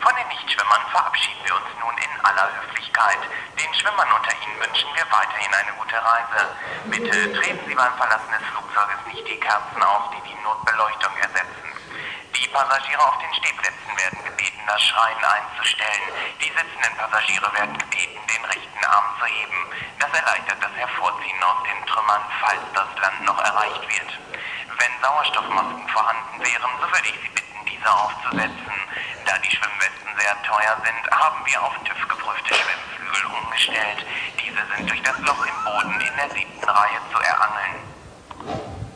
Von 0.00 0.12
den 0.16 0.28
Nichtschwimmern 0.28 0.82
verabschieden 0.90 1.44
wir 1.44 1.54
uns 1.54 1.70
nun 1.80 1.96
in 1.96 2.14
aller 2.24 2.48
Höflichkeit. 2.58 3.22
Den 3.54 3.72
Schwimmern 3.74 4.10
unter 4.10 4.34
Ihnen 4.34 4.58
wünschen 4.60 4.90
wir 4.94 5.06
weiterhin 5.10 5.54
eine 5.54 5.72
gute 5.78 5.98
Reise. 6.02 6.40
Bitte 6.90 7.32
treten 7.38 7.64
Sie 7.68 7.74
beim 7.74 7.94
Verlassen 7.94 8.32
des 8.34 8.44
Flugzeuges 8.50 9.00
nicht 9.06 9.26
die 9.28 9.40
Kerzen 9.40 9.82
auf, 9.82 10.10
die 10.10 10.22
die 10.28 10.38
Notbeleuchtung 10.42 11.14
ersetzen. 11.16 11.73
Die 12.34 12.48
Passagiere 12.48 13.00
auf 13.00 13.18
den 13.18 13.32
Stehplätzen 13.34 13.96
werden 13.96 14.24
gebeten, 14.24 14.60
das 14.66 14.82
Schreien 14.82 15.24
einzustellen. 15.24 16.08
Die 16.40 16.50
sitzenden 16.50 16.96
Passagiere 16.98 17.52
werden 17.54 17.78
gebeten, 17.78 18.20
den 18.26 18.44
rechten 18.44 18.84
Arm 18.84 19.06
zu 19.20 19.26
heben. 19.26 19.70
Das 20.00 20.10
erleichtert 20.12 20.58
das 20.60 20.72
Hervorziehen 20.74 21.42
aus 21.44 21.62
den 21.62 21.86
Trümmern, 21.86 22.22
falls 22.40 22.64
das 22.74 22.90
Land 23.00 23.24
noch 23.24 23.38
erreicht 23.38 23.82
wird. 23.86 24.18
Wenn 24.78 24.92
Sauerstoffmasken 25.00 25.88
vorhanden 25.88 26.42
wären, 26.42 26.70
so 26.80 26.86
würde 26.90 27.08
ich 27.08 27.18
Sie 27.22 27.28
bitten, 27.28 27.64
diese 27.70 27.90
aufzusetzen. 27.92 28.74
Da 29.26 29.38
die 29.38 29.54
Schwimmwesten 29.54 30.10
sehr 30.18 30.42
teuer 30.42 30.76
sind, 30.82 31.10
haben 31.14 31.46
wir 31.46 31.62
auf 31.62 31.74
TÜV 31.84 32.08
geprüfte 32.08 32.54
Schwimmflügel 32.54 33.30
umgestellt. 33.30 34.06
Diese 34.42 34.62
sind 34.74 34.90
durch 34.90 35.02
das 35.02 35.18
Loch 35.20 35.46
im 35.46 35.64
Boden 35.64 36.00
in 36.00 36.16
der 36.16 36.30
siebten 36.30 36.68
Reihe 36.68 36.98
zu 37.12 37.18
erangeln. 37.20 37.78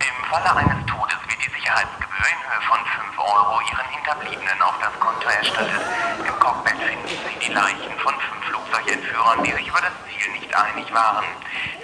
Im 0.03 0.25
Falle 0.27 0.57
eines 0.57 0.88
Todes 1.09 1.29
wird 1.29 1.45
die 1.45 1.51
Sicherheitsgebühr 1.51 2.29
in 2.29 2.41
Höhe 2.45 2.61
von 2.69 2.79
5 2.85 3.19
Euro 3.19 3.61
Ihren 3.61 3.89
Hinterbliebenen 3.89 4.63
auf 4.63 4.75
das 4.81 4.93
Konto 5.01 5.29
erstattet. 5.29 5.81
Im 6.19 6.39
Cockpit 6.39 6.77
finden 6.77 7.09
Sie 7.09 7.47
die 7.47 7.53
Leichen 7.53 7.99
von 8.01 8.15
fünf 8.21 8.45
Flugzeugentführern, 8.45 9.43
die 9.43 9.53
sich 9.53 9.69
über 9.69 9.81
das 9.81 9.93
Ziel 10.05 10.33
nicht 10.33 10.55
einig 10.55 10.93
waren. 10.93 11.25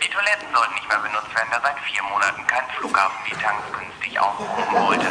Die 0.03 0.09
Toiletten 0.09 0.49
sollten 0.55 0.75
nicht 0.75 0.89
mehr 0.89 0.99
benutzt 0.99 1.35
werden, 1.35 1.49
da 1.53 1.61
seit 1.63 1.79
vier 1.81 2.03
Monaten 2.03 2.47
kein 2.47 2.69
Flughafen 2.77 3.17
die 3.31 3.37
Tanks 3.37 3.65
günstig 3.73 4.21
aufrufen 4.21 4.75
wollte. 4.75 5.09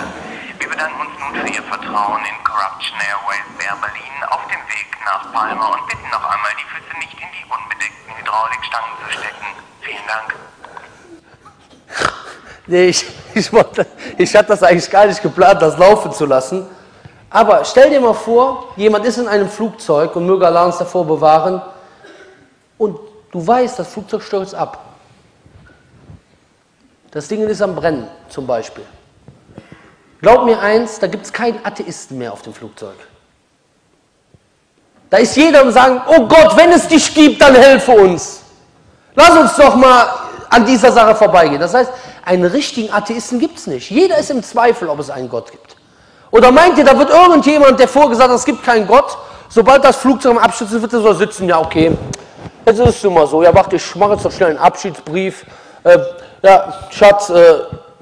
Wir 0.59 0.70
bedanken 0.70 1.01
uns 1.01 1.20
nun 1.20 1.34
für 1.34 1.47
Ihr 1.49 1.64
Vertrauen 1.64 2.24
in 2.26 2.43
Corruption 2.43 2.99
Airways 3.01 3.49
Air 3.66 3.78
Berlin 3.82 4.18
auf 4.30 4.45
dem 4.45 4.61
Weg 4.70 4.89
nach 5.05 5.32
Palma 5.34 5.74
und 5.74 5.88
bitten 5.88 6.09
noch 6.09 6.24
einmal, 6.24 6.53
die 6.61 6.70
Füße 6.70 6.97
nicht 6.99 7.18
in 7.18 7.30
die 7.34 7.45
unbedeckten 7.49 8.18
Hydraulikstangen 8.18 8.93
zu 9.01 9.09
stecken. 9.18 9.47
Vielen 9.82 10.05
Dank. 10.05 10.36
Nee, 12.68 12.88
ich, 12.88 13.05
ich, 13.34 13.51
wollte, 13.51 13.86
ich 14.18 14.36
hatte 14.36 14.49
das 14.49 14.64
eigentlich 14.64 14.89
gar 14.89 15.05
nicht 15.05 15.22
geplant, 15.22 15.61
das 15.61 15.78
laufen 15.78 16.11
zu 16.11 16.26
lassen. 16.26 16.66
Aber 17.30 17.66
stell 17.66 17.89
dir 17.89 17.99
mal 17.99 18.14
vor, 18.14 18.74
jemand 18.76 19.05
ist 19.05 19.18
in 19.18 19.28
einem 19.28 19.49
Flugzeug 19.49 20.16
und 20.16 20.26
möge 20.26 20.45
Allah 20.45 20.66
uns 20.66 20.78
davor 20.78 21.05
bewahren 21.05 21.61
und 22.78 22.99
du 23.32 23.45
weißt, 23.45 23.80
das 23.80 23.88
Flugzeug 23.88 24.22
stürzt 24.22 24.53
ab. 24.53 24.80
Das 27.09 27.28
Ding 27.28 27.47
ist 27.47 27.61
am 27.61 27.76
Brennen 27.76 28.07
zum 28.30 28.45
Beispiel. 28.45 28.84
Glaub 30.22 30.45
mir 30.45 30.59
eins, 30.59 30.99
da 30.99 31.07
gibt 31.07 31.26
es 31.26 31.34
keinen 31.34 31.59
Atheisten 31.66 32.18
mehr 32.18 32.32
auf 32.32 32.43
dem 32.43 32.53
Flugzeug. 32.53 32.95
Da 35.09 35.18
ist 35.18 35.36
jeder 35.36 35.64
und 35.64 35.72
sagen, 35.72 36.01
oh 36.07 36.28
Gott, 36.28 36.55
wenn 36.55 36.72
es 36.72 36.88
dich 36.88 37.14
gibt, 37.14 37.41
dann 37.41 37.53
helfe 37.53 37.91
uns. 37.91 38.41
Lass 39.16 39.32
uns 39.32 39.55
doch 39.55 39.76
mal 39.76 40.07
an 40.49 40.66
dieser 40.66 40.91
Sache 40.91 41.14
vorbeigehen. 41.14 41.59
Das 41.59 41.74
heißt, 41.74 41.91
einen 42.26 42.45
richtigen 42.45 42.91
Atheisten 42.91 43.39
gibt 43.39 43.57
es 43.57 43.67
nicht. 43.67 43.89
Jeder 43.89 44.17
ist 44.17 44.32
im 44.32 44.43
Zweifel, 44.43 44.89
ob 44.89 44.99
es 44.99 45.09
einen 45.09 45.30
Gott 45.30 45.51
gibt. 45.51 45.76
Oder 46.32 46.51
meint 46.51 46.78
ihr, 46.78 46.86
da 46.86 46.97
wird 46.97 47.09
irgendjemand, 47.09 47.80
der 47.80 47.88
vorgesagt 47.88 48.30
hat, 48.30 48.38
es 48.38 48.45
gibt 48.45 48.63
keinen 48.63 48.88
Gott, 48.88 49.17
sobald 49.49 49.84
das 49.84 49.97
Flugzeug 49.97 50.32
am 50.32 50.38
Absturz 50.39 50.71
ist, 50.71 50.82
wird 50.82 50.93
er 50.93 51.01
so 51.01 51.13
sitzen, 51.13 51.47
ja 51.47 51.59
okay, 51.59 51.95
jetzt 52.65 52.80
ist 52.80 52.89
es 52.89 53.03
immer 53.03 53.28
so, 53.28 53.43
ja 53.43 53.53
warte, 53.53 53.76
ich 53.76 53.95
mache 53.95 54.13
jetzt 54.13 54.24
noch 54.24 54.32
schnell 54.32 54.49
einen 54.49 54.57
Abschiedsbrief, 54.57 55.45
äh, 55.84 55.99
ja, 56.41 56.74
Schatz, 56.89 57.30
äh, 57.30 57.51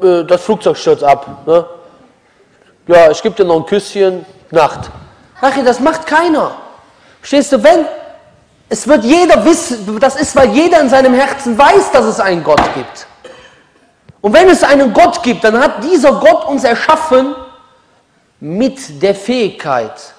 äh, 0.02 0.24
das 0.24 0.42
Flugzeug 0.42 0.78
stürzt 0.78 1.04
ab, 1.04 1.46
ne? 1.46 1.66
ja, 2.88 3.12
ich 3.12 3.22
gebe 3.22 3.36
dir 3.36 3.44
noch 3.44 3.58
ein 3.58 3.66
Küsschen, 3.66 4.26
Nacht. 4.52 4.92
Ach, 5.40 5.54
das 5.64 5.80
macht 5.80 6.06
keiner. 6.06 6.52
Verstehst 7.20 7.52
du, 7.54 7.64
wenn, 7.64 7.86
es 8.70 8.88
wird 8.88 9.04
jeder 9.04 9.44
wissen, 9.46 10.00
das 10.00 10.16
ist, 10.16 10.36
weil 10.36 10.50
jeder 10.50 10.82
in 10.82 10.90
seinem 10.90 11.14
Herzen 11.14 11.58
weiß, 11.58 11.92
dass 11.92 12.06
es 12.06 12.20
einen 12.20 12.44
Gott 12.44 12.62
gibt. 12.74 13.08
Und 14.22 14.34
wenn 14.34 14.48
es 14.50 14.64
einen 14.64 14.94
Gott 14.94 15.22
gibt, 15.24 15.44
dann 15.44 15.58
hat 15.58 15.84
dieser 15.84 16.14
Gott 16.14 16.46
uns 16.46 16.64
erschaffen 16.64 17.36
mit 18.40 19.02
der 19.02 19.16
Fähigkeit, 19.16 20.14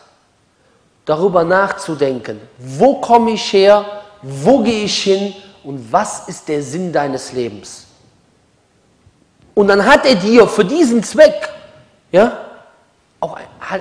darüber 1.05 1.45
nachzudenken, 1.45 2.41
wo 2.59 3.01
komme 3.01 3.33
ich 3.33 3.53
her, 3.53 3.85
wo 4.23 4.59
gehe 4.63 4.85
ich 4.85 5.03
hin 5.03 5.35
und 5.65 5.93
was 5.93 6.29
ist 6.29 6.49
der 6.49 6.63
Sinn 6.63 6.93
deines 6.93 7.33
Lebens. 7.33 7.87
Und 9.55 9.69
dann 9.69 9.85
hat 9.85 10.07
er 10.07 10.15
dir 10.15 10.47
für 10.47 10.65
diesen 10.65 11.03
Zweck 11.03 11.49
ja, 12.11 12.39
auch 13.21 13.39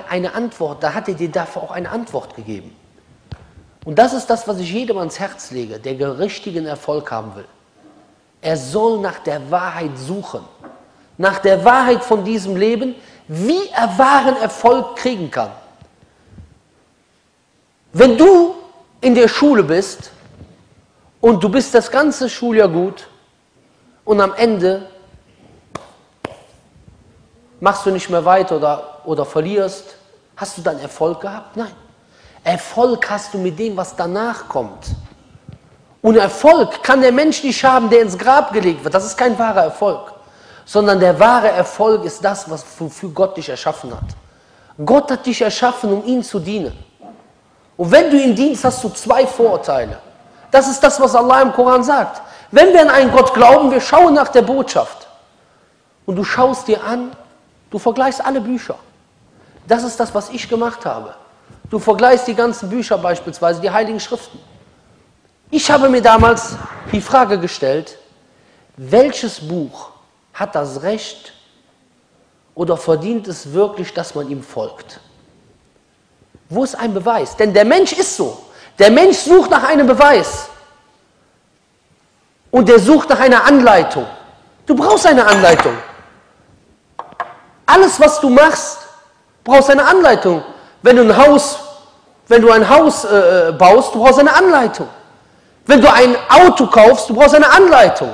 eine 0.08 0.34
Antwort, 0.34 0.82
da 0.82 0.94
hat 0.94 1.08
er 1.08 1.14
dir 1.14 1.30
dafür 1.30 1.62
auch 1.62 1.70
eine 1.70 1.90
Antwort 1.90 2.34
gegeben. 2.34 2.76
Und 3.84 3.98
das 3.98 4.12
ist 4.12 4.26
das, 4.30 4.46
was 4.46 4.58
ich 4.58 4.72
jedem 4.72 4.98
ans 4.98 5.18
Herz 5.18 5.50
lege, 5.50 5.78
der 5.78 6.18
richtigen 6.18 6.66
Erfolg 6.66 7.10
haben 7.10 7.34
will. 7.34 7.46
Er 8.42 8.56
soll 8.56 8.98
nach 8.98 9.20
der 9.20 9.50
Wahrheit 9.50 9.96
suchen, 9.96 10.44
nach 11.16 11.38
der 11.38 11.64
Wahrheit 11.64 12.04
von 12.04 12.24
diesem 12.24 12.56
Leben, 12.56 12.96
wie 13.28 13.68
er 13.72 13.96
wahren 13.96 14.36
Erfolg 14.36 14.96
kriegen 14.96 15.30
kann. 15.30 15.52
Wenn 17.92 18.18
du 18.18 18.54
in 19.00 19.14
der 19.14 19.28
Schule 19.28 19.62
bist 19.62 20.10
und 21.20 21.42
du 21.42 21.48
bist 21.48 21.72
das 21.74 21.90
ganze 21.90 22.28
Schuljahr 22.28 22.68
gut 22.68 23.06
und 24.04 24.20
am 24.20 24.34
Ende 24.34 24.88
machst 27.60 27.86
du 27.86 27.90
nicht 27.90 28.10
mehr 28.10 28.24
weiter 28.24 28.56
oder, 28.56 29.00
oder 29.04 29.24
verlierst, 29.24 29.96
hast 30.36 30.58
du 30.58 30.62
dann 30.62 30.80
Erfolg 30.80 31.20
gehabt? 31.20 31.56
Nein. 31.56 31.72
Erfolg 32.42 33.08
hast 33.08 33.34
du 33.34 33.38
mit 33.38 33.56
dem, 33.56 33.76
was 33.76 33.94
danach 33.94 34.48
kommt. 34.48 34.86
Und 36.02 36.16
Erfolg 36.16 36.82
kann 36.82 37.00
der 37.00 37.12
Mensch 37.12 37.42
nicht 37.44 37.64
haben, 37.64 37.88
der 37.88 38.02
ins 38.02 38.18
Grab 38.18 38.52
gelegt 38.52 38.82
wird. 38.82 38.92
Das 38.92 39.06
ist 39.06 39.16
kein 39.16 39.38
wahrer 39.38 39.62
Erfolg. 39.62 40.12
Sondern 40.64 40.98
der 40.98 41.18
wahre 41.18 41.48
Erfolg 41.48 42.04
ist 42.04 42.24
das, 42.24 42.50
was 42.50 42.64
wofür 42.78 43.08
Gott 43.10 43.36
dich 43.36 43.48
erschaffen 43.48 43.92
hat. 43.92 44.16
Gott 44.84 45.10
hat 45.10 45.24
dich 45.24 45.40
erschaffen, 45.40 45.92
um 45.92 46.04
ihm 46.04 46.22
zu 46.22 46.40
dienen. 46.40 46.76
Und 47.76 47.90
wenn 47.90 48.10
du 48.10 48.16
ihn 48.20 48.34
dienst, 48.34 48.64
hast 48.64 48.82
du 48.82 48.88
zwei 48.90 49.26
Vorurteile. 49.26 49.98
Das 50.50 50.68
ist 50.68 50.80
das, 50.80 51.00
was 51.00 51.14
Allah 51.14 51.40
im 51.40 51.52
Koran 51.52 51.84
sagt. 51.84 52.20
Wenn 52.50 52.72
wir 52.72 52.82
an 52.82 52.90
einen 52.90 53.12
Gott 53.12 53.32
glauben, 53.32 53.70
wir 53.70 53.80
schauen 53.80 54.14
nach 54.14 54.28
der 54.28 54.42
Botschaft. 54.42 55.06
Und 56.04 56.16
du 56.16 56.24
schaust 56.24 56.66
dir 56.68 56.82
an, 56.84 57.12
du 57.70 57.78
vergleichst 57.78 58.24
alle 58.24 58.40
Bücher. 58.40 58.74
Das 59.66 59.84
ist 59.84 59.98
das, 59.98 60.12
was 60.14 60.30
ich 60.30 60.48
gemacht 60.48 60.84
habe. 60.84 61.14
Du 61.70 61.78
vergleichst 61.78 62.26
die 62.26 62.34
ganzen 62.34 62.68
Bücher 62.68 62.98
beispielsweise, 62.98 63.60
die 63.60 63.70
Heiligen 63.70 64.00
Schriften. 64.00 64.38
Ich 65.54 65.70
habe 65.70 65.90
mir 65.90 66.00
damals 66.00 66.56
die 66.92 67.02
Frage 67.02 67.38
gestellt, 67.38 67.98
welches 68.78 69.38
Buch 69.38 69.90
hat 70.32 70.54
das 70.54 70.82
Recht 70.82 71.34
oder 72.54 72.78
verdient 72.78 73.28
es 73.28 73.52
wirklich, 73.52 73.92
dass 73.92 74.14
man 74.14 74.30
ihm 74.30 74.42
folgt? 74.42 74.98
Wo 76.48 76.64
ist 76.64 76.74
ein 76.74 76.94
Beweis? 76.94 77.36
Denn 77.36 77.52
der 77.52 77.66
Mensch 77.66 77.92
ist 77.92 78.16
so. 78.16 78.42
Der 78.78 78.90
Mensch 78.90 79.18
sucht 79.18 79.50
nach 79.50 79.64
einem 79.64 79.86
Beweis. 79.86 80.48
Und 82.50 82.66
der 82.66 82.78
sucht 82.78 83.10
nach 83.10 83.20
einer 83.20 83.44
Anleitung. 83.44 84.06
Du 84.64 84.74
brauchst 84.74 85.06
eine 85.06 85.26
Anleitung. 85.26 85.74
Alles, 87.66 88.00
was 88.00 88.18
du 88.22 88.30
machst, 88.30 88.78
brauchst 89.44 89.68
eine 89.68 89.84
Anleitung. 89.84 90.42
Wenn 90.80 90.96
du 90.96 91.02
ein 91.02 91.14
Haus, 91.14 91.58
wenn 92.26 92.40
du 92.40 92.50
ein 92.50 92.66
Haus 92.66 93.04
äh, 93.04 93.50
äh, 93.50 93.52
baust, 93.52 93.94
du 93.94 94.02
brauchst 94.02 94.18
eine 94.18 94.32
Anleitung. 94.32 94.88
Wenn 95.66 95.80
du 95.80 95.92
ein 95.92 96.16
Auto 96.28 96.66
kaufst, 96.66 97.08
du 97.08 97.14
brauchst 97.14 97.34
eine 97.34 97.50
Anleitung. 97.50 98.10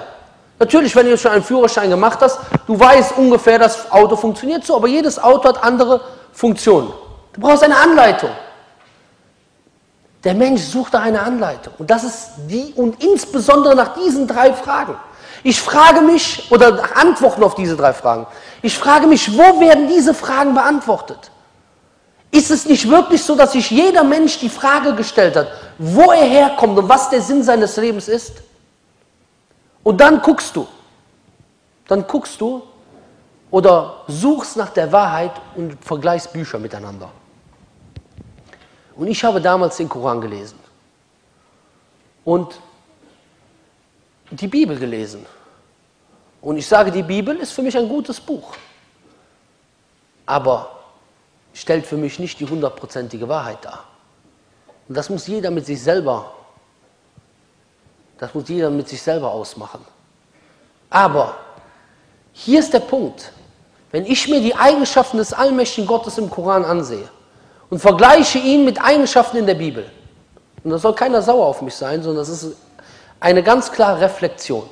Natürlich, 0.59 0.94
wenn 0.96 1.07
du 1.07 1.16
schon 1.16 1.32
einen 1.32 1.42
Führerschein 1.44 1.88
gemacht 1.88 2.18
hast, 2.20 2.40
du 2.66 2.78
weißt 2.78 3.16
ungefähr, 3.16 3.59
das 3.59 3.90
Auto 3.90 4.16
funktioniert 4.16 4.64
so, 4.64 4.76
aber 4.76 4.88
jedes 4.88 5.22
Auto 5.22 5.49
hat 5.49 5.62
andere 5.62 6.01
Funktionen. 6.32 6.92
Du 7.32 7.40
brauchst 7.40 7.62
eine 7.62 7.76
Anleitung. 7.76 8.30
Der 10.24 10.34
Mensch 10.34 10.62
sucht 10.62 10.92
nach 10.92 11.03
einer 11.03 11.22
Anleitung. 11.22 11.72
Und 11.78 11.88
das 11.88 12.03
ist 12.03 12.30
die, 12.49 12.72
und 12.74 13.03
insbesondere 13.03 13.76
nach 13.76 13.94
diesen 13.94 14.26
drei 14.26 14.53
Fragen. 14.53 14.96
Ich 15.44 15.61
frage 15.61 16.01
mich, 16.01 16.51
oder 16.51 16.96
Antworten 16.96 17.44
auf 17.44 17.55
diese 17.55 17.76
drei 17.76 17.92
Fragen. 17.92 18.26
Ich 18.61 18.76
frage 18.76 19.07
mich, 19.07 19.38
wo 19.38 19.61
werden 19.61 19.86
diese 19.86 20.12
Fragen 20.12 20.55
beantwortet? 20.55 21.30
Ist 22.31 22.51
es 22.51 22.66
nicht 22.66 22.89
wirklich 22.89 23.22
so, 23.22 23.35
dass 23.35 23.53
sich 23.53 23.70
jeder 23.70 24.05
Mensch 24.05 24.39
die 24.39 24.49
Frage 24.49 24.95
gestellt 24.95 25.37
hat, 25.37 25.49
wo 25.79 26.12
er 26.12 26.24
herkommt 26.24 26.79
und 26.79 26.89
was 26.89 27.09
der 27.09 27.22
Sinn 27.22 27.43
seines 27.43 27.76
Lebens 27.76 28.09
ist? 28.09 28.43
Und 29.83 30.01
dann 30.01 30.20
guckst 30.20 30.55
du, 30.55 30.66
dann 31.87 32.07
guckst 32.07 32.41
du 32.41 32.62
oder 33.51 34.05
suchst 34.09 34.57
nach 34.57 34.68
der 34.70 34.93
Wahrheit 34.93 35.33
und 35.57 35.83
vergleichst 35.83 36.33
Bücher 36.33 36.59
miteinander. 36.59 37.11
Und 38.95 39.07
ich 39.07 39.24
habe 39.24 39.41
damals 39.41 39.76
den 39.76 39.89
Koran 39.89 40.20
gelesen. 40.20 40.59
und 42.29 42.61
die 44.31 44.49
Bibel 44.49 44.79
gelesen. 44.79 45.24
Und 46.43 46.59
ich 46.59 46.66
sage, 46.66 46.93
die 46.93 47.03
Bibel 47.03 47.35
ist 47.37 47.53
für 47.53 47.62
mich 47.62 47.74
ein 47.74 47.89
gutes 47.89 48.20
Buch. 48.20 48.55
Aber 50.26 50.78
stellt 51.61 51.86
für 51.86 51.96
mich 51.96 52.18
nicht 52.18 52.38
die 52.40 52.46
hundertprozentige 52.46 53.28
Wahrheit 53.28 53.64
dar. 53.64 53.84
Und 54.88 54.96
das 54.96 55.11
muss 55.11 55.26
jeder 55.26 55.50
mit 55.50 55.66
sich 55.66 55.82
selber, 55.82 56.32
das 58.18 58.34
muss 58.34 58.48
jeder 58.48 58.70
mit 58.70 58.88
sich 58.88 59.02
selber 59.02 59.30
ausmachen. 59.30 59.84
Aber 60.90 61.36
hier 62.32 62.61
ist 62.61 62.72
der 62.72 62.80
Punkt. 62.80 63.32
Wenn 63.90 64.06
ich 64.06 64.28
mir 64.28 64.40
die 64.40 64.54
Eigenschaften 64.54 65.16
des 65.16 65.32
allmächtigen 65.32 65.86
Gottes 65.86 66.18
im 66.18 66.30
Koran 66.30 66.64
ansehe 66.64 67.09
und 67.70 67.80
vergleiche 67.80 68.38
ihn 68.38 68.64
mit 68.64 68.80
Eigenschaften 68.80 69.38
in 69.38 69.46
der 69.46 69.54
Bibel, 69.54 69.90
und 70.62 70.70
da 70.70 70.78
soll 70.78 70.94
keiner 70.94 71.22
sauer 71.22 71.46
auf 71.46 71.62
mich 71.62 71.74
sein, 71.74 72.02
sondern 72.02 72.26
das 72.26 72.28
ist 72.28 72.56
eine 73.20 73.42
ganz 73.42 73.72
klare 73.72 74.00
Reflexion. 74.00 74.68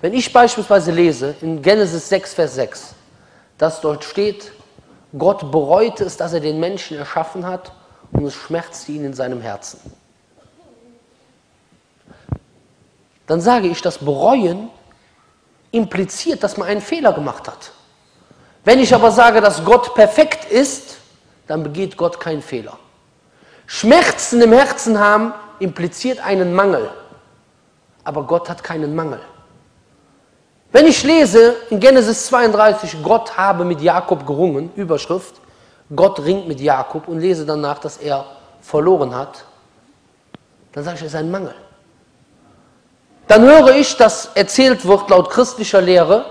Wenn 0.00 0.14
ich 0.14 0.32
beispielsweise 0.32 0.92
lese 0.92 1.34
in 1.40 1.62
Genesis 1.62 2.08
6, 2.08 2.34
Vers 2.34 2.54
6, 2.54 2.94
dass 3.58 3.80
dort 3.80 4.04
steht, 4.04 4.52
Gott 5.16 5.50
bereute 5.50 6.04
es, 6.04 6.16
dass 6.16 6.32
er 6.32 6.40
den 6.40 6.58
Menschen 6.58 6.98
erschaffen 6.98 7.46
hat 7.46 7.72
und 8.12 8.24
es 8.24 8.34
schmerzte 8.34 8.92
ihn 8.92 9.04
in 9.04 9.14
seinem 9.14 9.40
Herzen. 9.40 9.78
Dann 13.26 13.40
sage 13.40 13.68
ich, 13.68 13.80
das 13.80 13.98
Bereuen 13.98 14.70
impliziert, 15.70 16.42
dass 16.42 16.56
man 16.56 16.68
einen 16.68 16.80
Fehler 16.80 17.12
gemacht 17.12 17.48
hat. 17.48 17.72
Wenn 18.64 18.78
ich 18.78 18.94
aber 18.94 19.10
sage, 19.10 19.40
dass 19.40 19.64
Gott 19.64 19.94
perfekt 19.94 20.50
ist, 20.50 20.98
dann 21.46 21.62
begeht 21.62 21.96
Gott 21.96 22.20
keinen 22.20 22.42
Fehler. 22.42 22.78
Schmerzen 23.66 24.40
im 24.42 24.52
Herzen 24.52 24.98
haben 24.98 25.32
impliziert 25.58 26.20
einen 26.24 26.54
Mangel. 26.54 26.90
Aber 28.04 28.24
Gott 28.24 28.48
hat 28.48 28.62
keinen 28.62 28.94
Mangel. 28.94 29.20
Wenn 30.74 30.88
ich 30.88 31.04
lese 31.04 31.54
in 31.70 31.78
Genesis 31.78 32.26
32, 32.26 33.00
Gott 33.00 33.36
habe 33.36 33.64
mit 33.64 33.80
Jakob 33.80 34.26
gerungen, 34.26 34.72
Überschrift, 34.74 35.36
Gott 35.94 36.18
ringt 36.18 36.48
mit 36.48 36.60
Jakob 36.60 37.06
und 37.06 37.20
lese 37.20 37.46
danach, 37.46 37.78
dass 37.78 37.98
er 37.98 38.26
verloren 38.60 39.14
hat, 39.14 39.44
dann 40.72 40.82
sage 40.82 40.96
ich, 40.96 41.02
es 41.02 41.12
ist 41.12 41.14
ein 41.14 41.30
Mangel. 41.30 41.54
Dann 43.28 43.42
höre 43.42 43.76
ich, 43.76 43.96
dass 43.96 44.30
erzählt 44.34 44.84
wird 44.84 45.08
laut 45.10 45.30
christlicher 45.30 45.80
Lehre, 45.80 46.26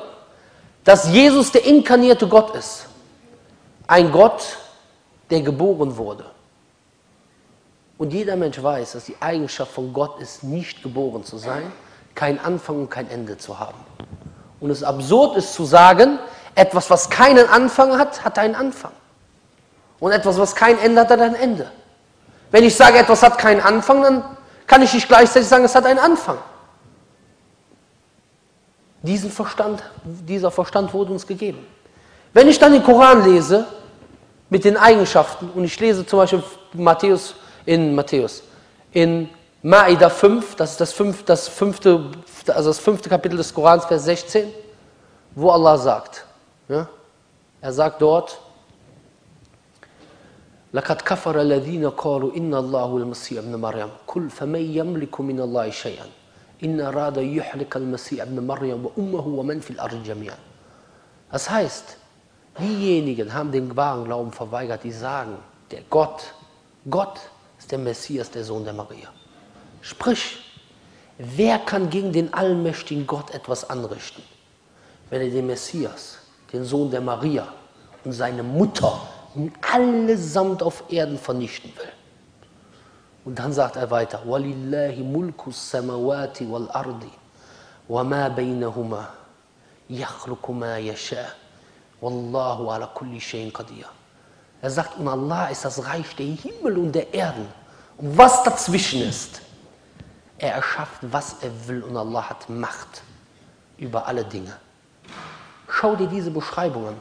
dass 0.84 1.08
Jesus 1.10 1.54
der 1.54 1.64
inkarnierte 1.66 2.28
Gott 2.28 2.54
ist. 2.54 2.88
Ein 3.88 4.12
Gott, 4.12 4.58
der 5.30 5.40
geboren 5.40 5.96
wurde. 5.96 6.26
Und 7.98 8.12
jeder 8.12 8.36
Mensch 8.36 8.62
weiß, 8.62 8.92
dass 8.92 9.06
die 9.06 9.16
Eigenschaft 9.22 9.72
von 9.72 9.94
Gott 9.94 10.20
ist, 10.20 10.44
nicht 10.44 10.84
geboren 10.84 11.24
zu 11.24 11.38
sein, 11.38 11.72
kein 12.14 12.42
Anfang 12.42 12.82
und 12.82 12.90
kein 12.90 13.10
Ende 13.10 13.38
zu 13.38 13.58
haben. 13.58 13.78
Und 14.64 14.70
es 14.70 14.82
absurd 14.82 15.36
ist 15.36 15.54
zu 15.54 15.66
sagen, 15.66 16.20
etwas, 16.56 16.90
was 16.90 17.10
keinen 17.10 17.50
Anfang 17.50 17.98
hat, 18.00 18.24
hat 18.24 18.40
einen 18.40 18.56
Anfang. 18.56 18.94
Und 20.00 20.14
etwas, 20.14 20.38
was 20.38 20.56
kein 20.56 20.80
Ende 20.80 21.02
hat, 21.02 21.10
hat 21.10 21.20
ein 21.20 21.36
Ende. 21.36 21.70
Wenn 22.50 22.64
ich 22.64 22.74
sage, 22.74 22.98
etwas 22.98 23.22
hat 23.24 23.38
keinen 23.38 23.60
Anfang, 23.60 24.02
dann 24.02 24.24
kann 24.66 24.82
ich 24.82 24.94
nicht 24.94 25.10
gleichzeitig 25.10 25.50
sagen, 25.50 25.66
es 25.66 25.76
hat 25.76 25.86
einen 25.86 26.00
Anfang. 26.00 26.38
Diesen 29.02 29.30
Verstand, 29.30 29.84
dieser 30.06 30.50
Verstand 30.50 30.94
wurde 30.94 31.12
uns 31.12 31.28
gegeben. 31.28 31.68
Wenn 32.32 32.48
ich 32.48 32.58
dann 32.58 32.72
den 32.72 32.84
Koran 32.84 33.30
lese 33.30 33.68
mit 34.50 34.64
den 34.64 34.78
Eigenschaften 34.78 35.50
und 35.54 35.66
ich 35.66 35.78
lese 35.78 36.06
zum 36.06 36.20
Beispiel 36.20 36.42
Matthäus 36.72 37.36
in 37.66 37.94
Matthäus, 37.94 38.44
in 38.94 39.30
Maida 39.63 40.09
5, 40.09 40.55
das 40.55 40.73
ist 40.73 40.81
das, 40.81 40.93
fünf, 40.93 41.25
das, 41.25 41.49
fünfte, 41.49 42.11
also 42.49 42.71
das 42.71 42.79
fünfte 42.79 43.09
Kapitel 43.09 43.37
des 43.37 43.53
Korans, 43.53 43.85
Vers 43.87 44.05
16, 44.05 44.53
wo 45.35 45.51
Allah 45.51 45.77
sagt, 45.77 46.25
ja, 46.69 46.89
er 47.61 47.73
sagt 47.73 48.01
dort, 48.01 48.39
لقد 50.73 51.01
كفر 51.03 51.41
الذين 51.41 51.89
قالوا 51.91 52.37
إن 52.37 52.55
الله 52.55 52.97
المسيح 52.97 53.39
ابن 53.39 53.57
مريم 53.57 53.89
قل 54.07 54.31
فمن 54.31 54.61
يملك 54.61 55.21
من 55.21 55.41
الله 55.41 55.71
شيئا 55.71 56.07
إن 56.65 56.81
أراد 56.81 57.17
يحرق 57.17 57.77
المسيح 57.77 58.23
ابن 58.23 58.47
مريم 58.47 58.87
وأمه 58.87 59.27
ومن 59.27 59.61
في 59.61 59.71
الأرض 59.71 60.03
جميعا 60.03 60.37
Das 61.31 61.51
heißt, 61.51 61.97
diejenigen 62.59 63.33
haben 63.35 63.53
den 63.53 63.77
wahren 63.77 64.05
Glauben 64.05 64.33
verweigert, 64.33 64.85
die 64.85 64.93
sagen, 64.93 65.37
der 65.71 65.83
Gott, 65.91 66.35
Gott 66.89 67.21
ist 67.59 67.71
der 67.71 67.79
Messias, 67.79 68.31
der 68.31 68.45
Sohn 68.45 68.65
der 68.65 68.73
Maria. 68.73 69.09
Sprich, 69.84 70.38
wer 71.18 71.60
kann 71.60 71.90
gegen 71.90 72.14
den 72.14 72.34
allmächtigen 72.34 73.06
Gott 73.06 73.32
etwas 73.32 73.70
anrichten, 73.70 74.24
wenn 75.10 75.22
er 75.22 75.30
den 75.30 75.46
Messias, 75.46 76.20
den 76.54 76.64
Sohn 76.64 76.90
der 76.90 77.02
Maria 77.02 77.46
und 78.06 78.14
seine 78.14 78.44
Mutter 78.44 79.02
allesamt 79.74 80.64
auf 80.64 80.86
Erden 80.90 81.18
vernichten 81.20 81.70
will? 81.76 81.92
Und 83.26 83.38
dann 83.38 83.52
sagt 83.52 83.76
er 83.76 83.92
weiter: 83.92 84.22
Walillahi 84.26 85.04
mulku 85.04 85.52
samawati 85.52 86.50
wal 86.50 86.70
ardi 86.72 87.12
wa 87.90 88.06
ma 88.06 88.30
bainahuma 88.30 89.10
yakhluqu 89.90 90.54
ma 90.54 90.78
yasha 90.78 91.26
wallahu 92.00 92.70
ala 92.70 92.88
kulli. 92.88 93.22
Er 94.62 94.70
sagt, 94.70 94.98
und 94.98 95.10
Allah 95.10 95.48
ist 95.48 95.66
das 95.66 95.86
Reich 95.86 96.16
der 96.16 96.28
Himmel 96.28 96.78
und 96.78 96.94
der 96.94 97.14
Erden 97.14 97.48
und 97.98 98.18
was 98.18 98.44
dazwischen 98.44 99.02
ist 99.02 99.42
er 100.38 100.54
erschafft, 100.54 101.00
was 101.02 101.38
er 101.42 101.52
will 101.68 101.84
und 101.84 101.96
Allah 101.96 102.30
hat 102.30 102.50
Macht 102.50 103.04
über 103.78 104.08
alle 104.08 104.24
Dinge. 104.24 104.54
Schau 105.70 105.96
dir 105.96 106.08
diese 106.08 106.32
Beschreibung 106.32 106.88
an. 106.88 106.96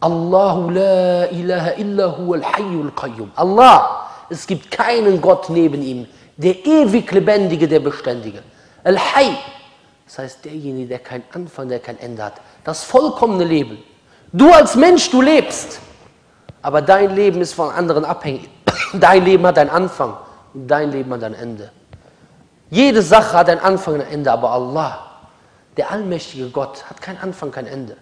Allahu 0.00 0.70
la 0.70 1.26
ilaha 1.30 1.70
illa 1.78 2.16
huwa 2.16 2.36
al-hayyul 2.36 2.92
qayyum. 2.92 3.30
Allah, 3.34 4.08
es 4.28 4.46
gibt 4.46 4.70
keinen 4.70 5.20
Gott 5.20 5.48
neben 5.48 5.82
ihm, 5.82 6.06
der 6.36 6.64
ewig 6.66 7.10
Lebendige, 7.12 7.66
der 7.66 7.80
Beständige. 7.80 8.42
Al-Hayy, 8.84 9.36
das 10.04 10.18
heißt 10.18 10.44
derjenige, 10.44 10.88
der 10.88 10.98
keinen 11.00 11.24
Anfang, 11.32 11.68
der 11.68 11.80
kein 11.80 11.98
Ende 11.98 12.22
hat. 12.22 12.34
Das 12.62 12.84
vollkommene 12.84 13.44
Leben. 13.44 13.78
Du 14.32 14.52
als 14.52 14.76
Mensch, 14.76 15.10
du 15.10 15.22
lebst, 15.22 15.80
aber 16.62 16.82
dein 16.82 17.14
Leben 17.14 17.40
ist 17.40 17.54
von 17.54 17.70
anderen 17.70 18.04
abhängig. 18.04 18.48
Dein 18.92 19.24
Leben 19.24 19.46
hat 19.46 19.58
einen 19.58 19.70
Anfang 19.70 20.16
und 20.52 20.66
dein 20.66 20.90
Leben 20.90 21.12
hat 21.12 21.22
ein 21.22 21.34
Ende. 21.34 21.70
Jede 22.70 23.02
Sache 23.02 23.36
hat 23.36 23.48
einen 23.48 23.60
Anfang 23.60 23.94
und 23.94 24.00
ein 24.02 24.08
Ende, 24.08 24.32
aber 24.32 24.50
Allah, 24.50 24.98
der 25.76 25.90
allmächtige 25.90 26.48
Gott, 26.50 26.84
hat 26.88 27.00
keinen 27.00 27.18
Anfang, 27.18 27.50
kein 27.50 27.66
Ende. 27.66 27.96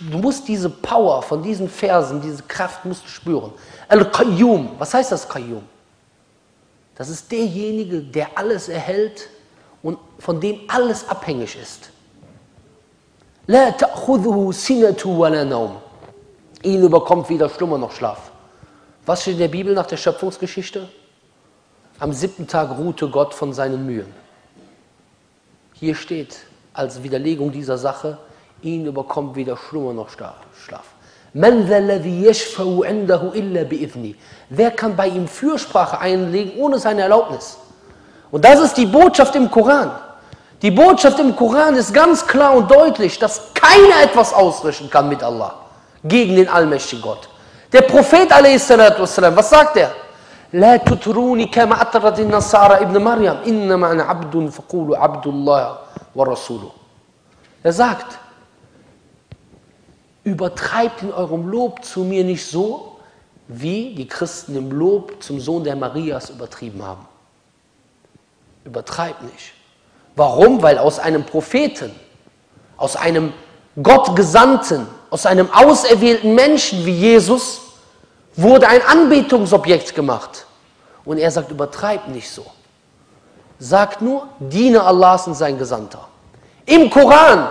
Du 0.00 0.18
musst 0.18 0.46
diese 0.46 0.70
Power 0.70 1.22
von 1.22 1.42
diesen 1.42 1.68
Versen, 1.68 2.20
diese 2.20 2.42
Kraft 2.44 2.84
musst 2.84 3.04
du 3.04 3.08
spüren. 3.08 3.52
Al-Qayyum, 3.88 4.70
was 4.78 4.94
heißt 4.94 5.10
das 5.10 5.28
Qayyum? 5.28 5.64
Das 6.94 7.08
ist 7.08 7.30
derjenige, 7.32 8.00
der 8.00 8.28
alles 8.36 8.68
erhält 8.68 9.28
und 9.82 9.98
von 10.20 10.40
dem 10.40 10.60
alles 10.68 11.08
abhängig 11.08 11.56
ist. 11.60 11.90
La 13.46 13.70
ta'khudhuhu 13.70 14.52
sinatu 14.52 15.18
wa 15.18 15.28
la 15.28 15.44
naum. 15.44 15.76
Ihn 16.62 16.82
überkommt 16.82 17.28
weder 17.28 17.48
Schlummer 17.50 17.76
noch 17.76 17.90
Schlaf. 17.92 18.30
Was 19.04 19.22
steht 19.22 19.34
in 19.34 19.40
der 19.40 19.48
Bibel 19.48 19.74
nach 19.74 19.86
der 19.86 19.96
Schöpfungsgeschichte? 19.98 20.88
Am 22.00 22.12
siebten 22.12 22.48
Tag 22.48 22.76
ruhte 22.76 23.08
Gott 23.08 23.34
von 23.34 23.52
seinen 23.52 23.86
Mühen. 23.86 24.12
Hier 25.74 25.94
steht 25.94 26.38
als 26.72 27.04
Widerlegung 27.04 27.52
dieser 27.52 27.78
Sache, 27.78 28.18
ihn 28.62 28.86
überkommt 28.86 29.36
weder 29.36 29.56
Schlummer 29.56 29.92
noch 29.92 30.08
Schlaf. 30.08 30.34
Wer 31.32 31.52
kann 34.70 34.96
bei 34.96 35.08
ihm 35.08 35.28
Fürsprache 35.28 36.00
einlegen 36.00 36.58
ohne 36.58 36.78
seine 36.78 37.02
Erlaubnis? 37.02 37.58
Und 38.30 38.42
das 38.44 38.60
ist 38.60 38.76
die 38.76 38.86
Botschaft 38.86 39.36
im 39.36 39.50
Koran. 39.50 39.92
Die 40.62 40.70
Botschaft 40.72 41.20
im 41.20 41.36
Koran 41.36 41.76
ist 41.76 41.94
ganz 41.94 42.26
klar 42.26 42.56
und 42.56 42.68
deutlich, 42.70 43.18
dass 43.20 43.54
keiner 43.54 44.02
etwas 44.02 44.32
ausrichten 44.32 44.90
kann 44.90 45.08
mit 45.08 45.22
Allah 45.22 45.54
gegen 46.02 46.34
den 46.34 46.48
allmächtigen 46.48 47.02
Gott. 47.02 47.28
Der 47.72 47.82
Prophet, 47.82 48.28
was 48.30 49.50
sagt 49.50 49.76
er? 49.76 49.92
لا 50.53 50.77
تتروني 50.77 51.45
كما 51.45 51.81
أترت 51.81 52.19
النصارى 52.19 52.75
ابن 52.81 53.03
مريم 53.03 53.37
إنما 53.47 53.91
أنا 53.91 54.03
عبد 54.03 54.49
فقولوا 54.49 54.97
عبد 54.97 55.27
الله 55.27 55.77
ورسوله 56.15 56.71
Er 57.63 57.73
sagt, 57.73 58.17
übertreibt 60.23 61.01
in 61.01 61.11
eurem 61.11 61.47
Lob 61.47 61.83
zu 61.83 62.05
mir 62.05 62.23
nicht 62.23 62.45
so, 62.45 62.97
wie 63.49 63.93
die 63.95 64.07
Christen 64.07 64.55
im 64.55 64.71
Lob 64.71 65.21
zum 65.21 65.39
Sohn 65.39 65.63
der 65.63 65.75
Marias 65.75 66.29
übertrieben 66.29 66.81
haben. 66.83 67.05
Übertreibt 68.63 69.21
nicht. 69.23 69.53
Warum? 70.15 70.61
Weil 70.61 70.77
aus 70.77 70.99
einem 70.99 71.25
Propheten, 71.25 71.91
aus 72.77 72.95
einem 72.95 73.33
Gottgesandten, 73.81 74.87
aus 75.09 75.25
einem 75.25 75.51
auserwählten 75.51 76.35
Menschen 76.35 76.85
wie 76.85 76.93
Jesus 76.93 77.62
wurde 78.36 78.68
ein 78.68 78.82
Anbetungsobjekt 78.82 79.94
gemacht. 79.94 80.46
Und 81.04 81.18
er 81.18 81.30
sagt, 81.30 81.50
übertreib 81.50 82.08
nicht 82.08 82.30
so. 82.30 82.46
sagt 83.58 84.02
nur, 84.02 84.28
diene 84.38 84.82
Allahs 84.82 85.26
und 85.26 85.34
sein 85.34 85.58
Gesandter. 85.58 86.08
Im 86.66 86.90
Koran 86.90 87.48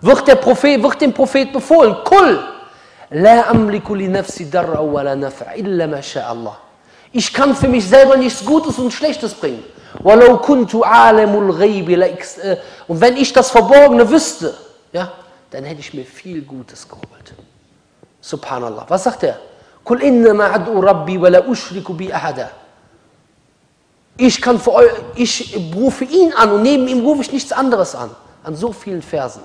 wird, 0.00 0.26
der 0.26 0.36
Prophet, 0.36 0.82
wird 0.82 1.00
dem 1.00 1.12
Prophet 1.12 1.52
befohlen, 1.52 1.96
Kul, 2.04 2.38
la 3.10 3.42
amliku 3.48 3.94
li 3.94 4.08
nafsi 4.08 4.50
darra 4.50 4.80
wa 4.80 5.02
la 5.02 5.12
naf'a 5.12 5.54
illa 5.56 5.86
ma. 5.86 6.56
Ich 7.12 7.32
kann 7.32 7.54
für 7.54 7.68
mich 7.68 7.88
selber 7.88 8.16
nichts 8.16 8.44
Gutes 8.44 8.78
und 8.78 8.92
Schlechtes 8.92 9.34
bringen. 9.34 9.62
Äh, 10.02 10.18
Und 12.88 13.00
wenn 13.00 13.16
ich 13.16 13.32
das 13.32 13.50
Verborgene 13.50 14.10
wüsste, 14.10 14.54
ja, 14.92 15.12
dann 15.50 15.64
hätte 15.64 15.80
ich 15.80 15.94
mir 15.94 16.04
viel 16.04 16.42
Gutes 16.42 16.88
geholt. 16.88 17.34
Subhanallah. 18.20 18.84
Was 18.88 19.04
sagt 19.04 19.22
er? 19.22 19.38
Kul 19.84 20.02
innama 20.02 20.52
ad'u 20.52 20.80
rabbi 20.80 21.18
wa 21.20 21.28
la 21.28 21.40
ushriku 21.40 21.94
bi 21.94 22.12
ahada. 22.12 22.50
Ich 24.16 24.40
kann 24.40 24.58
für 24.58 24.72
euch, 24.72 24.90
ich 25.16 25.56
rufe 25.74 26.04
ihn 26.04 26.32
an 26.32 26.52
und 26.52 26.62
neben 26.62 26.88
ihm 26.88 27.00
rufe 27.00 27.22
ich 27.22 27.32
nichts 27.32 27.52
anderes 27.52 27.94
an. 27.94 28.10
An 28.42 28.54
so 28.54 28.72
vielen 28.72 29.02
Versen. 29.02 29.42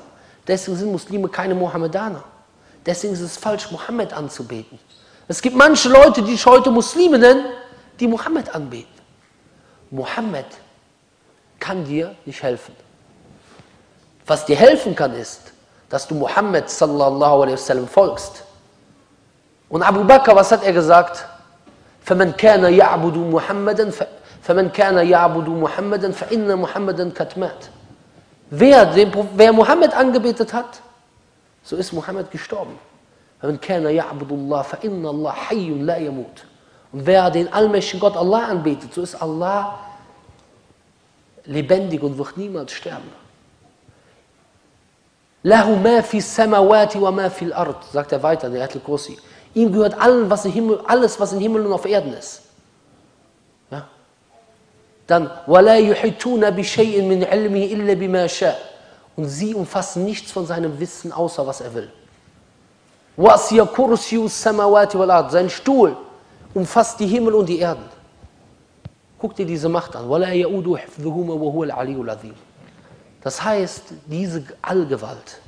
Deswegen 0.48 0.78
sind 0.78 0.92
Muslime 0.92 1.28
keine 1.28 1.56
Mohammedaner. 1.56 2.24
Deswegen 2.86 3.14
ist 3.14 3.22
es 3.22 3.38
falsch, 3.38 3.72
Mohammed 3.72 4.14
anzubeten. 4.14 4.80
Es 5.28 5.42
gibt 5.42 5.56
manche 5.56 5.90
Leute, 5.90 6.22
die 6.22 6.32
sich 6.32 6.46
heute 6.46 6.72
Muslime 6.72 7.20
nennen, 7.20 7.46
die 8.00 8.08
Mohammed 8.08 8.54
anbeten. 8.54 9.00
Mohammed 9.92 10.46
kann 11.60 11.84
dir 11.84 12.16
nicht 12.26 12.42
helfen. 12.42 12.76
Was 14.26 14.46
dir 14.46 14.56
helfen 14.56 14.96
kann, 14.96 15.14
ist, 15.14 15.54
dass 15.90 16.08
du 16.08 16.16
Mohammed 16.16 16.70
sallallahu 16.70 17.42
alaihi 17.44 17.54
wasallam 17.54 17.88
folgst. 17.88 18.44
Und 19.70 19.84
Abu 19.84 20.04
Bakr, 20.04 20.36
was 20.36 20.52
hat 20.52 20.64
er 20.64 20.74
gesagt? 20.74 21.26
فمن 22.06 22.32
كان 22.32 22.74
يعبد 22.74 23.18
محمدا 23.18 23.90
ف... 23.92 24.04
فمن 24.42 24.70
كان 24.70 24.98
يعبد 25.08 25.50
محمدا 25.50 26.12
فإن 26.12 26.56
محمدا 26.58 27.12
قد 27.12 27.40
مات. 27.40 27.66
Wer, 28.52 28.86
den, 28.88 29.12
wer 29.36 29.54
Mohammed 29.54 29.94
angebetet 29.94 30.54
hat, 30.54 30.82
so 31.64 31.76
ist 31.76 31.94
Mohammed 31.94 32.32
gestorben. 32.32 32.78
فمن 33.42 33.58
كان 33.58 33.86
يعبد 33.86 34.32
الله 34.32 34.62
فإن 34.62 35.06
الله 35.06 35.32
حي 35.32 35.70
لا 35.70 35.98
يموت. 35.98 36.46
Und 36.92 37.06
wer 37.06 37.30
den 37.30 37.54
allmächtigen 37.54 38.00
Gott 38.00 38.18
Allah 38.18 38.48
anbetet, 38.48 38.94
so 38.94 39.04
ist 39.04 39.22
Allah 39.22 39.78
lebendig 41.46 42.02
und 42.02 42.18
wird 42.18 42.38
niemals 42.38 42.72
sterben. 42.72 43.12
Ma 45.44 46.02
fi 46.02 46.20
samawati 46.20 47.00
wa 47.00 47.12
ma 47.12 47.30
fil 47.30 47.54
ard, 47.54 47.84
sagt 47.94 48.12
er 48.12 48.24
weiter 48.24 48.50
der 48.50 48.62
Ayatul 48.62 48.82
Kursi. 48.82 49.18
Ihm 49.55 49.73
gehört 49.73 50.01
allen, 50.01 50.29
was 50.29 50.45
im 50.45 50.53
Himmel, 50.53 50.81
alles, 50.87 51.19
was 51.21 51.33
im 51.33 51.39
Himmel 51.39 51.65
und 51.67 51.73
auf 51.73 51.85
Erden 51.85 52.13
ist. 52.13 52.43
Ja? 53.71 53.87
Dann, 55.07 55.31
وَلَا 55.47 55.79
يُحِيطُونَ 55.79 56.51
بِشَيْءٍ 56.51 57.03
مِنْ 57.03 57.25
عِلْمِهِ 57.25 57.73
إِلَّا 57.73 57.95
بِمَا 57.95 58.27
شَاء. 58.27 58.57
Und 59.17 59.27
sie 59.27 59.55
umfassen 59.55 60.05
nichts 60.05 60.33
von 60.33 60.45
seinem 60.45 60.79
Wissen, 60.81 61.13
außer 61.13 61.47
was 61.47 61.61
er 61.61 61.73
will. 61.73 61.91
وَأَسْيَ 63.17 63.65
كُرْسِيُ 63.65 64.25
السَّمَوَاتِ 64.25 64.97
وَالْأَرْضِ 64.97 65.31
Sein 65.31 65.49
Stuhl 65.49 65.97
umfasst 66.53 66.99
die 66.99 67.07
Himmel 67.07 67.35
und 67.35 67.49
die 67.49 67.61
Erden. 67.61 67.85
Guck 69.21 69.37
dir 69.37 69.47
diese 69.47 69.69
Macht 69.69 69.95
an. 69.95 70.09
وَلَا 70.09 70.33
يَؤُدُ 70.33 70.77
حِفْظُهُمَ 70.77 71.31
وَهُوَ 71.31 71.65
الْعَلِيُّ 71.65 71.97
الْعَظِيمُ 71.97 72.35
Das 73.23 73.43
heißt, 73.43 73.85
diese 74.07 74.43
Allgewalt, 74.61 75.41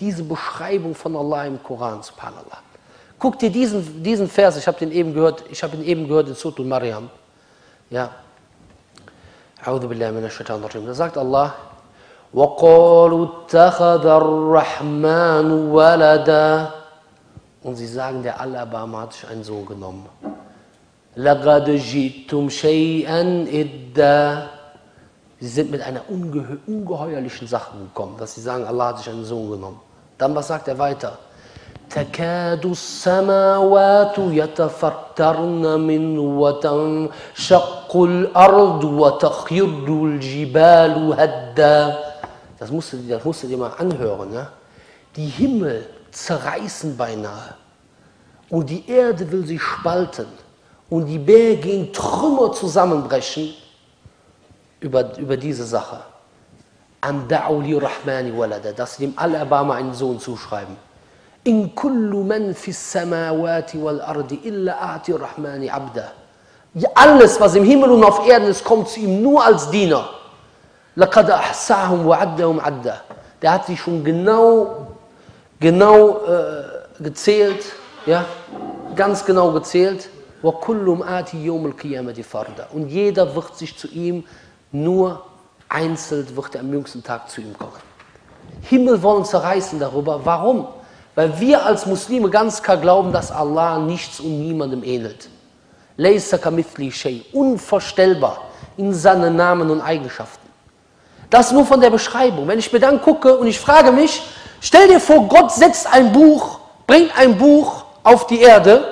diese 0.00 0.22
Beschreibung 0.22 0.94
von 0.94 1.14
Allah 1.14 1.44
im 1.44 1.62
Koran, 1.62 2.02
subhanallah. 2.02 2.58
Guck 3.24 3.38
dir 3.38 3.50
diesen, 3.50 4.02
diesen 4.02 4.28
Vers, 4.28 4.56
ich 4.56 4.66
habe 4.66 4.78
den 4.78 4.92
eben 4.92 5.12
gehört, 5.12 5.44
ich 5.50 5.62
habe 5.62 5.76
ihn 5.76 5.84
eben 5.84 6.08
gehört 6.08 6.28
in 6.28 6.34
Surah 6.34 6.62
Maryam. 6.62 7.10
Ja. 7.90 8.10
أعوذ 9.60 9.86
بالله 9.92 10.10
من 10.10 10.24
الشيطان 10.24 10.64
الرجيم. 10.64 10.86
Da 10.86 10.94
sagt 10.94 11.18
Allah, 11.18 11.52
وَقَالُوا 12.34 13.26
اتَّخَذَ 13.26 14.04
الرَّحْمَنُ 14.06 15.48
وَلَدًا 15.68 16.70
Und 17.62 17.76
sie 17.76 17.86
sagen, 17.86 18.22
der 18.22 18.40
Allerbarmer 18.40 19.00
hat 19.02 19.12
sich 19.12 19.28
einen 19.28 19.44
Sohn 19.44 19.66
genommen. 19.66 20.06
لَقَدْ 21.16 21.68
جِئْتُمْ 21.76 22.48
شَيْئًا 22.48 23.44
إِدَّا 23.52 24.46
Sie 25.40 25.48
sind 25.48 25.70
mit 25.70 25.80
einer 25.80 26.02
ungeheu 26.08 26.56
ungeheuerlichen 26.66 27.48
Sache 27.48 27.76
gekommen, 27.78 28.16
dass 28.18 28.34
sie 28.34 28.42
sagen, 28.42 28.64
Allah 28.64 28.88
hat 28.88 28.98
sich 28.98 29.08
einen 29.08 29.24
Sohn 29.24 29.50
genommen. 29.50 29.80
Dann, 30.18 30.34
was 30.34 30.48
sagt 30.48 30.68
er 30.68 30.78
weiter? 30.78 31.18
تكاد 31.90 32.66
السماوات 32.66 34.14
يتفطرن 34.18 35.80
منه 35.80 36.20
وتنشق 36.20 37.96
الأرض 37.96 38.84
وتخر 38.84 40.04
الجبال 40.04 41.14
هدا 41.18 42.10
das 42.60 42.70
musst, 42.70 42.92
du, 42.92 42.98
das 43.08 43.24
musst 43.24 43.42
du 43.42 43.46
dir 43.48 43.56
mal 43.56 43.72
anhören. 43.78 44.30
Ne? 44.30 44.46
Die 45.16 45.26
Himmel 45.26 45.86
zerreißen 46.10 46.94
beinahe 46.96 47.54
und 48.50 48.68
die 48.68 48.88
Erde 48.88 49.32
will 49.32 49.46
sich 49.46 49.62
spalten 49.62 50.26
und 50.90 51.06
die 51.06 51.18
Berge 51.18 51.70
in 51.70 51.92
Trümmer 51.92 52.52
zusammenbrechen 52.52 53.54
über, 54.80 55.16
über 55.16 55.38
diese 55.38 55.64
Sache. 55.64 56.00
An 57.00 57.26
da'uli 57.26 57.80
rahmani 57.80 58.36
walada, 58.36 58.72
dass 58.72 58.96
sie 58.96 59.06
dem 59.06 59.18
Allerbarmer 59.18 59.74
einen 59.76 59.94
Sohn 59.94 60.20
zuschreiben. 60.20 60.76
In 61.44 61.74
kullu 61.74 62.22
man 62.24 62.54
fis 62.54 62.92
samawati 62.92 63.78
wal 63.82 64.00
ardi 64.00 64.40
illa 64.44 64.76
a'ti 64.94 65.12
rahmani 65.12 65.70
abda. 65.70 66.12
Ja, 66.74 66.88
alles, 66.94 67.40
was 67.40 67.54
im 67.54 67.64
Himmel 67.64 67.90
und 67.90 68.04
auf 68.04 68.28
Erden 68.28 68.48
ist, 68.48 68.62
kommt 68.62 68.88
zu 68.88 69.00
ihm 69.00 69.22
nur 69.22 69.44
als 69.44 69.70
Diener. 69.70 70.08
لقد 70.96 71.30
أحصاهم 71.30 72.06
وعدهم 72.06 72.60
عدا. 72.60 73.00
Der 73.42 73.52
hat 73.52 73.66
sie 73.66 73.76
schon 73.76 74.04
genau, 74.04 74.88
genau 75.58 76.26
äh, 76.26 77.02
gezählt, 77.02 77.64
ja, 78.06 78.24
ganz 78.94 79.24
genau 79.24 79.52
gezählt. 79.52 80.08
وَكُلُّمْ 80.42 81.02
آتِ 81.02 81.34
يَوْمَ 81.34 81.66
الْقِيَامَةِ 81.72 82.22
فَرْدًا. 82.22 82.68
Und 82.72 82.88
jeder 82.88 83.34
wird 83.34 83.56
sich 83.56 83.76
zu 83.78 83.88
ihm 83.88 84.24
nur 84.72 85.22
einzeln, 85.68 86.34
wird 86.34 86.54
er 86.54 86.62
am 86.62 86.72
jüngsten 86.72 87.02
Tag 87.02 87.28
zu 87.28 87.40
ihm 87.40 87.56
kommen. 87.58 87.72
Himmel 88.62 89.02
wollen 89.02 89.24
zerreißen 89.24 89.78
darüber. 89.78 90.20
Warum? 90.24 90.66
Weil 91.15 91.39
wir 91.39 91.65
als 91.65 91.85
Muslime 91.85 92.29
ganz 92.29 92.61
klar 92.61 92.77
glauben, 92.77 93.13
dass 93.13 93.31
Allah 93.31 93.79
nichts 93.79 94.19
und 94.19 94.39
niemandem 94.39 94.83
ähnelt. 94.83 95.29
Laysa 95.97 96.37
kamithli 96.37 96.91
shay. 96.91 97.25
Unvorstellbar 97.31 98.41
in 98.77 98.93
seinen 98.93 99.35
Namen 99.35 99.69
und 99.71 99.81
Eigenschaften. 99.81 100.45
Das 101.29 101.51
nur 101.51 101.65
von 101.65 101.79
der 101.79 101.89
Beschreibung. 101.89 102.47
Wenn 102.47 102.59
ich 102.59 102.71
mir 102.71 102.79
dann 102.79 103.01
gucke 103.01 103.37
und 103.37 103.47
ich 103.47 103.59
frage 103.59 103.91
mich, 103.91 104.21
stell 104.59 104.87
dir 104.87 104.99
vor, 104.99 105.27
Gott 105.27 105.51
setzt 105.51 105.91
ein 105.91 106.11
Buch, 106.11 106.59
bringt 106.85 107.17
ein 107.17 107.37
Buch 107.37 107.85
auf 108.03 108.27
die 108.27 108.41
Erde. 108.41 108.85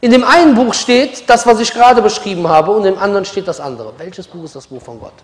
In 0.00 0.10
dem 0.10 0.24
einen 0.24 0.54
Buch 0.54 0.74
steht 0.74 1.28
das, 1.28 1.46
was 1.46 1.60
ich 1.60 1.72
gerade 1.72 2.02
beschrieben 2.02 2.46
habe, 2.48 2.70
und 2.72 2.84
im 2.84 2.98
anderen 2.98 3.24
steht 3.24 3.48
das 3.48 3.58
andere. 3.58 3.92
Welches 3.98 4.26
Buch 4.26 4.44
ist 4.44 4.54
das 4.54 4.66
Buch 4.66 4.82
von 4.82 5.00
Gott? 5.00 5.14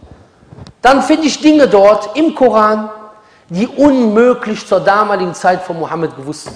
Dann 0.82 1.02
finde 1.02 1.26
ich 1.26 1.40
Dinge 1.40 1.68
dort 1.68 2.16
im 2.16 2.34
Koran, 2.34 2.90
die 3.50 3.66
unmöglich 3.66 4.66
zur 4.66 4.80
damaligen 4.80 5.34
Zeit 5.34 5.62
von 5.62 5.78
Mohammed 5.78 6.16
gewusst 6.16 6.48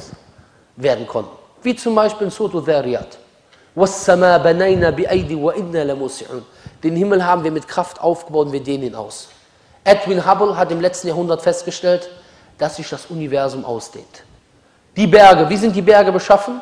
werden 0.76 1.06
konnten. 1.06 1.36
Wie 1.62 1.74
zum 1.74 1.94
Beispiel 1.94 2.26
in 2.26 2.30
Soto 2.30 2.60
Dariat. 2.60 3.18
Den 6.84 6.96
Himmel 6.96 7.24
haben 7.24 7.42
wir 7.42 7.50
mit 7.50 7.66
Kraft 7.66 8.00
aufgebaut 8.00 8.46
und 8.46 8.52
wir 8.52 8.62
dehnen 8.62 8.84
ihn 8.84 8.94
aus. 8.94 9.28
Edwin 9.82 10.24
Hubble 10.24 10.56
hat 10.56 10.70
im 10.70 10.80
letzten 10.80 11.08
Jahrhundert 11.08 11.42
festgestellt, 11.42 12.08
dass 12.58 12.76
sich 12.76 12.88
das 12.88 13.06
Universum 13.06 13.64
ausdehnt. 13.64 14.22
Die 14.96 15.08
Berge, 15.08 15.48
wie 15.48 15.56
sind 15.56 15.74
die 15.74 15.82
Berge 15.82 16.12
beschaffen? 16.12 16.60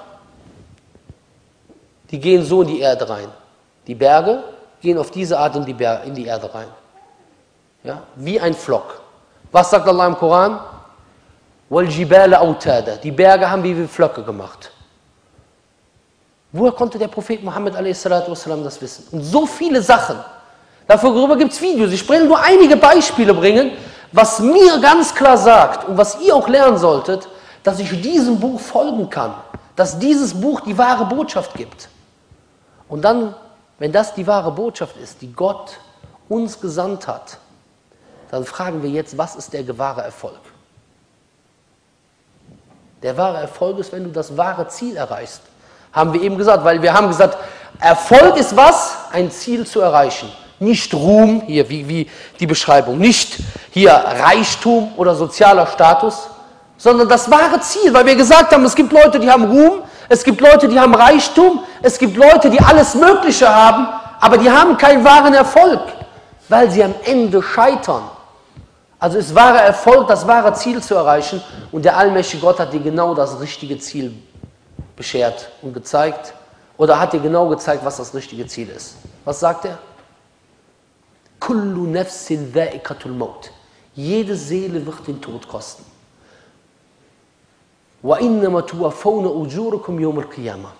Die 2.10 2.18
gehen 2.18 2.42
so 2.42 2.62
in 2.62 2.68
die 2.68 2.80
Erde 2.80 3.06
rein. 3.08 3.28
Die 3.86 3.94
Berge 3.94 4.42
gehen 4.80 4.96
auf 4.96 5.10
diese 5.10 5.38
Art 5.38 5.54
in 5.56 5.66
die, 5.66 5.74
Ber 5.74 6.02
in 6.04 6.14
die 6.14 6.24
Erde 6.24 6.52
rein. 6.54 6.68
Ja? 7.84 8.04
Wie 8.16 8.40
ein 8.40 8.54
Flock. 8.54 9.01
Was 9.51 9.69
sagt 9.69 9.87
Allah 9.87 10.07
im 10.07 10.15
Koran? 10.17 10.59
وَالْجِبَالَ 11.69 12.33
أَوْتَادًا 12.33 12.97
Die 12.97 13.11
Berge 13.11 13.49
haben 13.49 13.63
wie 13.63 13.87
Flöcke 13.87 14.23
gemacht. 14.23 14.71
Woher 16.51 16.71
konnte 16.71 16.97
der 16.97 17.09
Prophet 17.09 17.43
Muhammad 17.43 17.75
a.s. 17.75 18.03
das 18.03 18.81
wissen? 18.81 19.05
Und 19.11 19.21
so 19.23 19.45
viele 19.45 19.81
Sachen. 19.81 20.17
Darüber 20.87 21.35
gibt 21.35 21.51
es 21.51 21.61
Videos. 21.61 21.91
Ich 21.91 22.07
will 22.07 22.25
nur 22.25 22.39
einige 22.41 22.77
Beispiele 22.77 23.33
bringen, 23.33 23.71
was 24.13 24.39
mir 24.39 24.79
ganz 24.79 25.13
klar 25.13 25.37
sagt 25.37 25.87
und 25.87 25.97
was 25.97 26.21
ihr 26.21 26.33
auch 26.33 26.47
lernen 26.47 26.77
solltet, 26.77 27.27
dass 27.63 27.79
ich 27.79 28.01
diesem 28.01 28.39
Buch 28.39 28.59
folgen 28.59 29.09
kann. 29.09 29.33
Dass 29.75 29.99
dieses 29.99 30.33
Buch 30.33 30.61
die 30.61 30.77
wahre 30.77 31.05
Botschaft 31.05 31.53
gibt. 31.53 31.89
Und 32.87 33.01
dann, 33.03 33.35
wenn 33.77 33.91
das 33.91 34.13
die 34.13 34.25
wahre 34.25 34.51
Botschaft 34.51 34.95
ist, 34.97 35.21
die 35.21 35.33
Gott 35.33 35.77
uns 36.29 36.59
gesandt 36.59 37.07
hat, 37.07 37.37
dann 38.32 38.46
fragen 38.46 38.82
wir 38.82 38.88
jetzt, 38.88 39.18
was 39.18 39.36
ist 39.36 39.52
der 39.52 39.76
wahre 39.76 40.00
Erfolg? 40.00 40.40
Der 43.02 43.14
wahre 43.18 43.36
Erfolg 43.36 43.78
ist, 43.78 43.92
wenn 43.92 44.04
du 44.04 44.10
das 44.10 44.34
wahre 44.34 44.66
Ziel 44.68 44.96
erreichst. 44.96 45.42
Haben 45.92 46.14
wir 46.14 46.22
eben 46.22 46.38
gesagt, 46.38 46.64
weil 46.64 46.80
wir 46.80 46.94
haben 46.94 47.08
gesagt, 47.08 47.36
Erfolg 47.78 48.38
ist 48.38 48.56
was? 48.56 48.96
Ein 49.12 49.30
Ziel 49.30 49.66
zu 49.66 49.82
erreichen. 49.82 50.32
Nicht 50.60 50.94
Ruhm, 50.94 51.42
hier 51.46 51.68
wie, 51.68 51.86
wie 51.86 52.10
die 52.40 52.46
Beschreibung, 52.46 52.96
nicht 52.96 53.36
hier 53.70 53.92
Reichtum 53.92 54.94
oder 54.96 55.14
sozialer 55.14 55.66
Status, 55.66 56.30
sondern 56.78 57.10
das 57.10 57.30
wahre 57.30 57.60
Ziel, 57.60 57.92
weil 57.92 58.06
wir 58.06 58.16
gesagt 58.16 58.50
haben, 58.50 58.64
es 58.64 58.74
gibt 58.74 58.92
Leute, 58.94 59.20
die 59.20 59.30
haben 59.30 59.44
Ruhm, 59.44 59.82
es 60.08 60.24
gibt 60.24 60.40
Leute, 60.40 60.68
die 60.68 60.80
haben 60.80 60.94
Reichtum, 60.94 61.62
es 61.82 61.98
gibt 61.98 62.16
Leute, 62.16 62.48
die 62.48 62.60
alles 62.60 62.94
Mögliche 62.94 63.54
haben, 63.54 63.88
aber 64.20 64.38
die 64.38 64.50
haben 64.50 64.78
keinen 64.78 65.04
wahren 65.04 65.34
Erfolg, 65.34 65.82
weil 66.48 66.70
sie 66.70 66.82
am 66.82 66.94
Ende 67.04 67.42
scheitern. 67.42 68.04
Also 69.01 69.19
ist 69.19 69.35
wahrer 69.35 69.61
Erfolg, 69.61 70.07
das 70.07 70.25
wahre 70.27 70.53
Ziel 70.53 70.81
zu 70.81 70.95
erreichen 70.95 71.41
und 71.71 71.85
der 71.85 71.97
allmächtige 71.97 72.41
Gott 72.41 72.59
hat 72.59 72.73
dir 72.73 72.79
genau 72.79 73.13
das 73.13 73.39
richtige 73.39 73.77
Ziel 73.77 74.13
beschert 74.95 75.51
und 75.61 75.73
gezeigt 75.73 76.33
oder 76.77 76.99
hat 76.99 77.13
dir 77.13 77.19
genau 77.19 77.47
gezeigt, 77.47 77.85
was 77.85 77.97
das 77.97 78.13
richtige 78.13 78.47
Ziel 78.47 78.69
ist. 78.69 78.95
Was 79.23 79.39
sagt 79.39 79.65
er? 79.65 79.77
Kullu 81.39 81.85
nafsin 81.87 82.51
dha'iqatul 82.51 83.11
maut. 83.11 83.51
Jede 83.93 84.35
Seele 84.35 84.85
wird 84.85 85.07
den 85.07 85.21
Tod 85.21 85.47
kosten. 85.47 85.83
Wa 88.01 88.17
innama 88.17 88.61
tuwaffawna 88.61 89.29
ujurukum 89.29 89.99
yawm 89.99 90.19
al-qiyamah. 90.19 90.73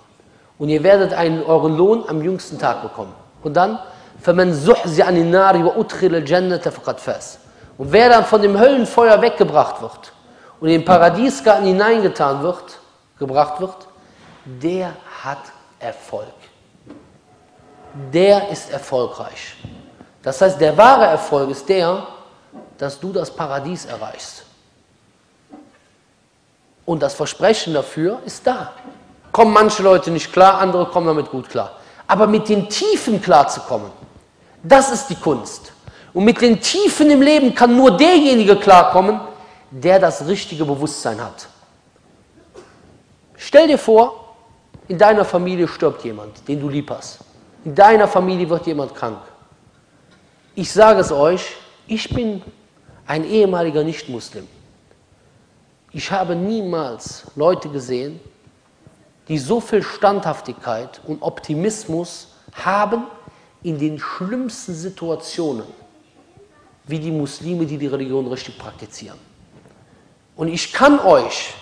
Und 0.60 0.70
ihr 0.70 0.84
werdet 0.84 1.14
einen, 1.14 1.44
euren 1.44 1.78
Lohn 1.78 2.04
am 2.08 2.22
jüngsten 2.22 2.58
Tag 2.58 2.82
bekommen. 2.82 3.14
Und 3.44 3.54
dann, 3.54 3.80
فَمَنْ 4.24 4.54
زُحْزِ 4.54 5.02
عَنِ 5.02 5.16
النَّارِ 5.16 5.64
وَأُدْخِلَ 5.64 6.16
الْجَنَّةَ 6.16 6.70
فَقَدْ 6.70 7.00
فَاسْ 7.00 7.40
und 7.79 7.93
wer 7.93 8.09
dann 8.09 8.25
von 8.25 8.43
dem 8.43 8.59
Höllenfeuer 8.59 9.21
weggebracht 9.21 9.81
wird 9.81 10.13
und 10.61 10.69
in 10.69 10.81
den 10.81 10.85
Paradiesgarten 10.85 11.67
hineingetan 11.67 12.43
wird, 12.43 12.79
gebracht 13.19 13.61
wird, 13.61 13.77
der 14.45 14.95
hat 15.23 15.39
Erfolg. 15.79 16.35
Der 18.13 18.49
ist 18.49 18.71
erfolgreich. 18.71 19.57
Das 20.23 20.41
heißt, 20.41 20.61
der 20.61 20.77
wahre 20.77 21.07
Erfolg 21.07 21.51
ist 21.51 21.69
der, 21.69 22.07
dass 22.79 22.99
du 22.99 23.13
das 23.13 23.31
Paradies 23.31 23.85
erreichst. 23.85 24.45
Und 26.85 27.03
das 27.03 27.15
Versprechen 27.15 27.75
dafür 27.75 28.21
ist 28.25 28.47
da. 28.47 28.73
Kommen 29.31 29.53
manche 29.53 29.83
Leute 29.83 30.11
nicht 30.11 30.33
klar, 30.33 30.59
andere 30.59 30.87
kommen 30.87 31.07
damit 31.07 31.31
gut 31.31 31.49
klar. 31.49 31.79
Aber 32.07 32.27
mit 32.27 32.49
den 32.49 32.69
Tiefen 32.69 33.21
klarzukommen, 33.21 33.91
das 34.63 34.91
ist 34.93 35.09
die 35.09 35.15
Kunst. 35.15 35.72
Und 36.15 36.25
mit 36.25 36.41
den 36.41 36.61
Tiefen 36.61 37.11
im 37.11 37.23
Leben 37.23 37.55
kann 37.55 37.77
nur 37.77 37.97
derjenige 37.97 38.57
klarkommen, 38.57 39.21
der 39.71 39.99
das 39.99 40.27
richtige 40.27 40.65
Bewusstsein 40.65 41.23
hat. 41.23 41.49
Stell 43.37 43.67
dir 43.67 43.79
vor, 43.79 44.35
in 44.89 44.99
deiner 44.99 45.25
Familie 45.25 45.67
stirbt 45.67 46.05
jemand, 46.05 46.47
den 46.47 46.61
du 46.61 46.69
lieb 46.69 46.91
hast. 46.91 47.21
In 47.65 47.75
deiner 47.75 48.07
Familie 48.07 48.49
wird 48.49 48.67
jemand 48.67 48.95
krank. 48.95 49.19
Ich 50.55 50.71
sage 50.71 51.01
es 51.01 51.11
euch, 51.11 51.57
ich 51.87 52.11
bin 52.11 52.43
ein 53.07 53.25
ehemaliger 53.25 53.83
Nichtmuslim. 53.83 54.47
Ich 55.93 56.11
habe 56.11 56.35
niemals 56.35 57.25
Leute 57.37 57.69
gesehen, 57.69 58.21
die 59.29 59.39
so 59.39 59.61
viel 59.61 59.83
Standhaftigkeit 59.83 61.01
und 61.07 61.23
Optimismus 61.23 62.29
haben 62.53 63.05
in 63.63 63.79
den 63.79 63.99
schlimmsten 63.99 64.75
Situationen, 64.75 65.65
wie 66.93 66.99
die 66.99 67.11
Muslime, 67.11 67.65
die 67.65 67.79
die 67.79 67.87
Religion 67.87 68.27
richtig 68.27 68.59
praktizieren. 68.59 69.19
Und 70.37 70.49
ich 70.49 70.75
kann 70.75 71.01
euch, 71.01 71.55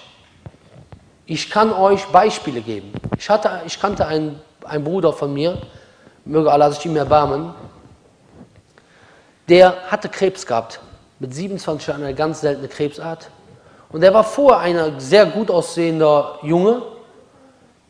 ich 1.25 1.49
kann 1.49 1.73
euch 1.73 2.05
Beispiele 2.07 2.61
geben. 2.61 2.93
Ich, 3.17 3.31
hatte, 3.31 3.63
ich 3.65 3.81
kannte 3.81 4.07
einen, 4.07 4.41
einen 4.65 4.83
Bruder 4.83 5.13
von 5.13 5.33
mir, 5.33 5.63
möge 6.25 6.51
Allah 6.51 6.73
sich 6.73 6.85
ihm 6.85 6.97
erbarmen, 6.97 7.55
der 9.49 9.89
hatte 9.89 10.09
Krebs 10.09 10.45
gehabt. 10.45 10.81
Mit 11.21 11.33
27 11.33 11.87
Jahren 11.87 12.03
eine 12.03 12.15
ganz 12.15 12.41
seltene 12.41 12.67
Krebsart. 12.67 13.31
Und 13.91 14.03
er 14.03 14.13
war 14.13 14.25
vorher 14.25 14.59
ein 14.59 14.99
sehr 14.99 15.27
gut 15.27 15.49
aussehender 15.49 16.41
Junge, 16.43 16.83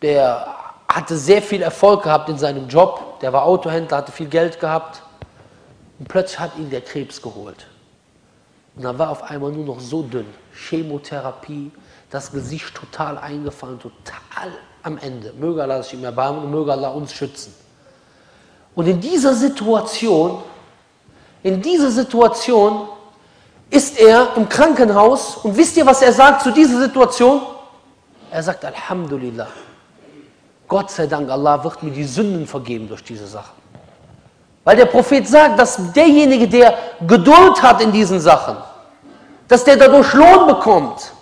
der 0.02 0.46
hatte 0.86 1.16
sehr 1.16 1.40
viel 1.40 1.62
Erfolg 1.62 2.02
gehabt 2.02 2.28
in 2.28 2.36
seinem 2.36 2.68
Job, 2.68 3.18
der 3.20 3.32
war 3.32 3.44
Autohändler, 3.44 3.96
hatte 3.96 4.12
viel 4.12 4.28
Geld 4.28 4.60
gehabt. 4.60 5.02
Und 6.00 6.08
plötzlich 6.08 6.40
hat 6.40 6.56
ihn 6.56 6.70
der 6.70 6.80
Krebs 6.80 7.20
geholt. 7.20 7.66
Und 8.74 8.82
dann 8.84 8.98
war 8.98 9.10
auf 9.10 9.22
einmal 9.22 9.52
nur 9.52 9.66
noch 9.66 9.80
so 9.80 10.02
dünn. 10.02 10.26
Chemotherapie, 10.52 11.70
das 12.08 12.32
Gesicht 12.32 12.74
total 12.74 13.18
eingefallen, 13.18 13.78
total 13.78 14.50
am 14.82 14.96
Ende. 14.96 15.34
Möge 15.34 15.62
Allah 15.62 15.82
sich 15.82 15.92
ihm 15.92 16.04
erbarmen 16.04 16.44
und 16.44 16.50
möge 16.50 16.72
Allah 16.72 16.88
uns 16.88 17.12
schützen. 17.12 17.54
Und 18.74 18.86
in 18.86 18.98
dieser 18.98 19.34
Situation, 19.34 20.42
in 21.42 21.60
dieser 21.60 21.90
Situation 21.90 22.88
ist 23.68 23.98
er 24.00 24.36
im 24.36 24.48
Krankenhaus 24.48 25.36
und 25.36 25.54
wisst 25.54 25.76
ihr, 25.76 25.84
was 25.84 26.00
er 26.00 26.14
sagt 26.14 26.42
zu 26.42 26.50
dieser 26.50 26.80
Situation? 26.80 27.42
Er 28.30 28.42
sagt 28.42 28.64
Alhamdulillah. 28.64 29.48
Gott 30.66 30.90
sei 30.90 31.06
Dank, 31.06 31.28
Allah 31.28 31.62
wird 31.62 31.82
mir 31.82 31.90
die 31.90 32.04
Sünden 32.04 32.46
vergeben 32.46 32.88
durch 32.88 33.04
diese 33.04 33.26
Sache. 33.26 33.59
Weil 34.64 34.76
der 34.76 34.86
Prophet 34.86 35.26
sagt, 35.26 35.58
dass 35.58 35.92
derjenige, 35.92 36.46
der 36.46 36.74
Geduld 37.06 37.62
hat 37.62 37.80
in 37.80 37.92
diesen 37.92 38.20
Sachen, 38.20 38.56
dass 39.48 39.64
der 39.64 39.76
dadurch 39.76 40.12
Lohn 40.12 40.46
bekommt. 40.46 41.12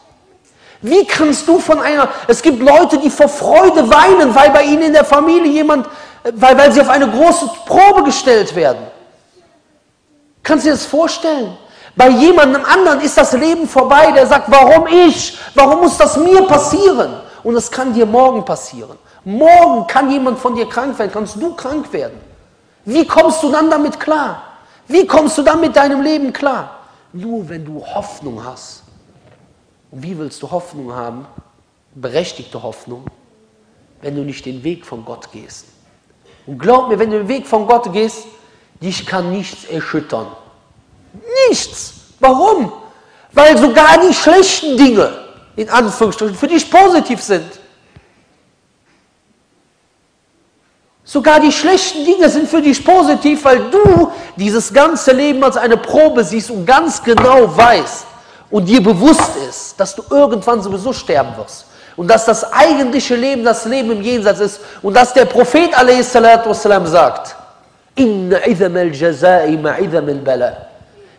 Wie 0.80 1.04
kannst 1.06 1.48
du 1.48 1.58
von 1.58 1.80
einer, 1.80 2.08
es 2.28 2.42
gibt 2.42 2.60
Leute, 2.60 2.98
die 2.98 3.10
vor 3.10 3.28
Freude 3.28 3.88
weinen, 3.90 4.34
weil 4.34 4.50
bei 4.50 4.62
ihnen 4.62 4.82
in 4.82 4.92
der 4.92 5.04
Familie 5.04 5.50
jemand, 5.50 5.86
weil, 6.34 6.56
weil 6.56 6.72
sie 6.72 6.80
auf 6.80 6.88
eine 6.88 7.08
große 7.08 7.50
Probe 7.66 8.04
gestellt 8.04 8.54
werden. 8.54 8.86
Kannst 10.42 10.64
du 10.64 10.70
dir 10.70 10.76
das 10.76 10.86
vorstellen? 10.86 11.56
Bei 11.96 12.08
jemandem 12.08 12.64
anderen 12.64 13.00
ist 13.00 13.18
das 13.18 13.32
Leben 13.32 13.68
vorbei, 13.68 14.12
der 14.12 14.26
sagt, 14.26 14.50
warum 14.50 14.86
ich? 14.86 15.38
Warum 15.54 15.80
muss 15.80 15.96
das 15.96 16.16
mir 16.16 16.42
passieren? 16.42 17.12
Und 17.42 17.56
es 17.56 17.70
kann 17.70 17.92
dir 17.92 18.06
morgen 18.06 18.44
passieren. 18.44 18.98
Morgen 19.24 19.86
kann 19.86 20.10
jemand 20.10 20.38
von 20.38 20.54
dir 20.54 20.68
krank 20.68 20.98
werden, 20.98 21.10
kannst 21.12 21.36
du 21.36 21.54
krank 21.54 21.92
werden. 21.92 22.20
Wie 22.88 23.06
kommst 23.06 23.42
du 23.42 23.52
dann 23.52 23.68
damit 23.68 24.00
klar? 24.00 24.42
Wie 24.86 25.06
kommst 25.06 25.36
du 25.36 25.42
dann 25.42 25.60
mit 25.60 25.76
deinem 25.76 26.00
Leben 26.00 26.32
klar? 26.32 26.78
Nur 27.12 27.46
wenn 27.46 27.62
du 27.62 27.84
Hoffnung 27.84 28.42
hast. 28.42 28.82
Und 29.90 30.02
wie 30.02 30.16
willst 30.16 30.42
du 30.42 30.50
Hoffnung 30.50 30.90
haben? 30.94 31.26
Berechtigte 31.94 32.62
Hoffnung, 32.62 33.04
wenn 34.00 34.16
du 34.16 34.22
nicht 34.22 34.46
den 34.46 34.64
Weg 34.64 34.86
von 34.86 35.04
Gott 35.04 35.30
gehst. 35.32 35.66
Und 36.46 36.58
glaub 36.58 36.88
mir, 36.88 36.98
wenn 36.98 37.10
du 37.10 37.18
den 37.18 37.28
Weg 37.28 37.46
von 37.46 37.66
Gott 37.66 37.92
gehst, 37.92 38.24
dich 38.80 39.04
kann 39.04 39.32
nichts 39.32 39.64
erschüttern. 39.64 40.28
Nichts. 41.50 41.92
Warum? 42.20 42.72
Weil 43.32 43.58
sogar 43.58 44.00
die 44.00 44.14
schlechten 44.14 44.78
Dinge, 44.78 45.12
in 45.56 45.68
Anführungsstrichen, 45.68 46.34
für 46.34 46.48
dich 46.48 46.70
positiv 46.70 47.20
sind. 47.20 47.60
Sogar 51.08 51.40
die 51.40 51.50
schlechten 51.50 52.04
Dinge 52.04 52.28
sind 52.28 52.46
für 52.46 52.60
dich 52.60 52.84
positiv, 52.84 53.42
weil 53.42 53.70
du 53.70 54.12
dieses 54.36 54.70
ganze 54.70 55.12
Leben 55.12 55.42
als 55.42 55.56
eine 55.56 55.78
Probe 55.78 56.22
siehst 56.22 56.50
und 56.50 56.66
ganz 56.66 57.02
genau 57.02 57.56
weißt 57.56 58.04
und 58.50 58.66
dir 58.66 58.82
bewusst 58.82 59.32
ist, 59.48 59.80
dass 59.80 59.94
du 59.94 60.02
irgendwann 60.10 60.60
sowieso 60.60 60.92
sterben 60.92 61.34
wirst. 61.38 61.64
Und 61.96 62.08
dass 62.08 62.26
das 62.26 62.52
eigentliche 62.52 63.16
Leben 63.16 63.42
das 63.42 63.64
Leben 63.64 63.90
im 63.92 64.02
Jenseits 64.02 64.40
ist 64.40 64.60
und 64.82 64.92
dass 64.94 65.14
der 65.14 65.24
Prophet 65.24 65.74
a.s. 65.74 66.12
sagt. 66.12 67.36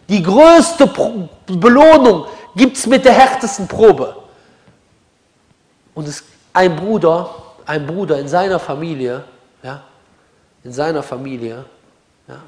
Die 0.07 0.21
größte 0.21 0.89
Belohnung 1.47 2.25
gibt 2.55 2.77
es 2.77 2.85
mit 2.85 3.05
der 3.05 3.13
härtesten 3.13 3.67
Probe. 3.67 4.15
Und 5.95 6.07
es, 6.07 6.23
ein 6.53 6.75
Bruder, 6.75 7.31
ein 7.65 7.87
Bruder 7.87 8.19
in 8.19 8.27
seiner 8.27 8.59
Familie, 8.59 9.23
ja, 9.63 9.83
in 10.63 10.71
seiner 10.71 11.03
Familie, 11.03 11.65
ja, 12.27 12.41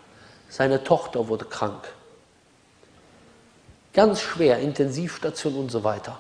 seine 0.49 0.83
Tochter 0.83 1.27
wurde 1.27 1.45
krank. 1.45 1.87
Ganz 3.93 4.21
schwer, 4.21 4.59
Intensivstation 4.59 5.55
und 5.55 5.71
so 5.71 5.83
weiter. 5.83 6.17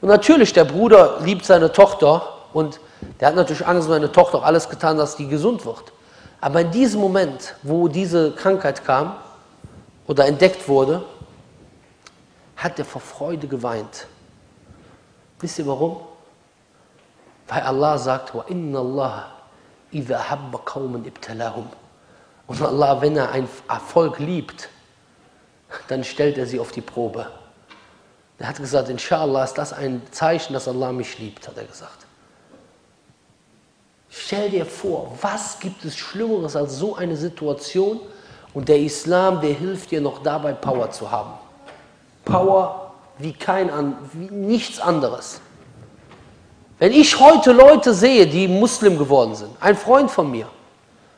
Und 0.00 0.08
natürlich, 0.08 0.52
der 0.52 0.64
Bruder 0.64 1.20
liebt 1.20 1.44
seine 1.44 1.72
Tochter 1.72 2.22
und 2.52 2.80
der 3.20 3.28
hat 3.28 3.34
natürlich 3.34 3.66
Angst, 3.66 3.88
seine 3.88 4.12
Tochter 4.12 4.38
auch 4.38 4.44
alles 4.44 4.68
getan, 4.68 4.96
dass 4.96 5.16
die 5.16 5.28
gesund 5.28 5.64
wird. 5.64 5.92
Aber 6.40 6.60
in 6.62 6.70
diesem 6.70 7.00
Moment, 7.00 7.54
wo 7.62 7.88
diese 7.88 8.32
Krankheit 8.32 8.84
kam, 8.84 9.16
oder 10.10 10.26
entdeckt 10.26 10.68
wurde, 10.68 11.04
hat 12.56 12.80
er 12.80 12.84
vor 12.84 13.00
Freude 13.00 13.46
geweint. 13.46 14.08
Wisst 15.38 15.60
ihr 15.60 15.66
warum? 15.68 16.00
Weil 17.46 17.62
Allah 17.62 17.96
sagt, 17.96 18.34
wa 18.34 18.44
inna 18.48 18.80
Allah 18.80 19.39
Und 22.46 22.62
Allah, 22.62 23.00
wenn 23.00 23.16
er 23.16 23.30
ein 23.30 23.48
Erfolg 23.68 24.18
liebt, 24.18 24.68
dann 25.88 26.04
stellt 26.04 26.38
er 26.38 26.46
sie 26.46 26.58
auf 26.58 26.72
die 26.72 26.80
Probe. 26.80 27.26
Er 28.38 28.48
hat 28.48 28.56
gesagt, 28.56 28.88
inshallah 28.88 29.44
ist 29.44 29.54
das 29.54 29.72
ein 29.72 30.02
Zeichen, 30.10 30.54
dass 30.54 30.66
Allah 30.66 30.92
mich 30.92 31.18
liebt, 31.18 31.46
hat 31.46 31.56
er 31.58 31.64
gesagt. 31.64 32.06
Stell 34.08 34.50
dir 34.50 34.66
vor, 34.66 35.16
was 35.20 35.60
gibt 35.60 35.84
es 35.84 35.96
Schlimmeres 35.96 36.56
als 36.56 36.76
so 36.76 36.96
eine 36.96 37.16
Situation? 37.16 38.00
Und 38.54 38.68
der 38.68 38.80
Islam, 38.80 39.40
der 39.40 39.52
hilft 39.52 39.92
dir 39.92 40.00
noch 40.00 40.22
dabei, 40.22 40.52
Power 40.52 40.90
zu 40.90 41.10
haben. 41.10 41.34
Power 42.24 42.92
wie 43.18 43.32
kein 43.32 43.70
wie 44.12 44.30
nichts 44.30 44.80
anderes. 44.80 45.40
Wenn 46.80 46.92
ich 46.92 47.20
heute 47.20 47.52
Leute 47.52 47.92
sehe, 47.92 48.26
die 48.26 48.48
Muslim 48.48 48.96
geworden 48.96 49.34
sind, 49.34 49.50
ein 49.60 49.76
Freund 49.76 50.10
von 50.10 50.30
mir, 50.30 50.46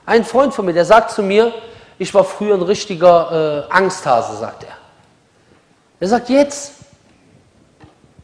ein 0.04 0.24
Freund 0.24 0.52
von 0.52 0.66
mir, 0.66 0.72
der 0.72 0.84
sagt 0.84 1.12
zu 1.12 1.22
mir, 1.22 1.52
ich 1.98 2.12
war 2.12 2.24
früher 2.24 2.54
ein 2.54 2.62
richtiger 2.62 3.68
äh, 3.70 3.72
Angsthase, 3.72 4.36
sagt 4.38 4.64
er. 4.64 4.76
Er 6.00 6.08
sagt 6.08 6.28
jetzt, 6.30 6.72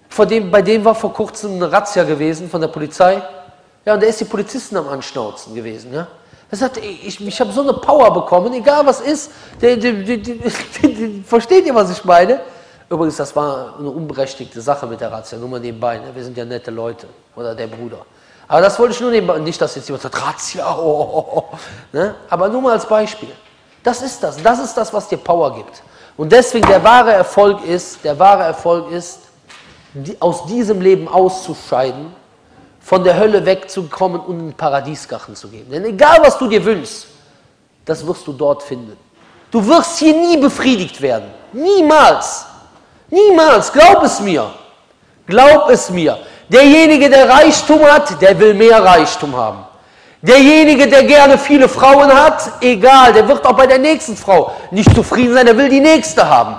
vor 0.08 0.26
dem, 0.26 0.50
bei 0.50 0.62
dem 0.62 0.84
war 0.84 0.96
vor 0.96 1.12
kurzem 1.12 1.54
eine 1.54 1.70
Razzia 1.70 2.02
gewesen 2.02 2.50
von 2.50 2.60
der 2.60 2.66
Polizei. 2.66 3.22
Ja, 3.84 3.94
und 3.94 4.00
der 4.00 4.08
ist 4.08 4.20
die 4.20 4.24
Polizisten 4.24 4.76
am 4.76 4.88
Anschnauzen 4.88 5.54
gewesen. 5.54 5.94
Ja? 5.94 6.08
Er 6.50 6.58
sagt, 6.58 6.78
ich, 6.78 7.24
ich 7.24 7.40
habe 7.40 7.52
so 7.52 7.60
eine 7.60 7.74
Power 7.74 8.12
bekommen, 8.12 8.52
egal 8.52 8.84
was 8.84 9.00
ist. 9.00 9.30
Die, 9.62 9.78
die, 9.78 10.20
die, 10.20 11.22
versteht 11.24 11.66
ihr, 11.66 11.74
was 11.76 11.92
ich 11.92 12.04
meine? 12.04 12.40
Übrigens, 12.90 13.16
das 13.16 13.36
war 13.36 13.74
eine 13.78 13.90
unberechtigte 13.90 14.60
Sache 14.60 14.86
mit 14.86 15.00
der 15.00 15.12
Razzia, 15.12 15.38
nur 15.38 15.48
mal 15.48 15.60
nebenbei. 15.60 15.98
Ne? 15.98 16.14
Wir 16.14 16.24
sind 16.24 16.36
ja 16.36 16.44
nette 16.44 16.70
Leute. 16.70 17.06
Oder 17.36 17.54
der 17.54 17.66
Bruder. 17.66 17.98
Aber 18.46 18.62
das 18.62 18.78
wollte 18.78 18.94
ich 18.94 19.00
nur 19.00 19.10
nebenbei. 19.10 19.38
Nicht, 19.38 19.60
dass 19.60 19.74
jetzt 19.74 19.88
jemand 19.88 20.02
sagt, 20.02 20.26
Razzia, 20.26 20.76
oh, 20.78 21.24
oh, 21.26 21.32
oh. 21.36 21.56
Ne? 21.92 22.14
Aber 22.30 22.48
nur 22.48 22.62
mal 22.62 22.72
als 22.72 22.86
Beispiel. 22.86 23.28
Das 23.82 24.00
ist 24.02 24.22
das. 24.22 24.42
Das 24.42 24.58
ist 24.58 24.74
das, 24.74 24.92
was 24.92 25.08
dir 25.08 25.18
Power 25.18 25.54
gibt. 25.54 25.82
Und 26.16 26.32
deswegen 26.32 26.66
der 26.66 26.82
wahre 26.82 27.12
Erfolg 27.12 27.64
ist, 27.64 28.02
der 28.02 28.18
wahre 28.18 28.42
Erfolg 28.42 28.90
ist, 28.90 29.20
die, 29.92 30.20
aus 30.20 30.46
diesem 30.46 30.80
Leben 30.80 31.08
auszuscheiden, 31.08 32.12
von 32.80 33.04
der 33.04 33.18
Hölle 33.18 33.44
wegzukommen 33.44 34.20
und 34.20 34.40
in 34.40 34.46
den 34.48 34.54
Paradiesgachen 34.54 35.36
zu 35.36 35.48
gehen. 35.48 35.70
Denn 35.70 35.84
egal, 35.84 36.18
was 36.22 36.38
du 36.38 36.48
dir 36.48 36.64
wünschst, 36.64 37.06
das 37.84 38.04
wirst 38.06 38.26
du 38.26 38.32
dort 38.32 38.62
finden. 38.62 38.96
Du 39.50 39.64
wirst 39.66 39.98
hier 39.98 40.14
nie 40.14 40.36
befriedigt 40.38 41.00
werden. 41.00 41.30
Niemals. 41.52 42.47
Niemals. 43.10 43.72
Glaub 43.72 44.02
es 44.02 44.20
mir. 44.20 44.50
Glaub 45.26 45.70
es 45.70 45.90
mir. 45.90 46.18
Derjenige, 46.48 47.10
der 47.10 47.28
Reichtum 47.28 47.82
hat, 47.84 48.20
der 48.20 48.38
will 48.38 48.54
mehr 48.54 48.82
Reichtum 48.82 49.36
haben. 49.36 49.64
Derjenige, 50.22 50.88
der 50.88 51.04
gerne 51.04 51.38
viele 51.38 51.68
Frauen 51.68 52.12
hat, 52.12 52.50
egal, 52.60 53.12
der 53.12 53.28
wird 53.28 53.46
auch 53.46 53.52
bei 53.52 53.66
der 53.66 53.78
nächsten 53.78 54.16
Frau 54.16 54.52
nicht 54.70 54.92
zufrieden 54.94 55.34
sein, 55.34 55.46
der 55.46 55.56
will 55.56 55.68
die 55.68 55.80
nächste 55.80 56.28
haben. 56.28 56.56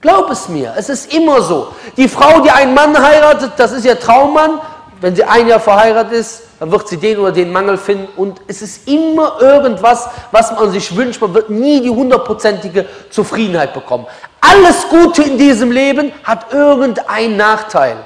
Glaub 0.00 0.30
es 0.30 0.48
mir, 0.48 0.74
es 0.76 0.88
ist 0.88 1.12
immer 1.12 1.40
so. 1.42 1.68
Die 1.96 2.08
Frau, 2.08 2.40
die 2.40 2.50
einen 2.50 2.74
Mann 2.74 3.00
heiratet, 3.00 3.52
das 3.56 3.72
ist 3.72 3.84
ihr 3.84 3.98
Traummann. 3.98 4.60
Wenn 5.00 5.14
sie 5.14 5.22
ein 5.22 5.46
Jahr 5.46 5.60
verheiratet 5.60 6.12
ist, 6.12 6.42
dann 6.58 6.72
wird 6.72 6.88
sie 6.88 6.96
den 6.96 7.18
oder 7.18 7.30
den 7.30 7.52
Mangel 7.52 7.76
finden. 7.76 8.08
Und 8.16 8.40
es 8.48 8.62
ist 8.62 8.88
immer 8.88 9.40
irgendwas, 9.40 10.08
was 10.32 10.50
man 10.50 10.72
sich 10.72 10.96
wünscht. 10.96 11.20
Man 11.20 11.34
wird 11.34 11.50
nie 11.50 11.80
die 11.80 11.90
hundertprozentige 11.90 12.86
Zufriedenheit 13.10 13.74
bekommen. 13.74 14.06
Alles 14.40 14.88
Gute 14.88 15.22
in 15.22 15.38
diesem 15.38 15.70
Leben 15.70 16.12
hat 16.24 16.52
irgendeinen 16.52 17.36
Nachteil. 17.36 17.96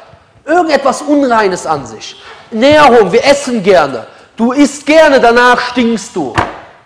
Irgendetwas 0.44 1.02
Unreines 1.02 1.66
an 1.66 1.86
sich. 1.86 2.20
Näherung, 2.50 3.12
wir 3.12 3.24
essen 3.24 3.62
gerne. 3.62 4.06
Du 4.36 4.52
isst 4.52 4.86
gerne, 4.86 5.20
danach 5.20 5.60
stinkst 5.60 6.14
du. 6.16 6.34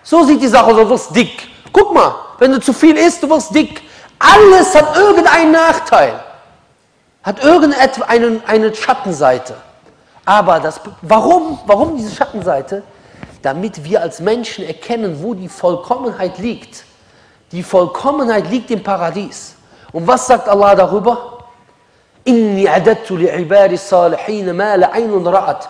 So 0.02 0.24
sieht 0.24 0.42
die 0.42 0.48
Sache 0.48 0.66
aus, 0.66 0.76
du 0.76 0.88
wirst 0.88 1.16
dick. 1.16 1.48
Guck 1.72 1.94
mal, 1.94 2.14
wenn 2.38 2.52
du 2.52 2.60
zu 2.60 2.72
viel 2.72 2.96
isst, 2.96 3.22
du 3.22 3.30
wirst 3.30 3.54
dick. 3.54 3.82
Alles 4.18 4.74
hat 4.74 4.96
irgendeinen 4.96 5.52
Nachteil. 5.52 6.20
Hat 7.22 7.42
irgendeine 7.42 8.40
eine 8.46 8.74
Schattenseite. 8.74 9.56
Aber 10.24 10.60
das, 10.60 10.80
warum, 11.02 11.58
warum 11.66 11.96
diese 11.96 12.14
Schattenseite? 12.14 12.82
Damit 13.42 13.84
wir 13.84 14.02
als 14.02 14.20
Menschen 14.20 14.64
erkennen, 14.64 15.22
wo 15.22 15.34
die 15.34 15.48
Vollkommenheit 15.48 16.38
liegt. 16.38 16.84
Die 17.52 17.62
Vollkommenheit 17.62 18.50
liegt 18.50 18.70
im 18.70 18.82
Paradies. 18.82 19.54
Und 19.92 20.06
was 20.06 20.26
sagt 20.26 20.48
Allah 20.48 20.74
darüber? 20.74 21.38
Inni 22.24 22.68
adattu 22.68 23.16
li'ibari 23.16 23.76
salihin 23.76 24.54
ma 24.56 24.74
la 24.74 24.90
ra'at 24.90 25.68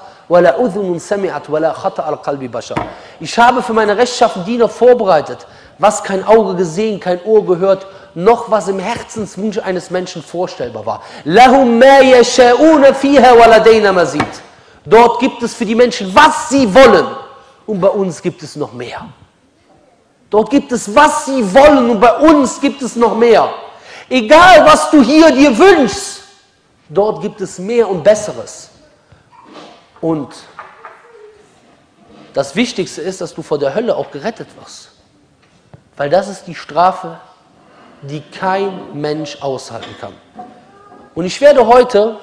ich 3.20 3.38
habe 3.38 3.62
für 3.62 3.72
meine 3.72 3.96
rechtschaffenen 3.96 4.44
Diener 4.44 4.68
vorbereitet, 4.68 5.46
was 5.78 6.02
kein 6.02 6.26
Auge 6.26 6.56
gesehen, 6.56 6.98
kein 6.98 7.22
Ohr 7.24 7.46
gehört, 7.46 7.86
noch 8.14 8.50
was 8.50 8.66
im 8.66 8.80
Herzenswunsch 8.80 9.58
eines 9.58 9.90
Menschen 9.90 10.22
vorstellbar 10.22 10.84
war. 10.84 11.02
Dort 14.84 15.20
gibt 15.20 15.42
es 15.42 15.54
für 15.54 15.64
die 15.64 15.74
Menschen, 15.76 16.12
was 16.12 16.48
sie 16.48 16.74
wollen. 16.74 17.06
Und 17.66 17.80
bei 17.80 17.88
uns 17.88 18.20
gibt 18.20 18.42
es 18.42 18.56
noch 18.56 18.72
mehr. 18.72 19.06
Dort 20.30 20.50
gibt 20.50 20.72
es, 20.72 20.94
was 20.94 21.26
sie 21.26 21.54
wollen. 21.54 21.90
Und 21.90 22.00
bei 22.00 22.16
uns 22.18 22.60
gibt 22.60 22.82
es 22.82 22.96
noch 22.96 23.16
mehr. 23.16 23.48
Egal, 24.08 24.64
was 24.64 24.90
du 24.90 25.02
hier 25.02 25.30
dir 25.32 25.56
wünschst, 25.56 26.22
dort 26.88 27.22
gibt 27.22 27.40
es 27.40 27.58
mehr 27.58 27.88
und 27.88 28.02
Besseres. 28.02 28.70
Und 30.00 30.28
das 32.32 32.54
Wichtigste 32.54 33.00
ist, 33.00 33.20
dass 33.20 33.34
du 33.34 33.42
vor 33.42 33.58
der 33.58 33.74
Hölle 33.74 33.96
auch 33.96 34.10
gerettet 34.10 34.48
wirst. 34.60 34.90
Weil 35.96 36.10
das 36.10 36.28
ist 36.28 36.46
die 36.46 36.54
Strafe, 36.54 37.18
die 38.02 38.20
kein 38.20 39.00
Mensch 39.00 39.40
aushalten 39.40 39.94
kann. 40.00 40.12
Und 41.14 41.24
ich 41.24 41.40
werde 41.40 41.66
heute, 41.66 42.18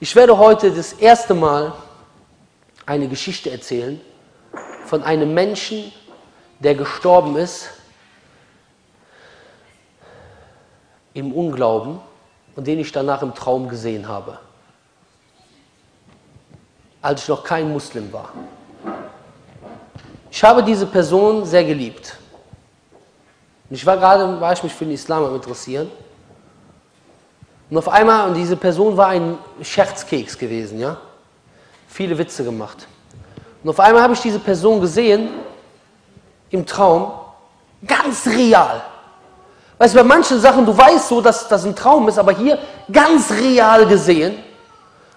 ich 0.00 0.16
werde 0.16 0.36
heute 0.36 0.72
das 0.72 0.94
erste 0.94 1.34
Mal 1.34 1.72
eine 2.86 3.06
Geschichte 3.06 3.50
erzählen 3.50 4.00
von 4.84 5.04
einem 5.04 5.32
Menschen, 5.32 5.92
der 6.60 6.74
gestorben 6.74 7.36
ist 7.36 7.70
im 11.12 11.32
Unglauben 11.32 12.00
und 12.56 12.66
den 12.66 12.78
ich 12.78 12.92
danach 12.92 13.22
im 13.22 13.34
Traum 13.34 13.68
gesehen 13.68 14.06
habe 14.06 14.38
als 17.02 17.22
ich 17.22 17.28
noch 17.28 17.42
kein 17.42 17.70
Muslim 17.72 18.12
war. 18.12 18.30
Ich 20.30 20.42
habe 20.44 20.62
diese 20.62 20.86
Person 20.86 21.44
sehr 21.44 21.64
geliebt. 21.64 22.16
Ich 23.70 23.84
war 23.86 23.96
gerade, 23.96 24.40
war 24.40 24.52
ich 24.52 24.62
mich 24.62 24.72
für 24.72 24.84
den 24.84 24.94
Islam 24.94 25.24
am 25.24 25.34
interessieren. 25.34 25.90
Und 27.68 27.78
auf 27.78 27.88
einmal, 27.88 28.28
und 28.28 28.34
diese 28.34 28.56
Person 28.56 28.96
war 28.96 29.08
ein 29.08 29.38
Scherzkeks 29.62 30.36
gewesen, 30.36 30.80
ja. 30.80 30.96
Viele 31.88 32.16
Witze 32.18 32.44
gemacht. 32.44 32.86
Und 33.62 33.70
auf 33.70 33.80
einmal 33.80 34.02
habe 34.02 34.14
ich 34.14 34.20
diese 34.20 34.38
Person 34.38 34.80
gesehen, 34.80 35.28
im 36.50 36.66
Traum, 36.66 37.12
ganz 37.86 38.26
real. 38.26 38.82
Weißt 39.78 39.94
du, 39.94 39.98
bei 39.98 40.04
manchen 40.04 40.38
Sachen, 40.40 40.66
du 40.66 40.76
weißt 40.76 41.08
so, 41.08 41.20
dass 41.20 41.48
das 41.48 41.64
ein 41.64 41.74
Traum 41.74 42.08
ist, 42.08 42.18
aber 42.18 42.32
hier 42.32 42.58
ganz 42.92 43.30
real 43.30 43.86
gesehen, 43.86 44.36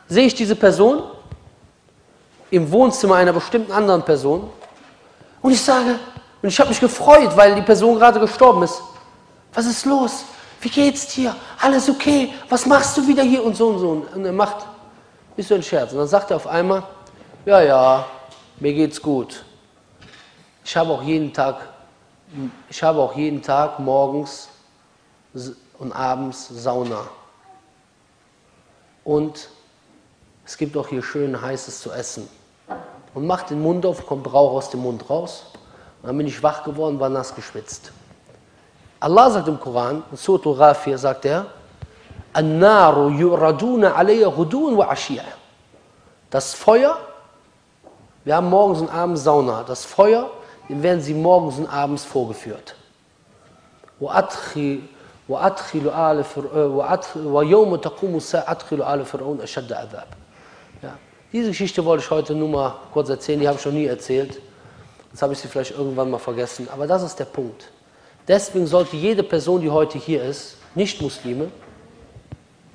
sehe 0.07 0.27
ich 0.27 0.35
diese 0.35 0.55
Person 0.55 1.03
im 2.49 2.71
Wohnzimmer 2.71 3.15
einer 3.15 3.33
bestimmten 3.33 3.71
anderen 3.71 4.03
Person 4.03 4.49
und 5.41 5.51
ich 5.51 5.61
sage, 5.61 5.99
und 6.41 6.49
ich 6.49 6.59
habe 6.59 6.69
mich 6.69 6.79
gefreut, 6.79 7.35
weil 7.35 7.55
die 7.55 7.61
Person 7.61 7.97
gerade 7.97 8.19
gestorben 8.19 8.63
ist. 8.63 8.81
Was 9.53 9.65
ist 9.65 9.85
los? 9.85 10.25
Wie 10.59 10.69
geht's 10.69 11.07
dir? 11.07 11.33
Alles 11.61 11.89
okay? 11.89 12.33
Was 12.49 12.65
machst 12.65 12.97
du 12.97 13.07
wieder 13.07 13.23
hier? 13.23 13.43
Und 13.43 13.55
so 13.55 13.67
und 13.67 13.79
so. 13.79 14.05
Und 14.13 14.25
er 14.25 14.31
macht, 14.33 14.57
ist 15.37 15.47
so 15.47 15.55
ein 15.55 15.63
Scherz. 15.63 15.93
Und 15.93 15.99
dann 15.99 16.07
sagt 16.07 16.31
er 16.31 16.37
auf 16.37 16.47
einmal, 16.47 16.83
ja, 17.45 17.61
ja, 17.61 18.05
mir 18.59 18.73
geht's 18.73 19.01
gut. 19.01 19.43
Ich 20.65 20.77
habe 20.77 20.91
auch 20.91 21.03
jeden 21.03 21.33
Tag, 21.33 21.57
ich 22.69 22.81
habe 22.81 22.99
auch 22.99 23.15
jeden 23.15 23.41
Tag 23.41 23.79
morgens 23.79 24.49
und 25.79 25.91
abends 25.91 26.47
Sauna. 26.49 27.01
Und 29.03 29.49
es 30.45 30.57
gibt 30.57 30.77
auch 30.77 30.87
hier 30.87 31.03
schön 31.03 31.39
heißes 31.39 31.81
zu 31.81 31.91
essen 31.91 32.29
und 33.13 33.27
macht 33.27 33.49
den 33.49 33.61
Mund 33.61 33.85
auf, 33.85 34.05
kommt 34.05 34.31
Rauch 34.31 34.53
aus 34.53 34.69
dem 34.69 34.81
Mund 34.81 35.09
raus. 35.09 35.45
Und 36.01 36.07
dann 36.07 36.17
bin 36.17 36.27
ich 36.27 36.41
wach 36.41 36.63
geworden, 36.63 36.99
war 36.99 37.09
nass 37.09 37.33
geschwitzt. 37.35 37.91
Allah 38.99 39.29
sagt 39.29 39.47
im 39.49 39.59
Koran, 39.59 40.03
in 40.11 40.17
Surah 40.17 40.57
Ghafir 40.57 40.97
sagt 40.97 41.25
er, 41.25 41.45
Das 46.29 46.53
Feuer, 46.53 46.97
wir 48.23 48.35
haben 48.35 48.49
morgens 48.49 48.79
und 48.81 48.89
abends 48.89 49.23
Sauna, 49.23 49.63
das 49.63 49.85
Feuer, 49.85 50.31
dem 50.69 50.81
werden 50.81 51.01
sie 51.01 51.13
morgens 51.13 51.57
und 51.57 51.67
abends 51.67 52.05
vorgeführt. 52.05 52.75
Äh, 60.81 60.85
ja. 60.85 60.97
Diese 61.31 61.49
Geschichte 61.49 61.83
wollte 61.85 62.03
ich 62.03 62.11
heute 62.11 62.35
nur 62.35 62.49
mal 62.49 62.75
kurz 62.91 63.09
erzählen, 63.09 63.39
die 63.39 63.47
habe 63.47 63.57
ich 63.57 63.65
noch 63.65 63.71
nie 63.71 63.85
erzählt. 63.85 64.39
Jetzt 65.11 65.21
habe 65.21 65.33
ich 65.33 65.39
sie 65.39 65.47
vielleicht 65.47 65.71
irgendwann 65.71 66.09
mal 66.09 66.17
vergessen, 66.17 66.67
aber 66.71 66.87
das 66.87 67.03
ist 67.03 67.19
der 67.19 67.25
Punkt. 67.25 67.71
Deswegen 68.27 68.67
sollte 68.67 68.95
jede 68.95 69.23
Person, 69.23 69.61
die 69.61 69.69
heute 69.69 69.97
hier 69.97 70.23
ist, 70.23 70.57
Nicht-Muslime, 70.75 71.51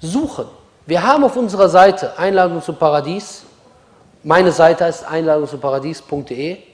suchen. 0.01 0.47
Wir 0.87 1.03
haben 1.03 1.25
auf 1.25 1.37
unserer 1.37 1.69
Seite 1.69 2.19
Einladung 2.19 2.63
zum 2.63 2.77
Paradies. 2.77 3.43
Meine 4.23 4.53
Seite 4.53 4.85
ist 4.85 5.05
Paradies.de 5.61 6.68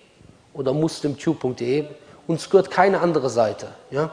oder 0.54 0.72
muslimtube.de. 0.72 1.84
Uns 2.26 2.48
gehört 2.48 2.70
keine 2.70 3.00
andere 3.00 3.28
Seite. 3.28 3.68
Ja? 3.90 4.10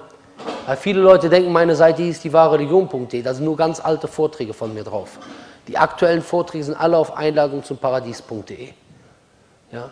Weil 0.66 0.78
viele 0.78 1.02
Leute 1.02 1.30
denken, 1.30 1.52
meine 1.52 1.76
Seite 1.76 2.04
hieß 2.04 2.20
die 2.22 2.34
wahre 2.34 2.56
Religion.de. 2.56 3.22
Da 3.22 3.34
sind 3.34 3.46
nur 3.46 3.56
ganz 3.56 3.80
alte 3.80 4.08
Vorträge 4.08 4.54
von 4.54 4.74
mir 4.74 4.84
drauf. 4.84 5.20
Die 5.68 5.78
aktuellen 5.78 6.22
Vorträge 6.22 6.66
sind 6.66 6.76
alle 6.76 6.98
auf 6.98 7.16
Einladung 7.16 7.64
zum 7.64 7.78
Paradies.de. 7.78 8.70
Ja? 9.72 9.92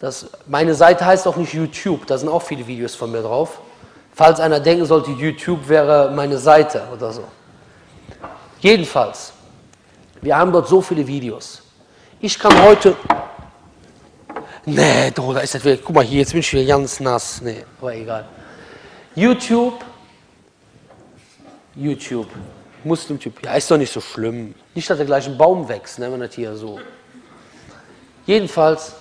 Das, 0.00 0.26
meine 0.46 0.74
Seite 0.74 1.06
heißt 1.06 1.26
auch 1.26 1.36
nicht 1.36 1.54
YouTube, 1.54 2.06
da 2.06 2.18
sind 2.18 2.28
auch 2.28 2.42
viele 2.42 2.66
Videos 2.66 2.94
von 2.94 3.10
mir 3.10 3.22
drauf. 3.22 3.60
Falls 4.12 4.40
einer 4.40 4.60
denken 4.60 4.84
sollte, 4.84 5.10
YouTube 5.12 5.68
wäre 5.68 6.10
meine 6.10 6.38
Seite 6.38 6.82
oder 6.92 7.12
so. 7.12 7.24
Jedenfalls, 8.60 9.32
wir 10.20 10.36
haben 10.36 10.52
dort 10.52 10.68
so 10.68 10.80
viele 10.82 11.06
Videos. 11.06 11.62
Ich 12.20 12.38
kann 12.38 12.62
heute. 12.62 12.96
Nee, 14.74 15.10
da 15.10 15.40
ist 15.40 15.54
das 15.54 15.64
wieder. 15.64 15.78
Guck 15.78 15.96
mal 15.96 16.04
hier, 16.04 16.20
jetzt 16.20 16.32
bin 16.32 16.40
ich 16.40 16.52
wieder 16.52 16.64
ganz 16.64 17.00
nass. 17.00 17.40
Nee, 17.42 17.64
aber 17.80 17.94
egal. 17.94 18.24
YouTube. 19.14 19.84
YouTube. 21.74 22.28
Muslim-Typ. 22.84 23.44
Ja, 23.44 23.54
ist 23.54 23.70
doch 23.70 23.76
nicht 23.76 23.92
so 23.92 24.00
schlimm. 24.00 24.54
Nicht, 24.74 24.88
dass 24.88 24.96
der 24.96 25.06
gleich 25.06 25.26
ein 25.26 25.36
Baum 25.36 25.68
wächst, 25.68 25.98
nennen 25.98 26.18
wir 26.18 26.26
das 26.26 26.34
hier 26.36 26.54
so. 26.54 26.78
Jedenfalls, 28.26 28.94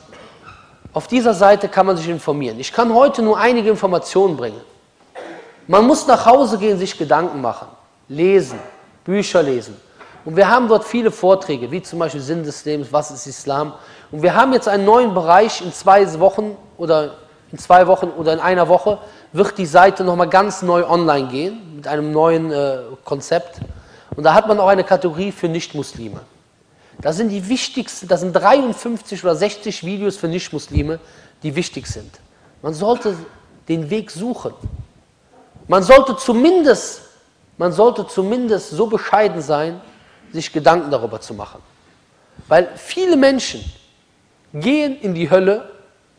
auf 0.92 1.08
dieser 1.08 1.34
Seite 1.34 1.70
kann 1.70 1.86
man 1.86 1.98
sich 1.98 2.10
informieren. 2.10 2.60
Ich 2.60 2.74
kann 2.74 2.94
heute 2.94 3.22
nur 3.22 3.38
einige 3.38 3.70
Informationen 3.70 4.36
bringen. 4.36 4.62
Man 5.68 5.86
muss 5.86 6.08
nach 6.08 6.26
Hause 6.26 6.58
gehen, 6.58 6.80
sich 6.80 6.98
Gedanken 6.98 7.42
machen, 7.42 7.68
lesen, 8.08 8.60
Bücher 9.04 9.44
lesen. 9.44 9.78
Und 10.30 10.36
wir 10.36 10.48
haben 10.48 10.68
dort 10.68 10.86
viele 10.86 11.10
Vorträge, 11.10 11.72
wie 11.72 11.82
zum 11.82 11.98
Beispiel 11.98 12.22
Sinn 12.22 12.44
des 12.44 12.64
Lebens, 12.64 12.90
was 12.94 13.10
ist 13.10 13.26
Islam. 13.26 13.74
Und 14.12 14.22
wir 14.22 14.36
haben 14.36 14.54
jetzt 14.54 14.68
einen 14.68 14.86
neuen 14.86 15.16
Bereich 15.16 15.60
in 15.60 15.74
zwei 15.74 16.20
Wochen 16.20 16.56
oder 16.78 17.16
in 17.52 17.58
zwei 17.58 17.88
Wochen 17.88 18.10
oder 18.10 18.34
in 18.34 18.40
einer 18.40 18.68
Woche 18.68 19.00
wird 19.34 19.58
die 19.58 19.66
Seite 19.66 20.04
nochmal 20.04 20.30
ganz 20.30 20.62
neu 20.62 20.88
online 20.88 21.30
gehen 21.30 21.76
mit 21.78 21.88
einem 21.88 22.12
neuen 22.12 22.52
äh, 22.52 22.78
Konzept. 23.06 23.60
Und 24.16 24.24
da 24.24 24.36
hat 24.36 24.48
man 24.48 24.60
auch 24.60 24.68
eine 24.68 24.84
Kategorie 24.84 25.32
für 25.32 25.50
Nichtmuslime. 25.50 26.20
Das 27.02 27.18
sind 27.18 27.30
die 27.30 27.50
wichtigsten, 27.50 28.08
das 28.08 28.20
sind 28.20 28.34
53 28.34 29.24
oder 29.24 29.36
60 29.36 29.84
Videos 29.84 30.16
für 30.18 30.28
Nichtmuslime, 30.28 31.00
die 31.42 31.56
wichtig 31.56 31.88
sind. 31.88 32.20
Man 32.62 32.76
sollte 32.76 33.16
den 33.68 33.90
Weg 33.90 34.12
suchen. 34.12 34.54
Man 35.68 35.82
sollte 35.82 36.16
zumindest, 36.18 37.02
man 37.58 37.72
sollte 37.72 38.06
zumindest 38.06 38.70
so 38.70 38.86
bescheiden 38.86 39.42
sein, 39.42 39.82
sich 40.34 40.52
Gedanken 40.52 40.92
darüber 40.92 41.20
zu 41.22 41.34
machen. 41.34 41.62
Weil 42.48 42.70
viele 42.76 43.18
Menschen 43.18 43.64
gehen 44.54 45.00
in 45.02 45.14
die 45.14 45.30
Hölle, 45.30 45.72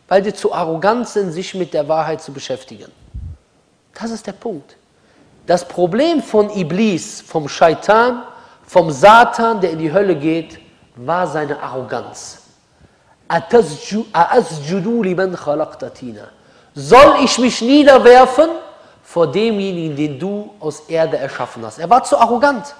weil 0.08 0.24
sie 0.24 0.34
zu 0.34 0.52
arrogant 0.52 1.08
sind, 1.08 1.32
sich 1.32 1.54
mit 1.54 1.72
der 1.72 1.88
Wahrheit 1.88 2.20
zu 2.20 2.32
beschäftigen. 2.32 2.90
Das 3.94 4.10
ist 4.10 4.26
der 4.26 4.32
Punkt. 4.32 4.76
Das 5.46 5.66
Problem 5.66 6.22
von 6.22 6.50
Iblis, 6.50 7.20
vom 7.20 7.48
Scheitan, 7.48 8.22
vom 8.66 8.90
Satan, 8.90 9.60
der 9.60 9.72
in 9.72 9.78
die 9.78 9.92
Hölle 9.92 10.14
geht, 10.14 10.58
war 10.96 11.26
seine 11.26 11.60
Arroganz. 11.60 12.38
Soll 16.74 17.14
ich 17.24 17.38
mich 17.38 17.62
niederwerfen 17.62 18.48
vor 19.02 19.30
demjenigen, 19.30 19.96
den 19.96 20.18
du 20.18 20.50
aus 20.60 20.80
Erde 20.88 21.16
erschaffen 21.16 21.64
hast? 21.64 21.78
Er 21.78 21.88
war 21.88 22.02
zu 22.04 22.18
arrogant. 22.18 22.74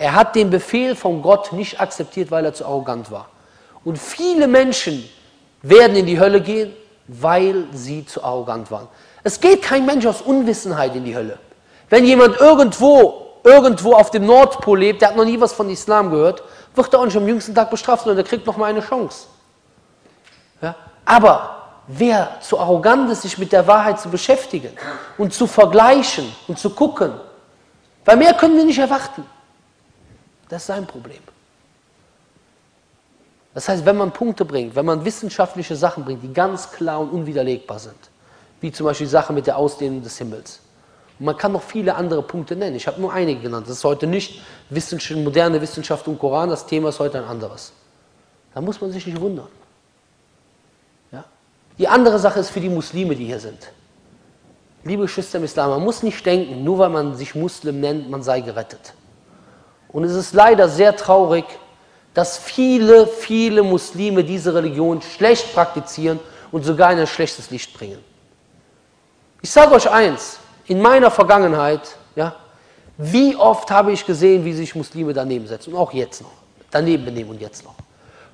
Er 0.00 0.14
hat 0.14 0.34
den 0.34 0.48
Befehl 0.48 0.96
von 0.96 1.20
Gott 1.20 1.52
nicht 1.52 1.78
akzeptiert, 1.78 2.30
weil 2.30 2.46
er 2.46 2.54
zu 2.54 2.64
arrogant 2.64 3.10
war. 3.10 3.28
Und 3.84 3.98
viele 3.98 4.48
Menschen 4.48 5.06
werden 5.60 5.94
in 5.94 6.06
die 6.06 6.18
Hölle 6.18 6.40
gehen, 6.40 6.72
weil 7.06 7.66
sie 7.74 8.06
zu 8.06 8.24
arrogant 8.24 8.70
waren. 8.70 8.88
Es 9.24 9.38
geht 9.38 9.60
kein 9.60 9.84
Mensch 9.84 10.06
aus 10.06 10.22
Unwissenheit 10.22 10.96
in 10.96 11.04
die 11.04 11.14
Hölle. 11.14 11.38
Wenn 11.90 12.06
jemand 12.06 12.40
irgendwo, 12.40 13.40
irgendwo 13.44 13.92
auf 13.92 14.10
dem 14.10 14.24
Nordpol 14.24 14.78
lebt, 14.78 15.02
der 15.02 15.10
hat 15.10 15.16
noch 15.16 15.26
nie 15.26 15.38
was 15.38 15.52
von 15.52 15.68
Islam 15.68 16.10
gehört, 16.10 16.44
wird 16.74 16.94
er 16.94 17.00
auch 17.00 17.04
nicht 17.04 17.18
am 17.18 17.28
jüngsten 17.28 17.54
Tag 17.54 17.68
bestraft, 17.68 18.04
sondern 18.04 18.16
der 18.16 18.24
kriegt 18.24 18.46
noch 18.46 18.56
mal 18.56 18.70
eine 18.70 18.80
Chance. 18.80 19.26
Ja? 20.62 20.76
Aber 21.04 21.56
wer 21.86 22.40
zu 22.40 22.58
arrogant 22.58 23.10
ist, 23.10 23.20
sich 23.20 23.36
mit 23.36 23.52
der 23.52 23.66
Wahrheit 23.66 24.00
zu 24.00 24.08
beschäftigen 24.08 24.72
und 25.18 25.34
zu 25.34 25.46
vergleichen 25.46 26.34
und 26.48 26.58
zu 26.58 26.70
gucken, 26.70 27.12
weil 28.06 28.16
mehr 28.16 28.32
können 28.32 28.56
wir 28.56 28.64
nicht 28.64 28.78
erwarten. 28.78 29.26
Das 30.50 30.62
ist 30.62 30.66
sein 30.66 30.86
Problem. 30.86 31.20
Das 33.54 33.68
heißt, 33.68 33.84
wenn 33.84 33.96
man 33.96 34.12
Punkte 34.12 34.44
bringt, 34.44 34.74
wenn 34.76 34.84
man 34.84 35.04
wissenschaftliche 35.04 35.74
Sachen 35.74 36.04
bringt, 36.04 36.22
die 36.22 36.32
ganz 36.32 36.70
klar 36.70 37.00
und 37.00 37.10
unwiderlegbar 37.10 37.78
sind, 37.78 38.10
wie 38.60 38.70
zum 38.70 38.84
Beispiel 38.84 39.06
die 39.06 39.12
Sache 39.12 39.32
mit 39.32 39.46
der 39.46 39.56
Ausdehnung 39.56 40.02
des 40.02 40.18
Himmels. 40.18 40.60
Und 41.18 41.26
man 41.26 41.36
kann 41.36 41.52
noch 41.52 41.62
viele 41.62 41.94
andere 41.94 42.22
Punkte 42.22 42.56
nennen. 42.56 42.76
Ich 42.76 42.86
habe 42.86 43.00
nur 43.00 43.12
einige 43.12 43.40
genannt. 43.40 43.66
Das 43.68 43.78
ist 43.78 43.84
heute 43.84 44.06
nicht 44.06 44.40
Wissenschaft, 44.70 45.20
moderne 45.20 45.60
Wissenschaft 45.60 46.06
und 46.08 46.18
Koran, 46.18 46.50
das 46.50 46.66
Thema 46.66 46.90
ist 46.90 47.00
heute 47.00 47.18
ein 47.18 47.24
anderes. 47.24 47.72
Da 48.54 48.60
muss 48.60 48.80
man 48.80 48.90
sich 48.90 49.06
nicht 49.06 49.20
wundern. 49.20 49.48
Ja? 51.12 51.24
Die 51.78 51.88
andere 51.88 52.18
Sache 52.18 52.40
ist 52.40 52.50
für 52.50 52.60
die 52.60 52.68
Muslime, 52.68 53.14
die 53.14 53.26
hier 53.26 53.40
sind. 53.40 53.72
Liebe 54.82 55.02
Geschwister 55.02 55.38
im 55.38 55.44
Islam, 55.44 55.70
man 55.70 55.82
muss 55.82 56.02
nicht 56.02 56.24
denken, 56.24 56.64
nur 56.64 56.78
weil 56.78 56.88
man 56.88 57.14
sich 57.14 57.34
Muslim 57.34 57.80
nennt, 57.80 58.08
man 58.10 58.22
sei 58.22 58.40
gerettet. 58.40 58.94
Und 59.92 60.04
es 60.04 60.14
ist 60.14 60.34
leider 60.34 60.68
sehr 60.68 60.96
traurig, 60.96 61.44
dass 62.14 62.38
viele, 62.38 63.06
viele 63.06 63.62
Muslime 63.62 64.24
diese 64.24 64.54
Religion 64.54 65.00
schlecht 65.02 65.54
praktizieren 65.54 66.18
und 66.50 66.64
sogar 66.64 66.92
in 66.92 66.98
ein 66.98 67.06
schlechtes 67.06 67.50
Licht 67.50 67.74
bringen. 67.74 67.98
Ich 69.42 69.50
sage 69.50 69.72
euch 69.72 69.90
eins, 69.90 70.38
in 70.66 70.80
meiner 70.82 71.10
Vergangenheit, 71.10 71.96
ja, 72.14 72.34
wie 72.98 73.34
oft 73.36 73.70
habe 73.70 73.92
ich 73.92 74.04
gesehen, 74.04 74.44
wie 74.44 74.52
sich 74.52 74.74
Muslime 74.74 75.12
daneben 75.12 75.46
setzen 75.46 75.72
und 75.72 75.78
auch 75.78 75.92
jetzt 75.92 76.20
noch, 76.20 76.32
daneben 76.70 77.04
benehmen 77.04 77.30
und 77.30 77.40
jetzt 77.40 77.64
noch. 77.64 77.74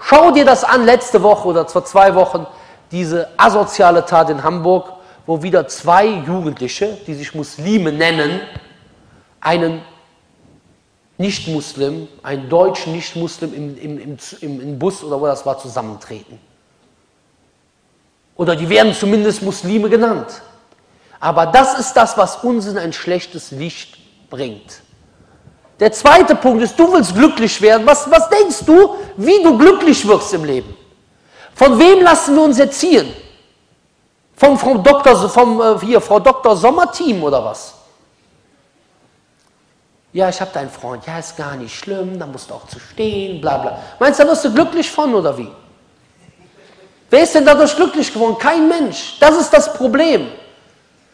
Schau 0.00 0.32
dir 0.32 0.44
das 0.44 0.64
an, 0.64 0.84
letzte 0.84 1.22
Woche 1.22 1.48
oder 1.48 1.66
vor 1.68 1.84
zwei 1.84 2.14
Wochen, 2.14 2.46
diese 2.90 3.28
asoziale 3.36 4.04
Tat 4.04 4.30
in 4.30 4.42
Hamburg, 4.42 4.92
wo 5.26 5.42
wieder 5.42 5.68
zwei 5.68 6.06
Jugendliche, 6.06 6.98
die 7.06 7.14
sich 7.14 7.34
Muslime 7.34 7.92
nennen, 7.92 8.40
einen 9.40 9.82
nicht-Muslim, 11.18 12.08
einen 12.22 12.48
deutschen 12.48 12.92
Nicht-Muslim 12.92 13.54
im, 13.54 13.78
im, 13.78 14.18
im, 14.40 14.60
im, 14.60 14.78
Bus 14.78 15.02
oder 15.02 15.20
wo 15.20 15.26
das 15.26 15.44
war, 15.46 15.58
zusammentreten. 15.58 16.38
Oder 18.36 18.54
die 18.54 18.68
werden 18.68 18.92
zumindest 18.92 19.42
Muslime 19.42 19.88
genannt. 19.88 20.42
Aber 21.18 21.46
das 21.46 21.78
ist 21.78 21.94
das, 21.94 22.18
was 22.18 22.44
uns 22.44 22.66
in 22.66 22.76
ein 22.76 22.92
schlechtes 22.92 23.50
Licht 23.50 23.96
bringt. 24.28 24.82
Der 25.80 25.92
zweite 25.92 26.34
Punkt 26.34 26.62
ist, 26.62 26.78
du 26.78 26.92
willst 26.92 27.14
glücklich 27.14 27.60
werden. 27.60 27.86
Was, 27.86 28.10
was 28.10 28.28
denkst 28.28 28.64
du, 28.66 28.96
wie 29.16 29.42
du 29.42 29.56
glücklich 29.56 30.06
wirst 30.06 30.34
im 30.34 30.44
Leben? 30.44 30.74
Von 31.54 31.78
wem 31.78 32.02
lassen 32.02 32.34
wir 32.34 32.42
uns 32.42 32.58
erziehen? 32.58 33.12
Vom, 34.34 34.58
vom 34.58 34.82
Dr. 34.82 35.28
Vom, 35.30 35.60
äh, 35.60 35.78
hier, 35.80 36.00
Frau 36.00 36.20
Dr. 36.20 36.54
Sommerteam 36.56 37.22
oder 37.22 37.42
was? 37.42 37.75
Ja, 40.16 40.30
ich 40.30 40.40
habe 40.40 40.50
deinen 40.54 40.70
Freund. 40.70 41.06
Ja, 41.06 41.18
ist 41.18 41.36
gar 41.36 41.56
nicht 41.56 41.78
schlimm, 41.78 42.18
da 42.18 42.26
musst 42.26 42.48
du 42.48 42.54
auch 42.54 42.66
zu 42.66 42.78
stehen, 42.80 43.38
bla 43.38 43.58
bla. 43.58 43.78
Meinst 43.98 44.18
du, 44.18 44.24
da 44.24 44.30
wirst 44.30 44.46
du 44.46 44.50
glücklich 44.50 44.90
von 44.90 45.14
oder 45.14 45.36
wie? 45.36 45.50
Wer 47.10 47.22
ist 47.22 47.34
denn 47.34 47.44
dadurch 47.44 47.76
glücklich 47.76 48.10
geworden? 48.10 48.38
Kein 48.38 48.66
Mensch. 48.66 49.18
Das 49.20 49.36
ist 49.36 49.50
das 49.50 49.74
Problem. 49.74 50.28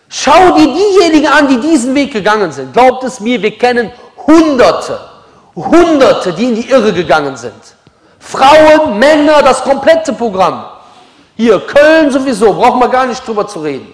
Schau 0.09 0.57
dir 0.57 0.73
diejenigen 0.73 1.27
an, 1.27 1.49
die 1.49 1.59
diesen 1.59 1.93
Weg 1.97 2.13
gegangen 2.13 2.53
sind. 2.53 2.73
Glaubt 2.73 3.03
es 3.03 3.19
mir, 3.19 3.43
wir 3.43 3.59
kennen 3.59 3.91
Hunderte, 4.25 5.01
Hunderte, 5.57 6.33
die 6.35 6.45
in 6.45 6.55
die 6.55 6.71
Irre 6.71 6.93
gegangen 6.93 7.37
sind. 7.37 7.61
Frauen, 8.21 9.01
Männer, 9.01 9.43
das 9.43 9.65
komplette 9.65 10.13
Programm. 10.13 10.65
Hier, 11.35 11.59
Köln 11.59 12.09
sowieso, 12.13 12.55
braucht 12.55 12.79
man 12.79 12.89
gar 12.89 13.07
nicht 13.07 13.27
drüber 13.27 13.49
zu 13.49 13.63
reden. 13.63 13.93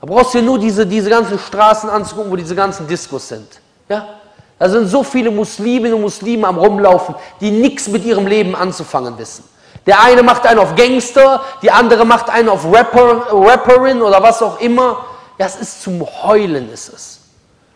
Da 0.00 0.06
brauchst 0.06 0.32
du 0.32 0.42
nur 0.42 0.60
diese, 0.60 0.86
diese 0.86 1.10
ganzen 1.10 1.40
Straßen 1.40 1.90
anzugucken, 1.90 2.30
wo 2.30 2.36
diese 2.36 2.54
ganzen 2.54 2.86
Diskos 2.86 3.26
sind. 3.26 3.63
Ja? 3.88 4.20
Da 4.58 4.68
sind 4.68 4.88
so 4.88 5.02
viele 5.02 5.30
Musliminnen 5.30 5.94
und 5.94 6.02
Muslime 6.02 6.46
am 6.46 6.58
Rumlaufen, 6.58 7.14
die 7.40 7.50
nichts 7.50 7.88
mit 7.88 8.04
ihrem 8.04 8.26
Leben 8.26 8.54
anzufangen 8.54 9.18
wissen. 9.18 9.44
Der 9.86 10.00
eine 10.02 10.22
macht 10.22 10.46
einen 10.46 10.60
auf 10.60 10.74
Gangster, 10.74 11.44
die 11.62 11.70
andere 11.70 12.04
macht 12.06 12.30
einen 12.30 12.48
auf 12.48 12.64
Rapper, 12.64 13.26
Rapperin 13.30 14.00
oder 14.00 14.22
was 14.22 14.42
auch 14.42 14.60
immer. 14.60 15.04
Ja, 15.38 15.46
es 15.46 15.56
ist 15.56 15.82
zum 15.82 16.00
Heulen, 16.22 16.72
ist 16.72 16.92
es. 16.92 17.20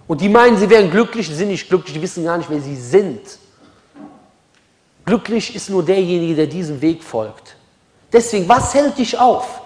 Und 0.06 0.20
die 0.20 0.28
meinen, 0.28 0.56
sie 0.56 0.70
wären 0.70 0.90
glücklich, 0.90 1.28
sind 1.28 1.48
nicht 1.48 1.68
glücklich, 1.68 1.92
die 1.92 2.00
wissen 2.00 2.24
gar 2.24 2.38
nicht, 2.38 2.48
wer 2.48 2.60
sie 2.60 2.76
sind. 2.76 3.20
Glücklich 5.04 5.54
ist 5.54 5.68
nur 5.68 5.84
derjenige, 5.84 6.34
der 6.34 6.46
diesem 6.46 6.80
Weg 6.80 7.02
folgt. 7.02 7.56
Deswegen, 8.12 8.48
was 8.48 8.72
hält 8.72 8.96
dich 8.96 9.18
auf? 9.18 9.60